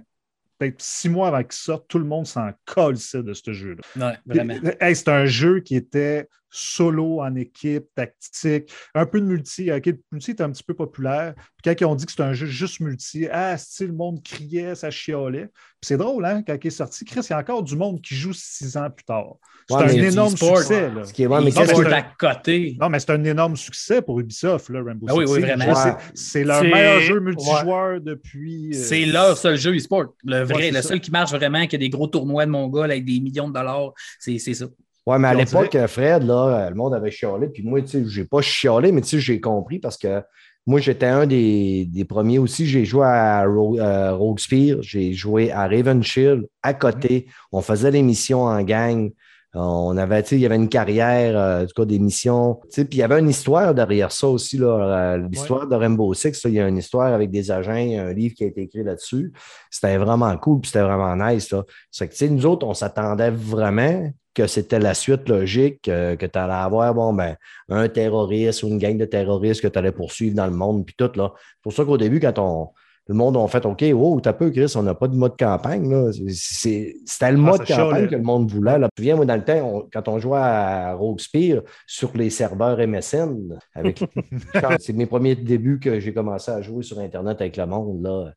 [0.57, 3.81] peut-être six mois avant qu'il sorte, tout le monde s'en colissait de ce jeu-là.
[3.95, 4.55] Ouais, vraiment.
[4.79, 9.65] Hey, c'est un jeu qui était solo, en équipe, tactique, un peu de multi.
[9.65, 9.81] Le
[10.11, 11.33] multi était un petit peu populaire.
[11.35, 14.23] Puis quand ils ont dit que c'était un jeu juste multi, ah, si le monde
[14.23, 15.47] criait, ça chialait.
[15.81, 18.01] Puis c'est drôle, hein, quand il est sorti, Chris, il y a encore du monde
[18.01, 19.35] qui joue six ans plus tard.
[19.69, 20.89] C'est Ouais, un énorme succès.
[20.89, 21.03] Là.
[21.05, 22.75] Ce qui est, ouais, mais c'est un- à côté.
[22.81, 25.55] Non, mais c'est un énorme succès pour Ubisoft, là, Rainbow Ah oui, Six oui, Siege.
[25.55, 25.75] vraiment.
[25.75, 25.95] C'est- Ouais.
[26.15, 28.71] C'est leur C'est- meilleur jeu multijoueur depuis.
[28.73, 30.05] euh, C'est leur seul jeu e-sport.
[30.23, 30.87] Le vrai, Ouais, c'est le ça.
[30.89, 33.53] seul qui marche vraiment, qui a des gros tournois de Mongol avec des millions de
[33.53, 34.65] dollars, c'est c'est ça.
[35.09, 37.47] Ouais, mais à l'époque, Fred, là, le monde avait chialé.
[37.47, 40.21] Puis moi, tu sais, j'ai pas chialé, mais tu sais, j'ai compris parce que
[40.67, 42.67] moi, j'étais un des, des premiers aussi.
[42.67, 47.25] J'ai joué à Ro- euh, Rogue Spear, j'ai joué à Raven Shield à côté.
[47.51, 49.09] On faisait les missions en gang.
[49.55, 52.59] On avait, tu sais, il y avait une carrière, euh, en tout cas des missions.
[52.65, 54.67] Tu sais, puis il y avait une histoire derrière ça aussi, là.
[55.15, 58.35] euh, L'histoire de Rainbow Six, il y a une histoire avec des agents, un livre
[58.35, 59.33] qui a été écrit là-dessus.
[59.71, 61.63] C'était vraiment cool, puis c'était vraiment nice, là.
[61.89, 66.15] C'est que, tu sais, nous autres, on s'attendait vraiment que c'était la suite logique, euh,
[66.15, 67.35] que tu allais avoir, bon, ben,
[67.69, 70.95] un terroriste ou une gang de terroristes que tu allais poursuivre dans le monde, puis
[70.97, 71.33] tout, là.
[71.35, 72.69] C'est pour ça qu'au début, quand on,
[73.07, 75.89] le monde a fait OK, wow, t'as peu, Chris, on n'a pas de mode campagne.
[75.89, 76.11] là.
[76.13, 78.77] C'est- c'est- C'était le Ah, mode campagne que le monde voulait.
[78.77, 78.87] Là.
[78.95, 82.29] Tu viens, moi, dans le temps, on- quand on jouait à Rogue Spear sur les
[82.29, 84.03] serveurs MSN, avec,
[84.79, 88.03] c'est mes premiers débuts que j'ai commencé à jouer sur Internet avec le monde.
[88.03, 88.31] Là.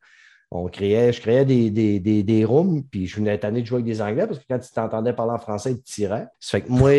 [0.55, 3.77] On créait, je créais des, des, des, des rooms, puis je venais tanné de jouer
[3.77, 6.27] avec des Anglais parce que quand tu t'entendais parler en français, ils te tiraient.
[6.41, 6.93] Ça fait que moi,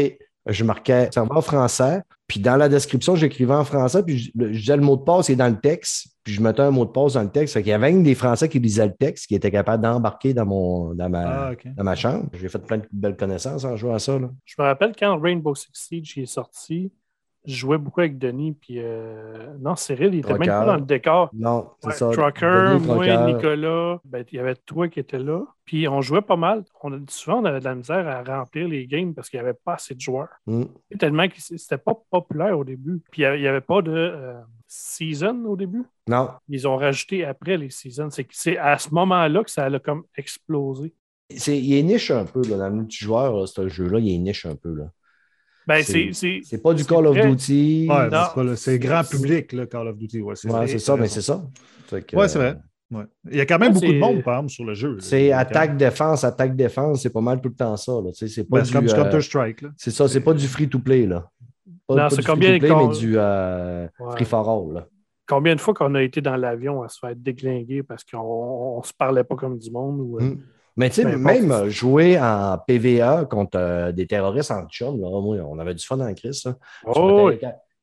[0.48, 4.82] je marquais serveur français, puis dans la description, j'écrivais en français, puis je, disais le
[4.82, 7.22] mot de passe est dans le texte, puis je mettais un mot de passe dans
[7.22, 7.54] le texte.
[7.54, 10.34] Fait qu'il y avait une des Français qui lisaient le texte, qui étaient capables d'embarquer
[10.34, 12.30] dans, mon, dans, ma, Ah, dans ma chambre.
[12.34, 14.18] J'ai fait plein de belles connaissances en jouant à ça.
[14.18, 14.30] Là.
[14.46, 16.92] Je me rappelle quand Rainbow Six Siege est sorti,
[17.46, 20.82] je jouais beaucoup avec Denis, puis euh, non, Cyril, il était même pas dans le
[20.82, 21.30] décor.
[21.34, 22.10] Non, c'est Ouais, ça.
[22.12, 23.34] Trucker, Denis moi, Trucker.
[23.34, 25.42] Nicolas, ben, il y avait toi qui étais là.
[25.66, 26.64] Puis on jouait pas mal.
[26.82, 29.46] On a, souvent, on avait de la misère à remplir les games parce qu'il n'y
[29.46, 30.30] avait pas assez de joueurs.
[30.46, 30.64] Mm.
[31.00, 33.02] Tellement que c'était pas populaire au début.
[33.12, 35.84] Puis il n'y avait pas de euh, season au début.
[36.08, 38.10] Non, Ils ont rajouté après les seasons.
[38.10, 40.94] C'est à ce moment-là que ça a comme explosé.
[41.30, 44.46] il est niche un peu là, dans le multijoueur, là, ce jeu-là, il est niche
[44.46, 44.74] un peu.
[44.74, 44.92] Là.
[45.68, 47.16] Ben, C'est- pas du Call of.
[47.18, 47.88] Duty.
[47.90, 50.22] Ouais, c'est le- grand public, là, Call of Duty.
[50.22, 51.44] Ouais, c'est Ouais, ça, mais c'est ça.
[51.90, 52.58] Que, Ouais, c'est vrai.
[52.92, 53.04] Ouais.
[53.32, 54.98] Il y a quand même beaucoup de monde, par exemple, sur le jeu.
[55.00, 57.94] C'est attaque-défense, attaque-défense, c'est pas mal tout le temps ça.
[58.14, 59.62] C'est Ben, c'est du, comme du euh, Counter-Strike.
[59.64, 59.70] là.
[59.78, 61.06] c'est ça, c'est pas du free-to-play.
[61.08, 61.30] là.
[61.88, 62.60] Pas, Non, c'est combien mais
[62.98, 64.12] du euh, Ouais.
[64.14, 64.74] free-for-all.
[64.76, 64.88] là.
[65.28, 68.86] Combien de fois qu'on a été dans l'avion à se faire déglinguer parce qu'on ne
[68.86, 70.00] se parlait pas comme du monde?
[70.02, 70.42] Ou, euh, Mm.
[70.76, 75.38] Mais tu sais, même jouer en PVA contre euh, des terroristes en chum, là, moi,
[75.48, 76.44] on avait du fun en crise.
[76.86, 77.30] Oh,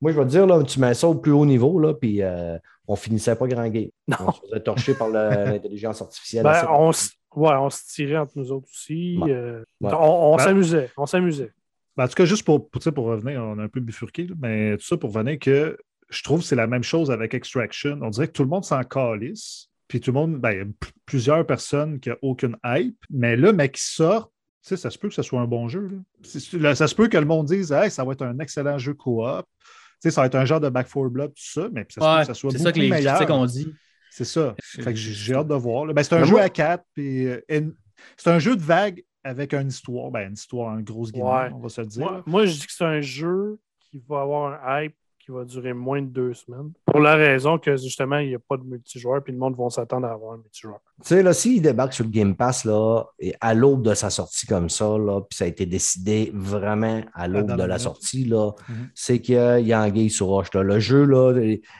[0.01, 2.23] Moi, je vais te dire, là, tu mets ça au plus haut niveau, là, puis
[2.23, 2.59] euh,
[2.89, 3.91] on finissait pas grand game.
[4.09, 4.17] Non.
[4.27, 6.43] On se faisait torcher par l'intelligence artificielle.
[6.43, 6.89] ben, on,
[7.37, 9.19] ouais, on se tirait entre nous autres aussi.
[9.23, 9.31] Ouais.
[9.31, 9.91] euh, Ouais.
[9.95, 10.91] On, on Ben- s'amusait.
[10.97, 11.53] On s'amusait.
[11.97, 14.35] Ben, en tout cas, juste pour, pour, pour revenir, on a un peu bifurqué, là,
[14.41, 15.77] mais tout ça pour venir que
[16.09, 17.99] je trouve que c'est la même chose avec Extraction.
[18.03, 19.69] On dirait que tout le monde s'en calisse.
[19.91, 20.73] Puis tout le monde, ben, il y a p-
[21.05, 22.97] plusieurs personnes qui n'ont aucune hype.
[23.11, 24.31] Mais là, mais qui sortent,
[24.62, 25.89] tu sais, ça se peut que ce soit un bon jeu.
[25.89, 25.99] là.
[26.23, 28.79] C'est- là, ça se peut que le monde dise hey, ça va être un excellent
[28.79, 29.45] jeu coop.
[29.65, 29.69] Tu
[29.99, 32.01] sais, ça va être un genre de Back 4 Blood, tout ça, mais ça se
[32.01, 33.31] peut que ça soit c'est beaucoup ça que les meilleur.
[33.33, 33.67] ont dit.
[34.12, 34.55] C'est ça.
[34.62, 35.87] Fait que j'ai hâte de voir.
[35.93, 37.75] Ben, c'est un Mais jeu moi- à quatre, puis euh, une-
[38.17, 40.11] c'est un jeu de vague avec une histoire.
[40.11, 41.51] Ben, une histoire en grosse guillemets, Ouais.
[41.53, 42.03] on va se le dire.
[42.05, 43.59] Moi, moi, je dis que c'est un jeu
[43.91, 44.95] qui va avoir un hype
[45.31, 46.73] qui va durer moins de deux semaines.
[46.86, 49.70] Pour la raison que justement, il n'y a pas de multijoueur, puis le monde va
[49.70, 50.81] s'attendre à avoir un multijoueur.
[51.02, 54.11] Tu sais, là, s'il débarque sur le Game Pass, là, et à l'aube de sa
[54.11, 57.81] sortie comme ça, là, puis ça a été décidé vraiment à l'aube de la minute.
[57.81, 58.89] sortie, là, Mhm.
[58.94, 59.35] c'est qu'il
[59.66, 60.52] y a anguille sur roche.
[60.52, 60.62] là.
[60.62, 61.32] Le jeu, là,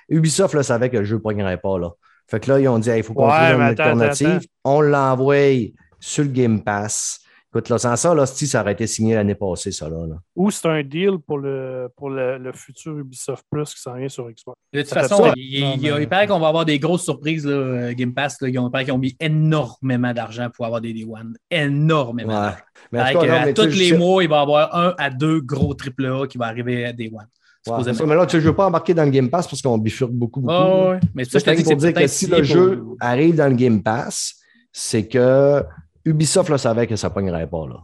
[0.09, 1.79] Ubisoft là, savait que le jeu ne pognerait pas.
[1.79, 1.91] Là.
[2.29, 4.27] Fait que là, ils ont dit, il faut qu'on Ouais, trouve une attends, alternative.
[4.29, 7.21] attends, On l'envoie sur le Game Pass.
[7.53, 10.07] Écoute, là, sans ça, là, si ça aurait été signé l'année passée, ça, là.
[10.07, 10.15] là.
[10.37, 14.09] Ou c'est un deal pour le, pour le, le futur Ubisoft Plus qui s'en vient
[14.09, 14.57] sur Xbox.
[14.73, 16.79] De toute Ça façon, il, il- Non, il- mais- il paraît qu'on va avoir des
[16.79, 18.41] grosses surprises, là, euh, Game Pass.
[18.41, 21.35] Là, ils ont, il paraît qu'ils ont mis énormément d'argent pour avoir des Day One.
[21.51, 22.29] Énormément.
[22.33, 22.35] Ouais.
[22.37, 22.57] d'argent.
[22.93, 25.11] Mais en tout cas, non, tous les sais- mois, il va y avoir un à
[25.11, 27.27] deux gros AAA qui va arriver à Day One.
[27.67, 29.47] Ouais, ça, mais là, tu sais, je ne veux pas embarquer dans le Game Pass
[29.49, 30.53] parce qu'on bifurque beaucoup, beaucoup.
[30.53, 30.91] Là.
[30.93, 31.01] ouais.
[31.15, 33.55] Mais ça, je te dis que pour dire que si le jeu arrive dans le
[33.57, 34.37] Game Pass,
[34.73, 35.63] c'est que
[36.05, 37.67] Ubisoft là, savait que ça ne pognerait pas.
[37.69, 37.83] Là.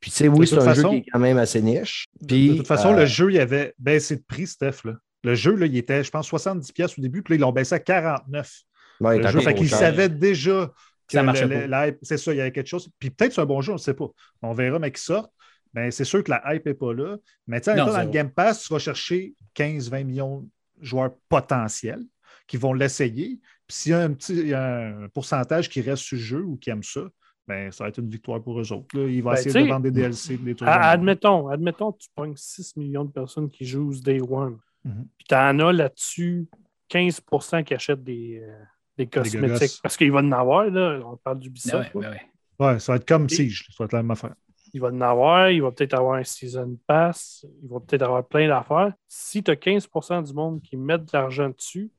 [0.00, 1.60] Puis, tu sais, oui, De c'est toute un façon- jeu qui est quand même assez
[1.60, 2.04] niche.
[2.20, 4.84] De- Puis, de toute façon, euh, le jeu, il avait baissé de prix, Steph.
[4.84, 4.92] là.
[5.24, 7.52] Le jeu, là, il était, je pense, 70$ piastres au début, puis là, ils l'ont
[7.52, 8.64] baissé à 49$.
[9.00, 10.72] ouais, il Le jeu, fait qu'ils savaient déjà
[11.08, 11.60] que Ça marchait le- pas.
[11.62, 12.88] le- la hype- c'est ça, il y avait quelque chose.
[12.98, 14.06] Puis peut-être c'est un bon jeu, on ne sait pas.
[14.42, 15.28] On verra, mais qui sort.
[15.74, 17.16] Ben, c'est sûr que la hype n'est pas là.
[17.46, 18.08] Mais tu sais, dans le.
[18.10, 20.48] Game Pass, tu vas chercher 15-20 millions de
[20.86, 22.02] joueurs potentiels
[22.46, 23.38] qui vont l'essayer.
[23.66, 26.22] Puis s'il y a un petit il y a un pourcentage qui reste sur le
[26.22, 27.02] jeu ou qui aime ça,
[27.48, 28.96] ben, ça va être une victoire pour eux autres.
[28.96, 29.08] là.
[29.08, 32.76] Ils vont Ben, essayer de vendre des DLC, des admettons, admettons que tu pognes 6
[32.76, 34.58] millions de personnes qui jouent Day One.
[34.84, 35.06] Mhm.
[35.16, 36.46] Puis tu en as là-dessus
[36.88, 38.62] 15% qui achètent des, euh,
[38.96, 39.80] des cosmétiques.
[39.82, 41.00] Parce qu'il va en avoir, là.
[41.04, 41.90] On parle ouais, là.
[41.94, 42.20] ouais, ouais.
[42.60, 44.34] Ouais, ça va être comme Et- Siege, ça va être la même affaire.
[44.74, 48.26] Il va en avoir, il va peut-être avoir un Season Pass, il va peut-être avoir
[48.26, 48.92] plein d'affaires.
[49.06, 49.88] Si tu as 15
[50.24, 51.90] du monde qui met de l'argent dessus,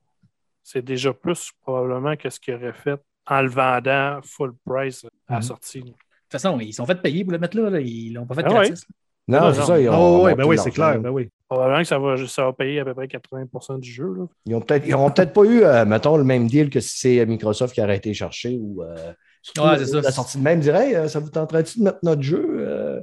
[0.62, 5.34] c'est déjà plus probablement que ce qu'il aurait fait en le vendant full price à
[5.34, 5.42] la Mhm.
[5.42, 5.80] sortie.
[5.80, 5.96] De toute
[6.32, 7.70] façon, ils sont fait payer pour le mettre là.
[7.70, 7.80] là.
[7.80, 8.86] Ils l'ont pas fait Ah gratis.
[9.28, 9.66] Non, Non, c'est non.
[9.66, 9.80] ça.
[9.80, 10.98] Ils ont, Oh, ben oui, c'est clair.
[11.00, 11.28] Ben oui.
[11.48, 14.12] Probablement que ça va, ça va payer à peu près 80% du jeu.
[14.16, 14.24] là.
[14.46, 14.84] Ils n'auront peut-être,
[15.14, 18.12] peut-être pas eu, euh, mettons, le même deal que si c'est Microsoft qui aurait été
[18.14, 20.00] cherché ou euh, surtout, Ouais, c'est ça.
[20.00, 23.00] la sortie de même dirait Hey, ça vous tenterait-tu de mettre notre jeu Euh,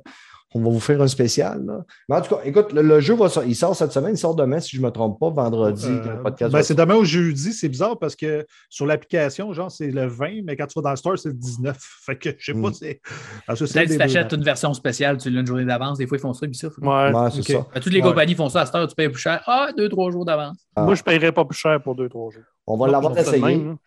[0.58, 1.64] On va vous faire un spécial.
[1.66, 1.86] là.
[2.10, 4.18] Mais en tout cas, écoute, le, le jeu va sor- il sort cette semaine, il
[4.18, 6.74] sort demain, si je ne me trompe pas, vendredi, Euh, quand le podcast ben, c'est
[6.76, 10.66] demain au jeudi, c'est bizarre parce que sur l'application, genre, c'est le 20, mais quand
[10.68, 11.78] tu vas dans le store, c'est le 19.
[12.06, 12.74] Fait que je sais pas, Mm.
[12.74, 13.02] c'est.
[13.48, 15.98] Peut-être si tu achètes deux, une version spéciale, tu l'as une journée d'avance.
[15.98, 16.78] Des fois, ils font ça, Ubisoft.
[16.80, 16.88] Ouais.
[17.14, 17.66] Ouais, c'est ça.
[17.76, 18.08] Toutes les Ouais.
[18.08, 19.42] compagnies font ça à cette heure, tu payes plus cher.
[19.46, 20.58] Ah, deux, trois jours d'avance.
[20.76, 20.84] Ah.
[20.84, 22.44] Moi, je ne paierais pas plus cher pour 2-3 jours.
[22.66, 23.42] On va l'avoir essayé.
[23.42, 23.78] même, hein.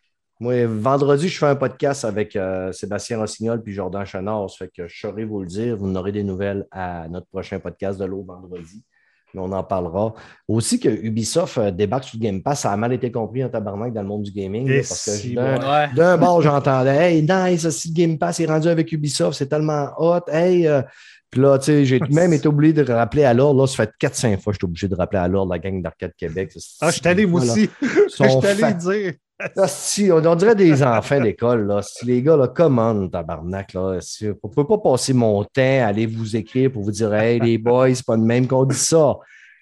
[0.41, 4.49] Moi, vendredi, je fais un podcast avec euh, Sébastien Rossignol puis Jordan Chenard.
[4.49, 5.77] Ça fait que je saurai vous le dire.
[5.77, 8.83] Vous n'aurez des nouvelles à notre prochain podcast de l'eau vendredi.
[9.35, 10.15] Mais on en parlera.
[10.49, 13.51] Aussi que Ubisoft euh, débarque sur le Game Pass, ça a mal été compris en
[13.51, 14.67] tabarnak dans le monde du gaming.
[14.67, 15.65] là, parce que si, d'un- ouais.
[15.69, 15.89] Ouais.
[15.95, 20.21] d'un bord, j'entendais Hey, nice, si Game Pass est rendu avec Ubisoft, c'est tellement hot.
[20.27, 20.81] Hey, euh,
[21.31, 23.61] puis là, tu sais, j'ai même été obligé de rappeler à l'ordre.
[23.61, 25.81] Là, ça fait 4-5 fois que je suis obligé de rappeler à l'ordre la gang
[25.83, 26.51] d'Arcade Québec.
[26.81, 27.69] Ah, je suis allé, moi aussi.
[27.83, 29.13] Je suis allé dire.
[29.57, 31.67] Ah, si, on, dirait des enfants d'école.
[31.67, 31.81] Là.
[31.83, 33.73] Si les gars, là, commandent, tabarnak.
[33.75, 33.99] Là.
[34.43, 37.41] On ne peut pas passer mon temps à aller vous écrire pour vous dire Hey,
[37.41, 39.17] les boys, c'est pas de même qu'on dit ça.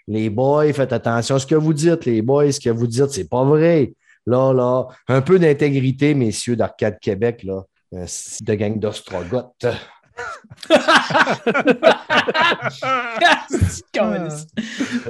[0.07, 2.05] Les boys, faites attention à ce que vous dites.
[2.07, 3.93] Les boys, ce que vous dites, c'est pas vrai.
[4.27, 7.63] Là, là, un peu d'intégrité, messieurs d'Arcade Québec, là.
[8.07, 9.67] Site de gang d'ostrogoth.
[13.49, 14.47] C'est câlisse.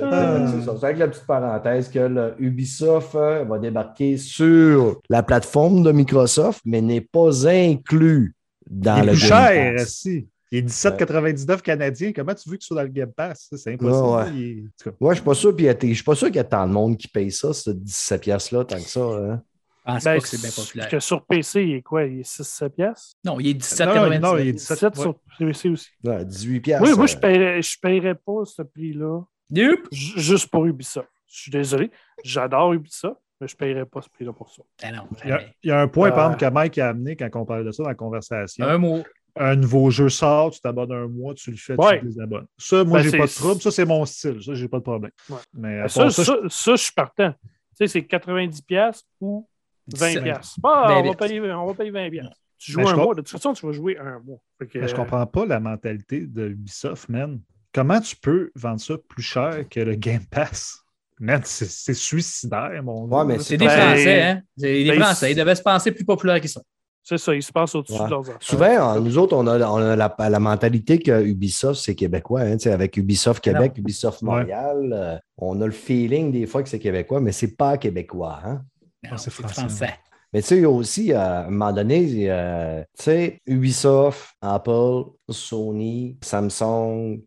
[0.03, 0.75] Euh, c'est ça.
[0.79, 5.93] C'est avec la petite parenthèse que le Ubisoft euh, va débarquer sur la plateforme de
[5.93, 8.35] Microsoft, mais n'est pas inclus
[8.71, 10.27] dans Il est le plus Game cher, si.
[10.51, 12.11] Il est 17,99 canadiens.
[12.15, 13.49] Comment tu veux que ce soit dans le Game Pass?
[13.51, 14.07] Ça, C'est impossible.
[14.07, 14.41] Ouais, ouais.
[14.41, 16.45] Est- Moi, je ne suis pas sûr, puis je suis pas sûr qu'il y a
[16.45, 19.01] tant de monde qui paye ça, ce 17 piastres-là, tant que ça.
[19.01, 19.43] hein.
[19.89, 20.85] Je pense Ben, pas que c'est bien populaire.
[20.85, 22.05] Parce que sur PC, il est quoi?
[22.05, 23.17] Il est 6-7 piastres?
[23.25, 24.21] Non, il est Non, 17,99.
[24.21, 24.97] non, il est 17 17.
[24.97, 25.89] sur PC aussi.
[26.05, 26.87] Ouais, 18 piastres.
[26.89, 29.21] Oui, moi, euh, je ne paierais, je paierais pas ce prix-là
[29.51, 29.89] Nope.
[29.93, 31.09] juste pour Ubisoft.
[31.27, 31.91] Je suis désolé.
[32.23, 34.63] J'adore Ubisoft, mais je ne paierais pas ce prix-là pour ça.
[34.83, 35.55] Ah non, Il y, a, jamais.
[35.63, 36.23] il y a un point, par Euh.
[36.35, 38.67] exemple, que Mike a amené quand on parlait de ça dans la conversation.
[38.67, 39.03] Un mot.
[39.41, 41.95] Un nouveau jeu sort, tu t'abonnes un mois, tu le fais, Ouais.
[41.95, 42.47] tu te désabonnes.
[42.59, 43.61] Ça, moi, Ben, j'ai pas de trouble.
[43.63, 44.43] Ça, c'est mon style.
[44.43, 45.13] Ça, j'ai pas de problème.
[45.31, 45.37] Ouais.
[45.55, 47.33] Mais Ça, part ça, ça, ça, je suis partant.
[47.33, 47.39] Tu
[47.75, 49.49] sais, c'est 90$ piastres ou
[49.89, 50.09] 20$.
[50.15, 50.23] 17.
[50.25, 50.59] piastres.
[50.65, 52.11] Ah, 20 on, va payer, on va payer 20$.
[52.11, 52.37] piastres.
[52.59, 53.15] Tu joues Ben, un mois.
[53.15, 54.39] De toute façon, tu vas jouer un mois.
[54.61, 57.41] Que, Mais je comprends pas la mentalité de Ubisoft, man.
[57.73, 60.79] Comment tu peux vendre ça plus cher que le Game Pass?
[61.21, 63.43] man, c'est suicidaire, mon Ouais, mais gars.
[63.43, 64.43] C'est des Ben, Français, hein?
[64.57, 65.33] C'est des ben, Français.
[65.33, 66.63] Ils devaient se penser plus populaires qu'ils sont.
[67.03, 68.05] C'est ça, ils se passent au-dessus Ouais.
[68.05, 68.37] de leurs affaires.
[68.41, 72.43] Souvent, euh, nous autres, on a, on a la, la mentalité que Ubisoft, c'est québécois.
[72.43, 74.29] hein, avec Ubisoft Québec, Ubisoft Ouais.
[74.29, 78.41] Montréal, euh, on a le feeling des fois que c'est québécois, mais c'est pas québécois.
[78.45, 78.63] Hein?
[79.07, 79.55] Ah, c'est français.
[79.63, 79.95] français.
[80.33, 83.41] Mais tu sais, il y a aussi, euh, à un moment donné, euh, tu sais,
[83.47, 87.23] Ubisoft, Apple, Sony, Samsung,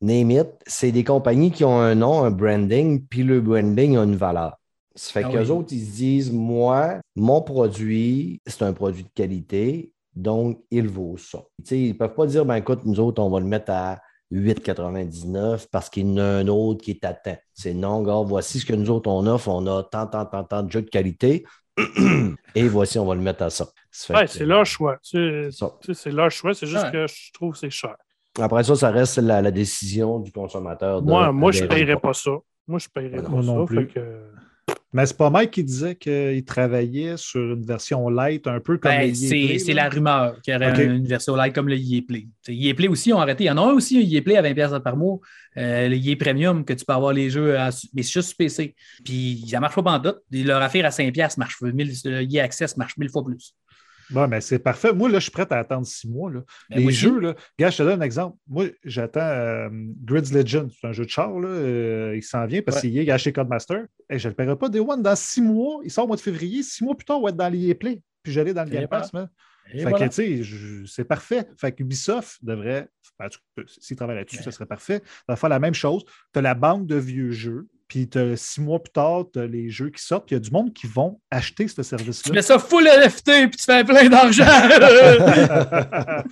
[0.00, 4.02] name it, c'est des compagnies qui ont un nom, un branding, puis le branding a
[4.04, 4.56] une valeur.
[4.96, 5.50] Ça fait Ah qu'eux oui.
[5.50, 11.16] autres, ils se disent, moi, mon produit, c'est un produit de qualité, donc il vaut
[11.16, 11.38] ça.
[11.58, 13.70] Tu sais, ils ne peuvent pas dire, ben écoute, nous autres, on va le mettre
[13.72, 14.00] à
[14.32, 17.36] 8,99 parce qu'il y en a un autre qui est à temps.
[17.52, 19.48] C'est non, gars, voici ce que nous autres, on offre.
[19.48, 21.44] On a tant, tant, tant, tant de jeux de qualité.
[22.54, 23.66] Et voici, on va le mettre à ça.
[24.10, 24.98] Ouais, c'est leur choix.
[25.02, 25.50] C'est
[26.12, 26.92] leur choix, c'est juste Ouais.
[26.92, 27.96] que je trouve que c'est cher.
[28.38, 31.02] Après ça, ça reste la, la décision du consommateur.
[31.02, 32.30] de Moi, moi je ne paierais pas ça.
[32.68, 33.66] Moi, je ne paierais pas non ça.
[33.66, 33.86] plus.
[33.88, 34.30] fait que-
[34.92, 38.90] Mais c'est pas Mike qui disait qu'il travaillait sur une version light, un peu comme
[38.90, 42.26] Ben, le c'est Yeplay, la rumeur qu'il y aurait une version light comme le Yeplay.
[42.42, 43.44] T'sais, Yeplay aussi ont arrêté.
[43.44, 45.20] Il y en a un aussi, un Yeplay à 20$ par mois,
[45.56, 48.36] euh, le Ye Premium, que tu peux avoir les jeux, à- mais c'est juste sur
[48.36, 48.74] PC.
[49.04, 50.18] Puis ça marche pas pantoute.
[50.32, 53.54] Et Leur affaire à 5$ marche, 1000, le Ye Access marche mille fois plus.
[54.10, 54.92] Bon, mais c'est parfait.
[54.92, 56.30] Moi, là, je suis prêt à attendre six mois.
[56.32, 56.40] Là.
[56.68, 58.36] Ben, Les jeux, là, gars, je te donne un exemple.
[58.48, 59.68] Moi, j'attends euh,
[60.04, 60.70] Grids Legend.
[60.78, 61.38] C'est un jeu de char.
[61.38, 61.48] Là.
[61.48, 62.90] euh, il s'en vient parce Ouais.
[62.90, 63.84] qu'il est acheté Codemaster.
[64.08, 65.80] Et je ne le paierai pas Day One dans six mois.
[65.84, 66.62] Il sort au mois de février.
[66.62, 68.02] Six mois plus tard, on va être dans les Play.
[68.22, 68.88] Puis j'allais dans le Et Game.
[68.88, 69.10] Pass.
[69.12, 69.98] Fait voilà.
[69.98, 71.46] que, tu sais, je- c'est parfait.
[71.56, 72.88] Fait que Ubisoft devrait,
[73.20, 73.28] ben,
[73.68, 74.42] s'il travaille là-dessus, Ouais.
[74.42, 75.00] ça serait parfait.
[75.28, 76.04] Va faire la même chose.
[76.32, 79.68] Tu as la banque de vieux jeux, puis six mois plus tard, tu as les
[79.68, 82.32] jeux qui sortent, puis il y a du monde qui vont acheter ce Tu service-là.
[82.32, 84.44] mets ça full LFT puis tu fais plein d'argent.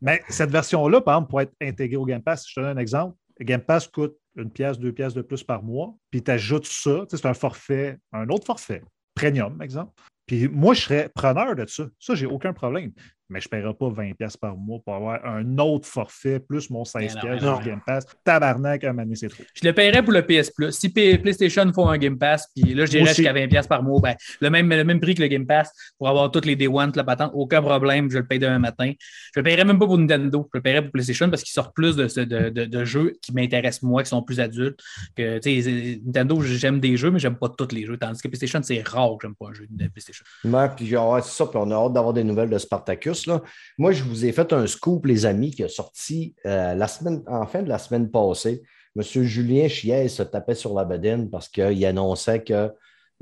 [0.00, 2.80] Mais cette version-là, par exemple, pour être intégrée au Game Pass, je te donne un
[2.80, 3.16] exemple.
[3.40, 6.66] Le Game Pass coûte une pièce, deux pièces de plus par mois, puis tu ajoutes
[6.66, 8.82] ça, tu sais, c'est un forfait, un autre forfait,
[9.16, 9.92] premium, exemple.
[10.24, 11.84] Puis moi, je serais preneur de ça.
[11.98, 12.92] Ça, j'ai aucun problème.
[13.30, 16.70] Mais je ne paierai pas 20$ pièces par mois pour avoir un autre forfait plus
[16.70, 18.04] mon 16$ Mais non, Game Pass.
[18.24, 19.42] Tabarnak, à donné, c'est trop.
[19.54, 20.72] Je le paierais pour le PS Plus.
[20.72, 24.14] Si PlayStation font un Game Pass, puis là, je dirais jusqu'à 20$ par mois, ben,
[24.40, 26.92] le, même, le même prix que le Game Pass pour avoir toutes les Day One,
[26.94, 28.92] la patente, aucun problème, je le paye demain matin.
[29.34, 31.74] Je le paierais même pas pour Nintendo, je le paierais pour PlayStation parce qu'ils sortent
[31.74, 34.80] plus de, de, de- de jeux qui m'intéressent moi, qui sont plus adultes.
[35.16, 37.96] Que, tu sais, c'est- Nintendo, j'aime des jeux, mais j'aime pas tous les jeux.
[37.98, 40.24] Tandis que PlayStation, c'est rare que j'aime pas un jeu de PlayStation.
[40.44, 43.17] Ouais, puis ouais, c'est ça, puis on a hâte d'avoir des nouvelles de Spartacus.
[43.78, 47.22] Moi, je vous ai fait un scoop, les amis, qui a sorti euh, la semaine,
[47.26, 48.62] en fin de la semaine passée.
[48.94, 52.72] Monsieur Julien Chiez se tapait sur la bedaine parce qu'il annonçait que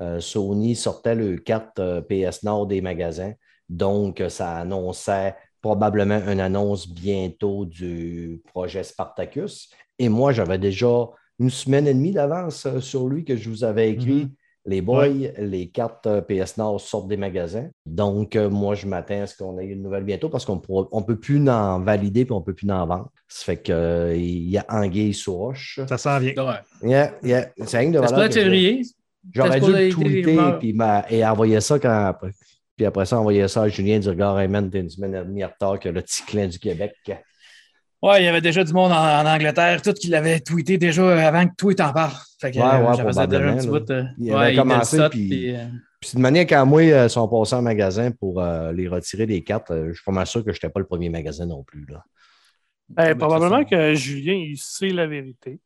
[0.00, 3.32] euh, Sony sortait le 4 euh, PS Nord des magasins.
[3.68, 9.70] Donc, ça annonçait probablement une annonce bientôt du projet Spartacus.
[9.98, 11.08] Et moi, j'avais déjà
[11.38, 14.24] une semaine et demie d'avance sur lui que je vous avais écrit.
[14.24, 14.30] Mhm.
[14.68, 15.06] Les boys,
[15.38, 17.68] les cartes euh, PS Nord sortent des magasins.
[17.86, 21.02] Donc, euh, moi, je m'attends à ce qu'on ait une nouvelle bientôt parce qu'on ne
[21.04, 23.08] peut plus en valider et on ne peut plus en vendre.
[23.28, 25.78] Ça fait qu'il y a anguille sous roche.
[25.88, 26.32] Ça s'en vient.
[26.36, 26.90] Ouais.
[26.90, 27.48] Yeah, yeah.
[27.64, 28.82] C'est rien que de valeur février.
[29.32, 29.88] J'aurais dû le
[30.22, 32.30] tweeter puis m'a- et envoyer ça quand après.
[32.76, 35.18] Puis après ça, envoyer ça à Julien du regard, hey man, t'es une semaine et
[35.24, 36.92] demie en retard que le petit clin du Québec.
[38.02, 41.26] Ouais, il y avait déjà du monde en, en Angleterre, tout qui l'avait tweeté déjà
[41.28, 42.12] avant que toi t'en parles.
[42.40, 43.72] Fait que Ouais, euh, ouais, déjà un probablement, petit là.
[43.72, 43.90] bout.
[43.90, 45.64] euh, Il ouais, avait il commencé, puis- puis, euh,
[46.00, 49.42] Puis de manière qu'à moi, ils sont passés en magasin pour euh, les retirer des
[49.42, 49.70] cartes.
[49.70, 51.86] Euh, Je suis pas mal sûr que je n'étais pas le premier magasin non plus.
[51.88, 52.04] Là.
[52.90, 55.58] Ben, Ben, probablement de que Julien, il sait la vérité.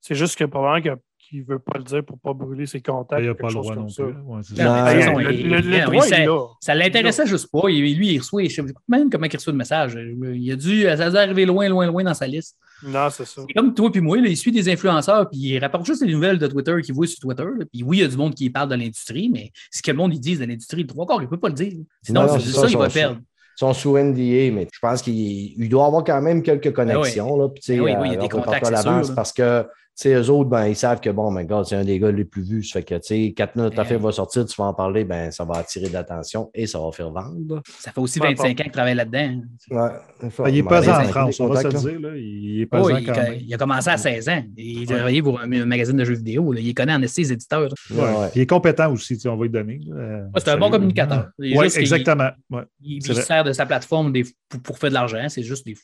[0.00, 2.66] C'est juste que probablement que- qu'il ne veut pas le dire pour ne pas brûler
[2.66, 3.20] ses contacts.
[3.20, 4.02] Il n'y a pas le droit comme non ça.
[4.04, 4.12] plus.
[4.12, 4.84] Ouais, c'est Non, ça.
[4.84, 6.46] Ben, le, le- le oui, là.
[6.60, 7.68] Ça l'intéressait juste pas.
[7.70, 9.96] Il- lui, il reçoit, je sais pas même comment il reçoit de messages.
[10.34, 12.56] Il a dû, ça a dû arriver loin, loin, loin dans sa liste.
[12.86, 13.42] Non, c'est ça.
[13.56, 16.38] Comme toi puis moi, là, il suit des influenceurs, puis il rapporte juste les nouvelles
[16.38, 17.44] de Twitter qu'il voit sur Twitter.
[17.44, 17.64] là.
[17.72, 19.96] Puis oui, il y a du monde qui parle de l'industrie, mais ce que le
[19.96, 21.72] monde ils disent de l'industrie, le trois quarts, il ne peut pas le dire.
[22.02, 23.18] Sinon, Non, non, c'est ça, ça, il va perdre.
[23.56, 27.36] Ils sont sous NDA, mais je pense qu'il il doit avoir quand même quelques connexions.
[27.38, 29.02] Là, puis, tu sais, Ben oui, oui, il y a euh, des contacts, sûr, là.
[29.14, 29.64] Parce que
[29.94, 32.42] sais, eux autres, ben, ils savent que bon, God, c'est un des gars les plus
[32.42, 32.64] vus.
[32.64, 35.04] Ça fait que tu sais, quatre minutes Ben ta va sortir, tu vas en parler,
[35.04, 37.62] ben, ça va attirer de l'attention et ça va faire vendre.
[37.78, 38.62] Ça fait aussi Peu 25 ans importe.
[38.62, 39.42] qu'il travaille là-dedans.
[39.70, 39.90] Ouais,
[40.20, 42.00] Ben, il est Ben, pesant en ben, France, on va se dire.
[42.00, 42.16] Là.
[42.16, 43.38] Il est Oh, pesant il, quand même.
[43.40, 44.42] il a commencé à 16 ans.
[44.56, 46.52] Il a travaillé pour un, un magazine de jeux vidéo.
[46.52, 46.60] là.
[46.60, 47.72] Il connaît en esti les éditeurs.
[47.90, 48.02] Ouais, Ouais.
[48.02, 48.28] ouais.
[48.34, 49.80] Il est compétent aussi, on va lui donner.
[49.86, 51.28] Ouais, c'est un bon communicateur.
[51.38, 52.30] Il Oui, exactement.
[52.50, 52.62] Ouais.
[52.82, 55.26] Il, il sert de sa plateforme des- pour, pour faire de l'argent.
[55.28, 55.74] C'est juste des.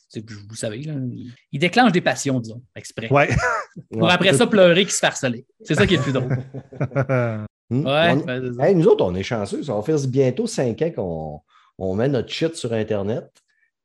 [0.48, 3.10] Vous savez, là, il, il déclenche des passions, disons, exprès.
[3.12, 3.28] Ouais.
[4.00, 5.46] Pour après ça pleurer qu'il se fait harceler.
[5.62, 6.36] C'est ça qui est le plus drôle.
[7.72, 8.58] Ouais, On- ben.
[8.60, 9.62] Hey, nous autres, on est chanceux.
[9.62, 11.40] Ça va faire bientôt cinq ans qu'on
[11.78, 13.30] on met notre shit sur Internet.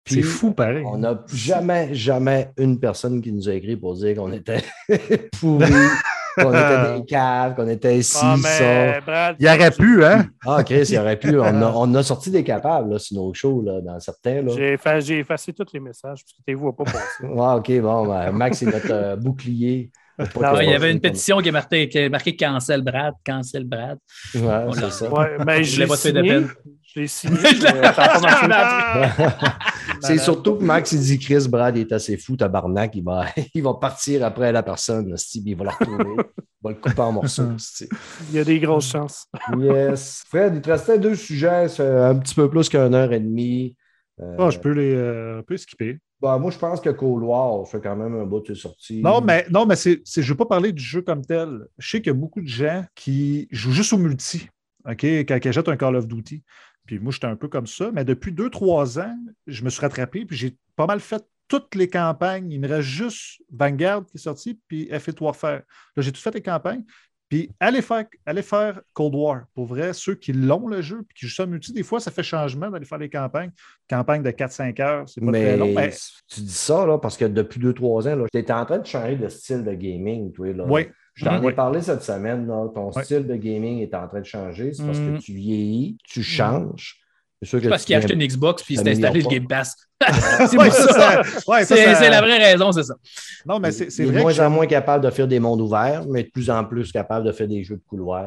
[0.08, 0.84] C'est fou, pareil.
[0.88, 4.64] On n'a jamais, jamais une personne qui nous a écrit pour dire qu'on était
[5.40, 5.66] pourris
[6.36, 9.02] qu'on était des caves, qu'on était ici, Ah, ça.
[9.02, 10.26] Brad, Il aurait pu, hein?
[10.46, 11.40] Ah, Chris, il aurait pu.
[11.40, 14.42] On a, on a sorti des capables là, sur nos shows, là, dans certains.
[14.42, 14.52] Là.
[14.56, 17.24] J'ai effa- j'ai effacé tous les messages parce que tu ne vois pas passer.
[17.24, 19.92] Ouais, OK, bon, ben, Max, c'est notre euh, bouclier.
[20.20, 23.98] Il y avait une pétition qui est marquée, qui est marquée Cancel Brad, Cancel Brad.
[24.34, 25.12] Ouais, On c'est l'a- ça.
[25.14, 26.22] Ouais, mais Je l'ai de signé.
[26.22, 26.50] peine.
[26.94, 27.38] Je l'ai signé.
[27.96, 29.26] pas marché.
[30.02, 33.26] C'est surtout que Max, il dit Chris, Brad, il est assez fou, tabarnak, il va,
[33.54, 36.04] il va partir après la personne, puis il va la retrouver.
[36.18, 37.50] il va le couper en morceaux.
[38.30, 39.26] Il y a des grosses chances.
[39.58, 40.24] Yes.
[40.30, 43.76] Fred, il te restait deux sujets, c'est un petit peu plus qu'une heure et demie.
[44.22, 45.98] Euh, Ah, je peux les euh, un peu skipper.
[46.20, 49.02] Bon, moi, je pense que Couloir fait quand même un bout de sortie.
[49.02, 51.68] Non, mais, non, mais je ne veux pas parler du jeu comme tel.
[51.78, 54.48] Je sais qu'il y a beaucoup de gens qui jouent juste au multi,
[54.88, 56.44] OK, quand ils achètent un Call of Duty.
[56.86, 57.92] Puis moi, j'étais un peu comme ça.
[57.92, 59.18] Mais depuis deux, trois ans,
[59.48, 62.52] je me suis rattrapé, puis j'ai pas mal fait toutes les campagnes.
[62.52, 65.62] Il me reste juste Vanguard qui est sorti, puis F8 Warfare.
[65.96, 66.84] Là, j'ai tout fait les campagnes.
[67.28, 69.46] Puis allez faire, allez faire Cold War.
[69.56, 72.12] Pour vrai, ceux qui l'ont le jeu, puis qui jouent ça multi, des fois, ça
[72.12, 73.50] fait changement d'aller faire les campagnes.
[73.90, 75.74] Campagne de 4-5 heures, c'est pas mais très long.
[75.74, 75.92] Mais
[76.28, 78.86] tu dis ça, là, parce que depuis deux, trois ans, tu étais en train de
[78.86, 80.54] changer de style de gaming, toi.
[80.54, 80.66] Là.
[80.68, 81.54] oui, Je t'en ai Oui.
[81.54, 84.74] parlé cette semaine, là, ton style de gaming est en train de changer.
[84.74, 87.00] C'est parce que tu vieillis, tu changes.
[87.46, 89.30] C'est sûr que Parce qu'il a acheté une Xbox puis il s'est installé le pas.
[89.30, 89.76] Game Pass.
[90.02, 91.22] c'est ça.
[91.48, 92.96] Ouais, C'est ça- la vraie raison, c'est ça.
[93.46, 95.62] Non, mais c'est, il est de moins que en moins capable de faire des mondes
[95.62, 98.26] ouverts, mais de plus en plus capable de faire des jeux de couloir.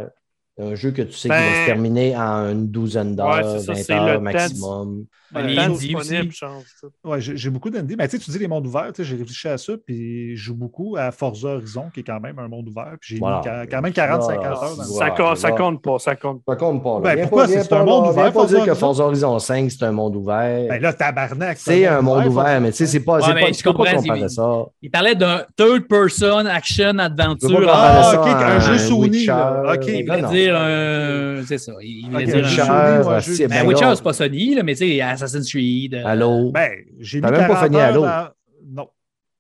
[0.61, 3.43] Un jeu que tu sais qui va Ben- se terminer en une douzaine d'heures, Ouais,
[3.59, 5.05] c'est ça, 20 c'est le heures maximum.
[5.31, 6.65] Ben, Le temps disponible change.
[7.05, 7.97] Ouais, j'ai beaucoup d'indie.
[7.99, 10.35] Mais tu sais, tu dis les mondes ouverts, tu sais, j'ai réfléchi à ça, puis
[10.35, 13.19] je joue beaucoup à Forza Horizon, qui est quand même un monde ouvert, puis j'ai
[13.21, 13.43] Voilà.
[13.63, 14.51] mis quand même 40-50 Voilà.
[14.51, 14.97] heures dans le Ouais.
[14.97, 16.53] Ça, compte, ça compte pas, ça compte pas.
[16.55, 17.01] Ça compte pas.
[17.01, 17.47] Ben, pourquoi?
[17.47, 18.75] C'est un monde ouvert, pas dire que?
[18.75, 20.67] Forza Horizon 5, c'est un monde ouvert.
[20.67, 21.59] Ben là, tabarnak.
[21.59, 23.31] c'est un monde ouvert, mais tu sais, c'est pas, tu
[23.63, 24.65] peux pas comparer ça.
[24.81, 27.69] Il parlait d'un third-person action adventure.
[27.71, 29.29] Ah, ok, un jeu Sony.
[29.29, 30.48] Ok.
[30.51, 31.43] Dire un.
[31.47, 31.73] C'est ça.
[31.81, 35.01] Il voulait dire un si, Ben, ben, Witcher, c'est pas Sony, là, mais tu sais,
[35.01, 35.95] Assassin's Creed.
[35.95, 36.51] euh, Halo.
[36.53, 38.01] Ben, j'ai mis même pas 40 fini Halo.
[38.03, 38.89] Non.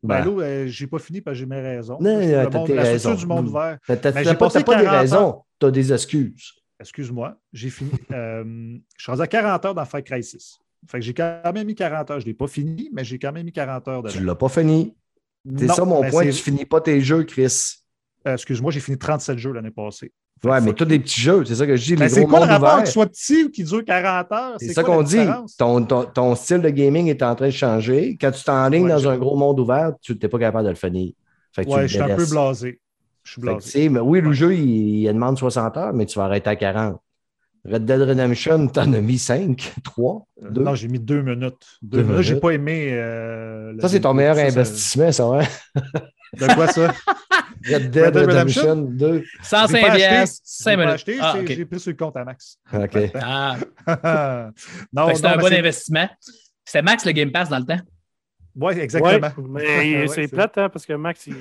[0.02, 1.98] Ben, Ben, Halo, euh, j'ai pas fini parce que j'ai mes raisons.
[2.00, 3.14] Non, t'as tes la structure raisons.
[3.14, 3.48] du monde Mm.
[3.48, 3.78] ouvert.
[3.86, 6.52] t'as Ben, pas, pas des 40 raisons, t'as des excuses.
[6.80, 7.90] Excuse-moi, j'ai fini.
[8.12, 8.44] euh,
[8.96, 10.58] je suis rendu à 40 heures dans Far Cry 6.
[10.86, 12.20] Fait que j'ai quand même mis 40 heures.
[12.20, 14.14] Je ne l'ai pas fini, mais j'ai quand même mis 40 heures dedans.
[14.14, 14.94] Tu l'as pas fini.
[15.56, 17.46] C'est ça mon mais point, tu finis pas tes jeux, Chris.
[18.28, 20.12] euh, Excuse-moi, j'ai fini 37 jeux l'année passée.
[20.44, 22.40] Ouais, mais tous des petits jeux, c'est ça que je dis, Mais les c'est quoi
[22.40, 24.56] le rapport qu'il soit petit ou qu'il dure 40 heures?
[24.58, 25.18] C'est ça qu'on dit.
[25.58, 28.16] Ton, ton, ton style de gaming est en train de changer.
[28.20, 30.70] Quand tu t'enlignes Ouais, dans je- un gros monde ouvert, tu n'es pas capable de
[30.70, 31.12] le finir.
[31.52, 32.80] Fait que Ouais, je suis un peu blasé.
[33.24, 33.88] Je suis blasé.
[33.88, 34.34] mais oui, le Ouais.
[34.34, 37.00] jeu, il, il demande 60 heures, mais tu vas arrêter à 40.
[37.64, 40.62] Red Dead Redemption, t'en as mis 5, 3, 2.
[40.62, 41.56] Non, j'ai mis deux minutes.
[41.82, 42.22] Deux Deux minutes.
[42.22, 42.42] J'ai minutes.
[42.42, 42.88] pas aimé.
[42.92, 45.44] euh, ça, c'est ton meilleur Ça, investissement, ça, ouais.
[46.36, 46.94] De quoi ça?
[47.68, 49.24] Red Dead Red Dead Redemption 2.
[49.42, 49.98] 105 J'ai pas acheté.
[50.08, 50.94] piastres, J'ai 5 pas minutes.
[50.94, 51.46] acheté, Ah, c'est- ok.
[51.56, 52.56] J'ai pris sur le compte à Max.
[52.72, 52.98] OK.
[53.20, 53.56] Ah,
[54.92, 56.08] non, c'était un bon investissement.
[56.64, 57.80] C'était Max le Game Pass dans le temps?
[58.58, 59.28] Ouais, exactement.
[59.38, 61.34] Ouais, mais c'est c'est- plate, hein, parce que Max, il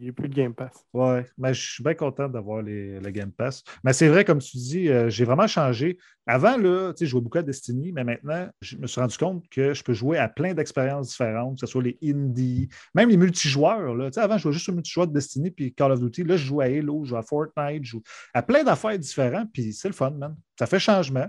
[0.00, 0.86] n'y a plus de Game Pass.
[0.92, 3.64] Ouais, mais je suis bien content d'avoir les- le Game Pass.
[3.82, 5.98] Mais c'est vrai, comme tu dis, euh, j'ai vraiment changé.
[6.26, 9.74] Avant, là, je jouais beaucoup à Destiny, mais maintenant, je me suis rendu compte que
[9.74, 13.94] je peux jouer à plein d'expériences différentes, que ce soit les indies, même les multijoueurs.
[13.96, 14.10] Là.
[14.16, 16.22] Avant, je jouais juste au multijoueur de Destiny puis Call of Duty.
[16.22, 18.02] Là, je joue à Halo, je joue à Fortnite, je joue
[18.32, 20.36] à plein d'affaires différentes, puis c'est le fun, man.
[20.56, 21.26] Ça fait changement.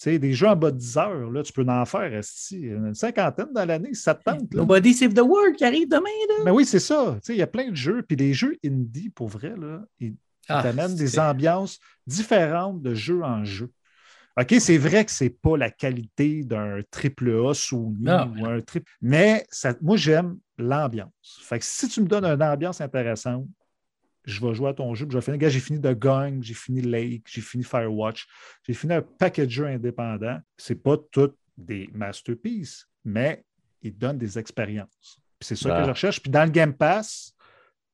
[0.00, 2.94] Sais, des jeux en bas de 10 heures, là, tu peux en faire esti, une
[2.94, 4.54] cinquantaine dans l'année, ça te tente.
[4.54, 4.60] là.
[4.60, 6.04] Nobody Save the World qui arrive demain.
[6.28, 6.34] Là?
[6.44, 7.18] Mais oui, c'est ça.
[7.28, 8.02] Il y a plein de jeux.
[8.02, 10.14] Puis les jeux indie, pour vrai, là, ils
[10.48, 13.70] Ah, t'amènent des ambiances différentes de jeu en jeu.
[14.40, 18.32] OK, c'est vrai que c'est pas la qualité d'un triple A Sony Non.
[18.38, 18.88] ou un triple.
[19.02, 21.40] Mais ça, moi, j'aime l'ambiance.
[21.42, 23.46] Fait que si tu me donnes une ambiance intéressante,
[24.28, 25.06] je vais jouer à ton jeu.
[25.06, 25.38] puis Je vais finir.
[25.38, 28.26] Gars, j'ai fini The Gang, j'ai fini Lake, j'ai fini Firewatch,
[28.66, 30.38] j'ai fini un paquet de jeux indépendants.
[30.56, 33.44] C'est pas toutes des masterpieces, mais
[33.82, 35.18] ils donnent des expériences.
[35.40, 35.80] C'est ça Ah.
[35.80, 36.20] que je recherche.
[36.22, 37.34] Puis dans le Game Pass,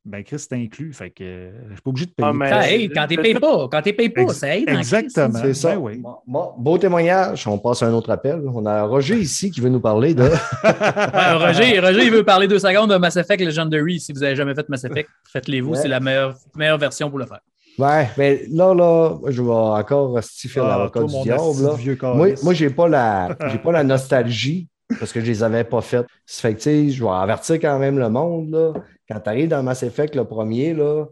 [0.05, 0.93] ben Chris, c'est inclus.
[0.93, 2.29] Fait que euh, je suis pas obligé de payer.
[2.29, 3.67] Ah, mais- Ça aide quand tu payes pas.
[3.71, 4.69] Quand tu payes pas, Ex- ça aide.
[4.69, 5.39] en exactement.
[5.41, 5.69] C'est ça.
[5.71, 6.01] Ben oui.
[6.27, 7.47] Bon, beau témoignage.
[7.47, 8.41] On passe à un autre appel.
[8.53, 10.23] On a Roger ici qui veut nous parler de.
[10.23, 13.99] Ouais, Roger, Roger, il veut parler deux secondes de Mass Effect Legendary.
[13.99, 15.71] Si vous n'avez jamais fait Mass Effect, faites-les vous.
[15.71, 15.77] Ouais.
[15.81, 17.39] C'est la meilleure, meilleure version pour le faire.
[17.77, 21.41] Ouais, mais là, là, je vais encore stiffer Ah, l'avocat du diable.
[21.61, 22.13] là.
[22.13, 24.69] Moi, moi j'ai pas la j'ai pas la nostalgie
[24.99, 26.05] parce que je les avais pas faites.
[26.25, 28.73] Ça fait que, tu sais, je vais avertir quand même le monde, là.
[29.09, 31.05] Quand tu arrives dans Mass Effect, le premier, là,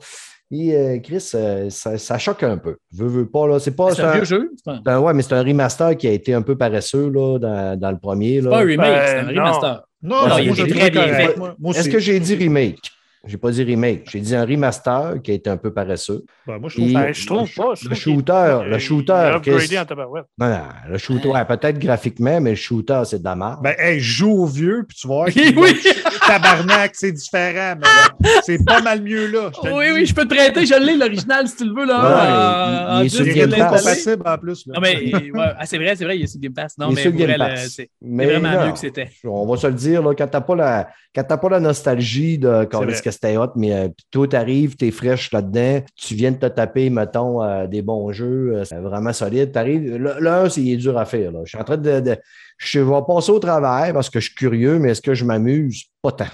[0.51, 2.77] et, euh, Chris, euh, ça, ça choque un peu.
[2.91, 3.59] Veux, veux pas, là.
[3.59, 3.91] C'est pas.
[3.95, 4.51] C'est un vieux jeu.
[4.85, 7.91] Un- ouais, mais c'est un remaster qui a été un peu paresseux, là, dans, dans
[7.91, 9.29] le premier, c'est pas un remake, Ben, c'est un non.
[9.29, 9.83] remaster.
[10.03, 11.31] Non, non, il moi, était je le très bien correct.
[11.31, 11.37] fait.
[11.37, 11.89] Moi- moi Est-ce aussi.
[11.91, 12.79] que j'ai dit remake?
[13.25, 14.09] J'ai pas dit remake.
[14.11, 16.25] J'ai dit un remaster qui a été un peu paresseux.
[16.45, 17.73] Ben, moi, je trouve Et- ça- Ben, je trouve pas.
[17.75, 20.25] je Le trouve shooter, le shooter, upgradé qu'est-ce- en tabarouette.
[20.37, 20.59] Non, non,
[20.89, 23.59] le shooter, ouais, peut-être graphiquement, mais le shooter, c'est de la merde.
[23.63, 25.73] Ben, hey, joue au vieux, puis tu vas voir Oui, oui.
[26.27, 27.75] tabarnak, c'est différent.
[27.79, 29.51] mais c'est pas mal mieux là.
[29.63, 31.85] le Oui, oui, je peux te prêter, je l'ai, l'original, si tu le veux.
[31.85, 34.07] Là, Ouais, en- il- il est en sur Game Pass.
[34.25, 34.67] en plus.
[34.67, 34.73] Là.
[34.75, 36.77] Non, mais ouais, ah, c'est vrai, c'est vrai, il est sur Game Pass.
[36.77, 39.09] Non, mais euh, c'est vraiment mieux que c'était.
[39.23, 42.37] On va se le dire, là, quand t'as pas la, quand t'as pas la nostalgie
[42.37, 42.65] de
[43.13, 46.89] que c'était hot, mais euh, toi, t'arrives, t'es fraîche là-dedans, tu viens de te taper,
[46.89, 49.51] mettons, euh, des bons jeux, euh, c'est vraiment solide.
[49.51, 51.31] T'arrives, un, c'est dur à faire.
[51.31, 51.39] Là.
[51.45, 52.17] Je suis en train de, de-
[52.57, 55.85] je vais passer au travail parce que je suis curieux, mais est-ce que je m'amuse?
[56.01, 56.25] Pas tant.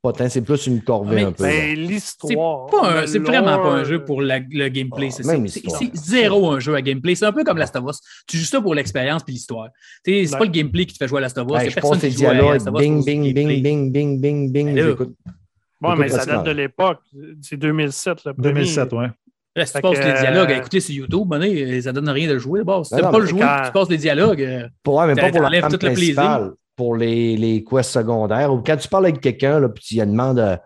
[0.00, 1.42] Pas tant, c'est plus une corvée Mais un peu.
[1.42, 1.48] là.
[1.50, 2.66] Ben, C'est l'histoire.
[2.66, 5.08] pas un- le c'est vraiment pas un jeu pour la- le gameplay.
[5.10, 5.22] Ah,
[5.80, 7.16] c'est zéro un jeu à gameplay.
[7.16, 7.98] C'est un peu comme Last of Us.
[8.28, 9.70] Tu joues ça pour l'expérience puis l'histoire.
[10.04, 11.62] C'est pas le gameplay qui te fait jouer à Last of Us.
[11.62, 13.60] Hey, je les dialogues, of Us bing, bing, bing, gameplay.
[13.60, 14.74] bing, bing, bing, bing,
[15.82, 17.00] Ouais, mais ça date de l'époque.
[17.42, 18.48] C'est 2007, le premier.
[18.54, 19.06] 2007, ouais.
[19.56, 22.08] Là, si tu passes que, les dialogues à euh, écouter sur YouTube, bonnet, ça donne
[22.08, 22.62] rien de le jouer.
[22.62, 24.42] Bon, si tu non, pas le jouer, quand- tu passes les dialogues.
[24.42, 26.14] euh, Pour, ouais, mais pas pour la T'enlèves trame tout le plaisir.
[26.14, 28.52] principale, pour les, les quests secondaires.
[28.52, 30.56] Ou quand tu parles avec quelqu'un, là, puis tu lui demandes euh,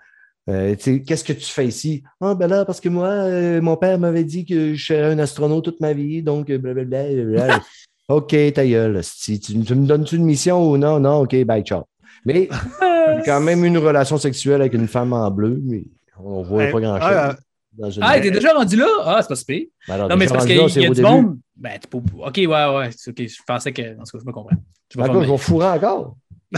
[0.51, 2.03] euh, qu'est-ce que tu fais ici?
[2.21, 5.19] Ah, ben là, parce que moi, euh, mon père m'avait dit que je serais un
[5.21, 7.05] astronaute toute ma vie, donc blablabla.
[7.05, 7.61] blablabla.
[8.09, 9.01] OK, ta gueule.
[9.03, 10.99] Si tu, tu me donnes-tu une mission ou non?
[11.01, 11.85] Non, OK, bye, ciao.
[12.27, 12.49] Mais
[13.19, 15.85] j'ai quand même une relation sexuelle avec une femme en bleu, mais
[16.19, 17.09] on voit Hey, pas grand-chose.
[17.13, 17.37] ah,
[18.03, 18.87] Ah, t'es déjà rendu là?
[19.05, 19.67] Ah, c'est pas si pire.
[19.89, 21.01] Ben alors, Non, mais c'est parce qu'il y a au du début.
[21.03, 21.39] monde.
[21.57, 21.99] Ben, t'es pas...
[21.99, 22.91] OK, ouais, ouais.
[22.97, 23.83] c'est OK, je pensais que.
[23.99, 24.57] En tout cas, je me comprends.
[24.95, 26.17] Je vais fourrer encore.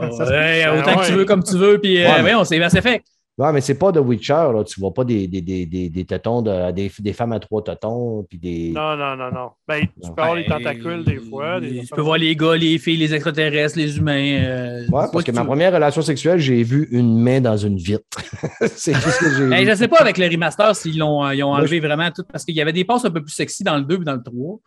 [0.00, 1.78] Ouais, Ben autant que tu veux, comme tu veux.
[1.80, 3.02] Puis, euh, Ouais, mais- voyons, c'est fait.
[3.38, 4.64] Ouais, mais c'est pas de Witcher, là.
[4.64, 7.62] Tu vois pas des, des, des, des, des tétons, de, des, des femmes à trois
[7.62, 8.72] tétons, puis des.
[8.74, 9.50] Non, non, non, non.
[9.66, 10.14] Ben, tu Non.
[10.14, 11.60] peux avoir les Ben, tentacules des fois.
[11.60, 14.38] des Tu peux voir les gars, les filles, les extraterrestres, les humains.
[14.42, 18.02] euh, Ouais, parce que ma première relation sexuelle, j'ai vu une main dans une vitre.
[18.66, 19.66] c'est tout ce que j'ai vu.
[19.70, 22.44] je sais pas avec le remaster s'ils l'ont, euh, ils ont enlevé vraiment tout parce
[22.44, 24.22] qu'il y avait des passes un peu plus sexy dans le 2 et dans le
[24.22, 24.58] 3.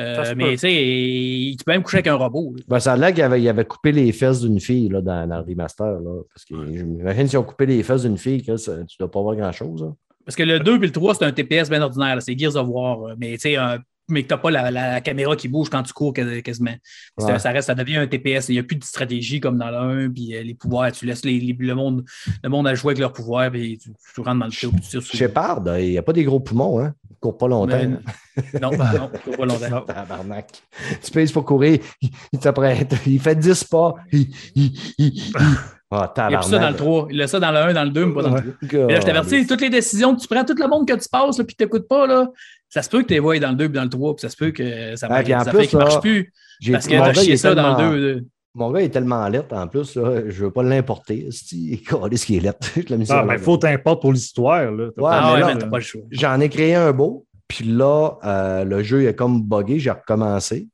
[0.00, 2.54] Euh, Ça mais tu sais, tu peux même coucher avec un robot.
[2.68, 5.28] Ben, ça a l'air qu'il avait, il avait coupé les fesses d'une fille là, dans,
[5.28, 5.86] dans le remaster.
[6.00, 9.20] Là, parce que je m'imagine s'ils ont coupé les fesses d'une fille, tu dois pas
[9.20, 9.82] voir grand-chose.
[9.82, 9.94] hein.
[10.24, 12.16] Parce que le 2 et le 3, c'est un TPS bien ordinaire.
[12.22, 13.02] C'est Gears of War.
[13.10, 13.78] euh, Mais tu sais, un-
[14.08, 16.74] mais que tu n'as pas la, la caméra qui bouge quand tu cours quas- quasiment.
[17.18, 17.38] Ouais.
[17.38, 18.48] ça, reste, ça devient un TPS.
[18.48, 20.10] Il n'y a plus de stratégie comme dans le 1.
[20.10, 22.04] Puis euh, les pouvoirs, tu laisses les- les- le, monde,
[22.42, 23.50] le monde à jouer avec leurs pouvoirs.
[23.50, 24.70] Puis tu, tu rentres dans le show.
[24.90, 26.94] Tu Shepard, il n'y a pas des gros poumons, hein?
[27.10, 27.78] Il ne court pas longtemps.
[27.78, 27.98] Mais-
[28.60, 29.80] Non, non, faut pas longtemps.
[29.86, 30.48] Tabarnak.
[31.02, 32.40] Tu payes pour courir, il, il
[33.06, 33.94] il fait 10 pas.
[34.12, 35.34] Il, il, il, il-
[35.90, 37.08] Ah, Il y a plus ça dans le 3.
[37.10, 38.52] Il a ça dans le 1, dans le 2, mais pas dans le 3.
[38.60, 38.72] tabarnak.
[38.88, 41.08] Mais là, je t'avertis, toutes les décisions que tu prends, tout le monde que tu
[41.08, 42.28] passes, là, puis que tu n'écoutes pas, là,
[42.68, 44.20] ça se peut que tu les vois dans le 2 et dans le 3, puis
[44.22, 45.32] ça se peut que ça puis
[45.74, 47.92] ne là, marchent plus J'ai- parce que tu as il chié est ça dans tellement-
[47.92, 48.24] le 2.
[48.56, 51.26] Mon gars est tellement lettre en plus, là, je ne veux pas l'importer.
[51.28, 52.68] Il ce qui est lettre.
[52.76, 53.38] Je l'ai mis sur Ah, langue.
[53.38, 54.70] faut t'importe pour l'histoire.
[54.70, 54.90] là.
[54.96, 56.02] T'as Ouais, pas- Ah mais ouais, là, mais t'as pas le choix.
[56.12, 60.68] J'en ai créé un beau, puis là, euh, le jeu est comme buggé, j'ai recommencé.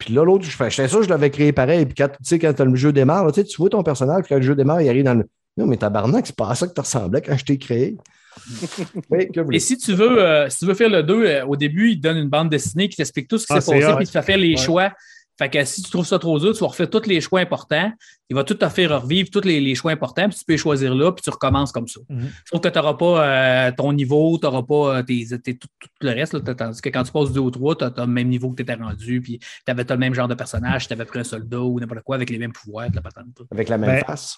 [0.00, 1.84] Puis là, l'autre, je fais, j'étais sûr je l'avais créé pareil.
[1.86, 4.22] Puis quand, tu sais, quand le jeu démarre, là, tu sais, tu vois ton personnage,
[4.24, 5.24] puis quand le jeu démarre, il arrive dans le.
[5.56, 7.96] Non, mais tabarnak, c'est pas à ça que tu ressemblais quand je t'ai créé.
[9.10, 11.56] Oui, que Et si tu veux, euh, si tu veux faire le 2, euh, au
[11.56, 13.80] début, il te donne une bande dessinée qui t'explique tout ce qui Ah, s'est c'est
[13.80, 14.56] passé, puis il te fait faire les Ouais.
[14.56, 14.92] choix.
[15.40, 17.90] Fait que si tu trouves ça trop dur, tu vas refaire tous les choix importants.
[18.28, 20.58] Il va tout te faire revivre tous les, les choix importants, puis tu peux les
[20.58, 21.98] choisir là, puis tu recommences comme ça.
[22.10, 22.28] Mhm.
[22.44, 25.66] Sauf que tu n'auras pas euh, ton niveau, tu n'auras pas euh, tes, tes- tout,
[25.80, 26.34] tout le reste.
[26.34, 28.56] Là, tandis que quand tu passes 2 ou 3, tu as, le même niveau que
[28.56, 31.24] tu étais rendu, puis tu avais le même genre de personnage, tu avais pris un
[31.24, 33.40] soldat ou n'importe quoi avec les mêmes pouvoirs, la patente.
[33.50, 34.36] Avec la même Ben, face?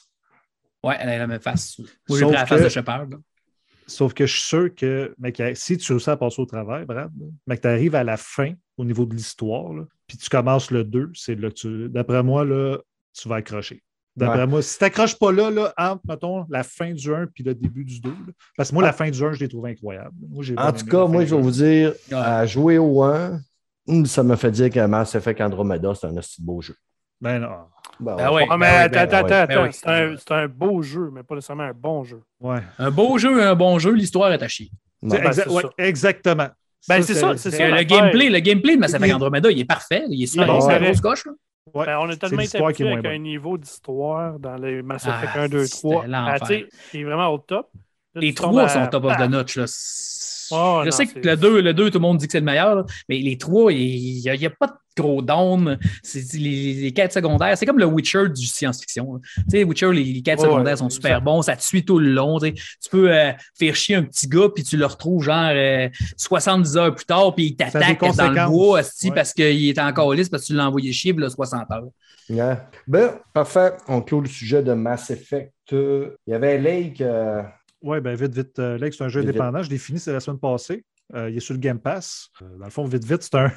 [0.84, 1.78] Ouais, elle a la même face.
[2.08, 3.06] Moi, j'ai Sauf pris la face que- de Shepard.
[3.10, 3.16] là.
[3.88, 6.86] Sauf que je suis sûr que mais que si tu réussis à passer au travers,
[6.86, 7.10] Brad,
[7.48, 9.72] mais que tu arrives à la fin au niveau de l'histoire,
[10.16, 11.89] puis tu commences le 2, c'est là que tu.
[11.89, 12.76] D'après moi, là,
[13.18, 13.82] tu vas accrocher.
[14.14, 14.47] D'après Ouais.
[14.47, 17.55] moi, si tu n'accroches pas là, là, entre, mettons, la fin du 1 puis le
[17.55, 18.16] début du 2, là,
[18.59, 20.10] parce que moi, la fin du 1, je l'ai trouvé incroyable.
[20.28, 21.43] Moi, En tout cas, moi, je vais 1.
[21.43, 23.40] vous dire, à jouer au 1,
[23.89, 26.76] hum, ça me fait dire que Mass Effect Andromeda, c'est un assez beau jeu.
[27.22, 27.48] Ben non.
[28.01, 28.47] Ben, Ah ouais.
[28.51, 30.16] Ah, mais Ben attends, ben attends, attends, Ben oui.
[30.18, 32.20] C'est un, beau jeu, mais pas nécessairement un bon jeu.
[32.40, 32.60] Ouais.
[32.78, 34.70] Un beau jeu, un bon jeu, l'histoire est à chier.
[35.02, 35.20] Ouais.
[35.22, 36.48] Ben, exa- exactement.
[36.88, 37.68] Ben, c'est ça, c'est ça.
[37.68, 40.04] le gameplay, le gameplay de Mass Effect Andromeda, il est parfait.
[40.09, 41.00] Il est super Il est bon, c'est un correct.
[41.00, 41.24] gros coche.
[41.74, 41.86] Ouais.
[41.86, 45.36] Ben, on est tellement été habitué avec un niveau d'histoire dans les Mass Ah, Effect
[45.36, 46.06] 1, 2, c'était 3.
[46.09, 46.34] l'enfer.
[46.34, 47.68] Ah, tu sais, qui est vraiment au top.
[48.14, 49.56] Là, Les trois à- sont top of Ah, the notch.
[49.56, 49.64] Là.
[50.52, 52.40] Ouais, je non, sais que le 2, le 2, tout le monde dit que c'est
[52.40, 54.72] le meilleur, là, mais les trois, il n'y a, il y a pas de
[55.02, 55.78] gros dôme.
[56.02, 57.56] C'est les, les quêtes secondaires.
[57.56, 59.20] C'est comme le Witcher du science-fiction.
[59.36, 61.98] Tu sais, Witcher, les, les quêtes Ouais, secondaires sont super bons, ça te suit tout
[61.98, 62.38] le long.
[62.38, 62.52] tu
[62.90, 65.88] peux euh, faire chier un petit gars, puis tu le retrouves genre euh,
[66.18, 69.10] 70 heures plus tard, puis il t'attaque dans le bois Ouais.
[69.14, 71.84] parce qu'il est encore lisse, parce que tu l'as envoyé chier, puis là, 60 heures.
[72.28, 72.68] Yeah.
[72.86, 73.72] Ben, parfait.
[73.88, 75.52] On clôt le sujet de Mass Effect.
[75.72, 77.00] Euh, Il y avait Lake.
[77.00, 77.42] euh,
[77.82, 78.59] Oui, ben vite, vite.
[78.59, 79.40] euh, Lake, c'est un jeu Vite, vite.
[79.40, 79.62] indépendant.
[79.62, 80.84] Je l'ai fini, c'est la semaine passée.
[81.14, 82.28] Euh, il est sur le Game Pass.
[82.40, 83.48] Euh, dans le fond, vite, vite, c'est un.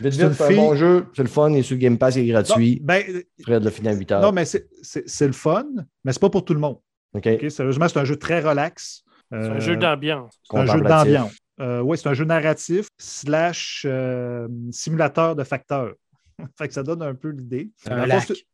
[0.00, 1.06] Vite, vite, c'est un bon jeu.
[1.14, 1.50] C'est le fun.
[1.50, 2.78] Il est sur Game Pass, il est gratuit.
[2.80, 3.02] Non, ben,
[3.42, 4.22] Fred le finit à 8 heures.
[4.22, 5.66] non, mais c'est- c'est c'est le fun,
[6.04, 6.78] mais c'est pas pour tout le monde.
[7.14, 7.28] OK.
[7.50, 9.02] Sérieusement, c'est un jeu très relax.
[9.30, 10.34] C'est un Euh, jeu d'ambiance.
[10.50, 11.36] C'est un jeu d'ambiance.
[11.60, 15.92] Euh, oui, c'est un jeu narratif slash euh, simulateur de facteurs.
[16.58, 17.70] fait que ça donne un peu l'idée.
[17.90, 18.24] Un le lac.
[18.26, 18.44] c'est-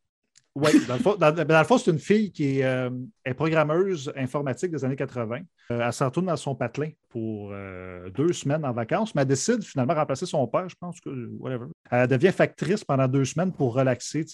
[0.61, 2.89] Oui, ben, dans le fond, c'est une fille qui est, euh,
[3.35, 5.39] programmeuse informatique des années 80.
[5.71, 9.27] Euh, elle s'en retourne dans son patelin pour euh, deux semaines en vacances, mais elle
[9.27, 11.09] décide finalement de remplacer son père, je pense que
[11.39, 11.67] whatever.
[11.91, 14.25] Elle devient factrice pendant deux semaines pour relaxer,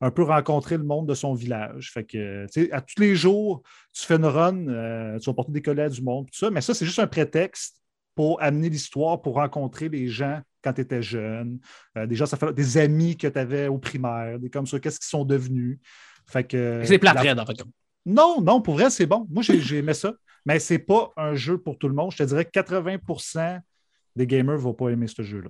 [0.00, 1.92] un peu rencontrer le monde de son village.
[1.92, 3.62] Fait que, à tous les jours,
[3.92, 6.74] tu fais une run, tu vas porter des à du monde, tout ça, mais ça,
[6.74, 7.83] c'est juste un prétexte
[8.14, 11.58] pour amener l'histoire, pour rencontrer les gens quand tu étais jeune.
[11.96, 14.78] Euh, des gens, ça fait des amis que tu avais au primaire, des comme ça,
[14.80, 15.78] qu'est-ce qu'ils sont devenus?
[16.26, 16.82] Fait que.
[16.84, 17.62] C'est plate la- en fait.
[18.06, 19.26] Non, non, pour vrai, c'est bon.
[19.30, 20.14] Moi, j'ai aimé ça.
[20.46, 22.12] Mais c'est pas un jeu pour tout le monde.
[22.12, 23.58] Je te dirais que 80%
[24.14, 25.48] des gamers ne vont pas aimer ce jeu-là.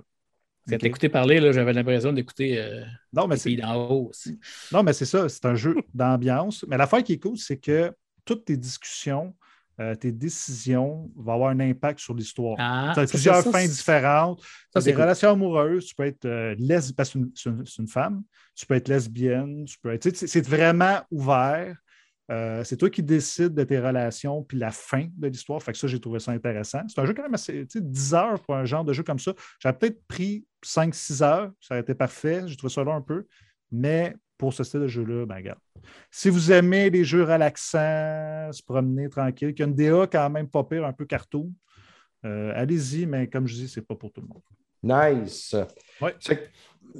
[0.67, 0.81] Quand Ok.
[0.81, 2.83] t'écoutais parler, là, j'avais l'impression d'écouter euh,
[3.13, 4.39] Non, mais c'est pays d'en haut aussi.
[4.71, 6.65] Non, mais c'est ça, c'est un jeu d'ambiance.
[6.67, 7.93] Mais l'affaire qui est cool, c'est que
[8.23, 9.35] toutes tes discussions,
[9.79, 12.55] euh, tes décisions vont avoir un impact sur l'histoire.
[12.59, 14.41] Ah, tu as plusieurs ça, fins différentes.
[14.73, 15.01] Ça, des cool.
[15.01, 18.23] relations amoureuses, tu peux être euh, lesbienne, parce que c'est une, une- femme,
[18.55, 20.09] tu peux être lesbienne, tu peux être.
[20.15, 21.75] C'est vraiment ouvert.
[22.31, 25.61] Euh, c'est toi qui décides de tes relations puis la fin de l'histoire.
[25.61, 26.81] Fait que ça, j'ai trouvé ça intéressant.
[26.87, 27.67] C'est un jeu quand même assez.
[27.67, 29.33] Tu sais, 10 heures pour un genre de jeu comme ça.
[29.59, 31.51] J'aurais peut-être pris 5-6 heures.
[31.61, 32.41] Ça aurait été parfait.
[32.47, 33.27] J'ai trouvé ça long un peu.
[33.71, 35.59] Mais pour ce style de jeu-là, ben regarde.
[36.11, 40.29] Si vous aimez les jeux relaxants, se promener tranquille, qu'il y a une DA quand
[40.29, 41.51] même pas pire, un peu cartoon,
[42.25, 44.41] euh, allez-y, mais comme je dis, c'est pas pour tout le monde.
[44.83, 45.55] Nice.
[46.01, 46.15] Ouais.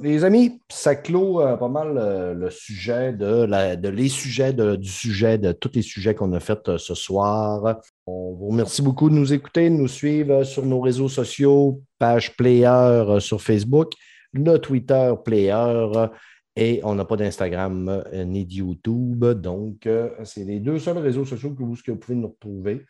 [0.02, 4.52] Les amis, ça clôt euh, pas mal euh, le sujet de, la, de les sujets
[4.52, 7.80] de- du sujet, de tous les sujets qu'on a fait euh, ce soir.
[8.06, 12.36] On vous remercie beaucoup de nous écouter, de nous suivre sur nos réseaux sociaux, page
[12.36, 13.92] Player sur Facebook,
[14.32, 16.08] le Twitter Player.
[16.56, 19.24] Et on n'a pas d'Instagram euh, ni de YouTube.
[19.24, 22.86] Donc, euh, c'est les deux seuls réseaux sociaux que vous, que vous pouvez nous retrouver.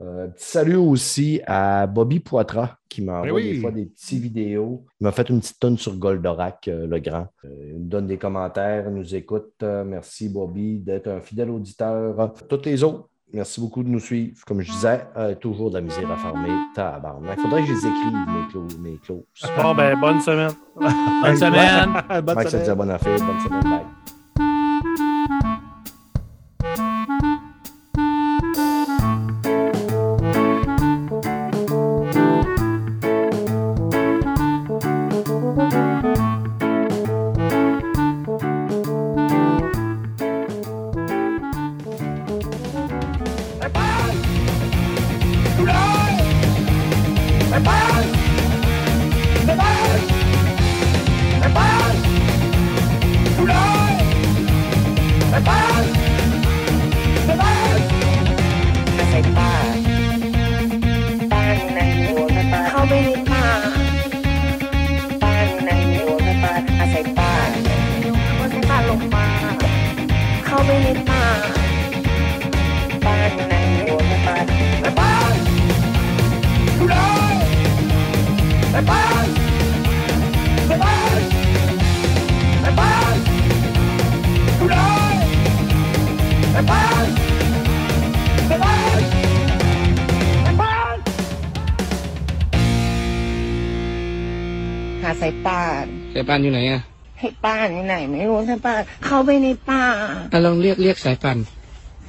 [0.00, 3.54] Euh, petit salut aussi à Bobby Poitras qui m'envoie oui.
[3.54, 4.84] des fois des petites vidéos.
[5.00, 7.26] Il m'a fait une petite tonne sur Goldorak, euh, le grand.
[7.44, 9.60] Euh, il nous donne des commentaires, il nous écoute.
[9.60, 12.32] Merci Bobby d'être un fidèle auditeur.
[12.48, 14.36] Toutes les autres, merci beaucoup de nous suivre.
[14.46, 16.50] Comme je disais, euh, toujours de la misère à farmer.
[16.74, 17.36] Tabarnak.
[17.38, 19.24] Il faudrait que je les écrive, mes, clo- mes clauses.
[19.62, 20.52] Bon, ben, bonne semaine.
[20.76, 21.92] Bonne semaine.
[22.22, 22.62] Bonne Mike, ça semaine.
[22.62, 23.18] disait bonne affaire.
[23.18, 23.62] Bonne semaine.
[23.62, 24.17] Bye.
[96.28, 96.80] ป่านอยู่ไหนอะ
[97.18, 99.84] ให้ป้านอยู่ไหนไม่รู้สายป่านเข้าไปในป่า
[100.32, 101.38] อะลองเรียกเรียกสายป่าน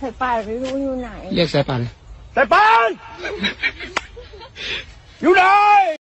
[0.02, 1.82] สายป่านไม่รู้อยู่ไหน เรียกสายป่าน
[2.36, 2.90] สายป่าน
[5.22, 5.44] อยู่ไหน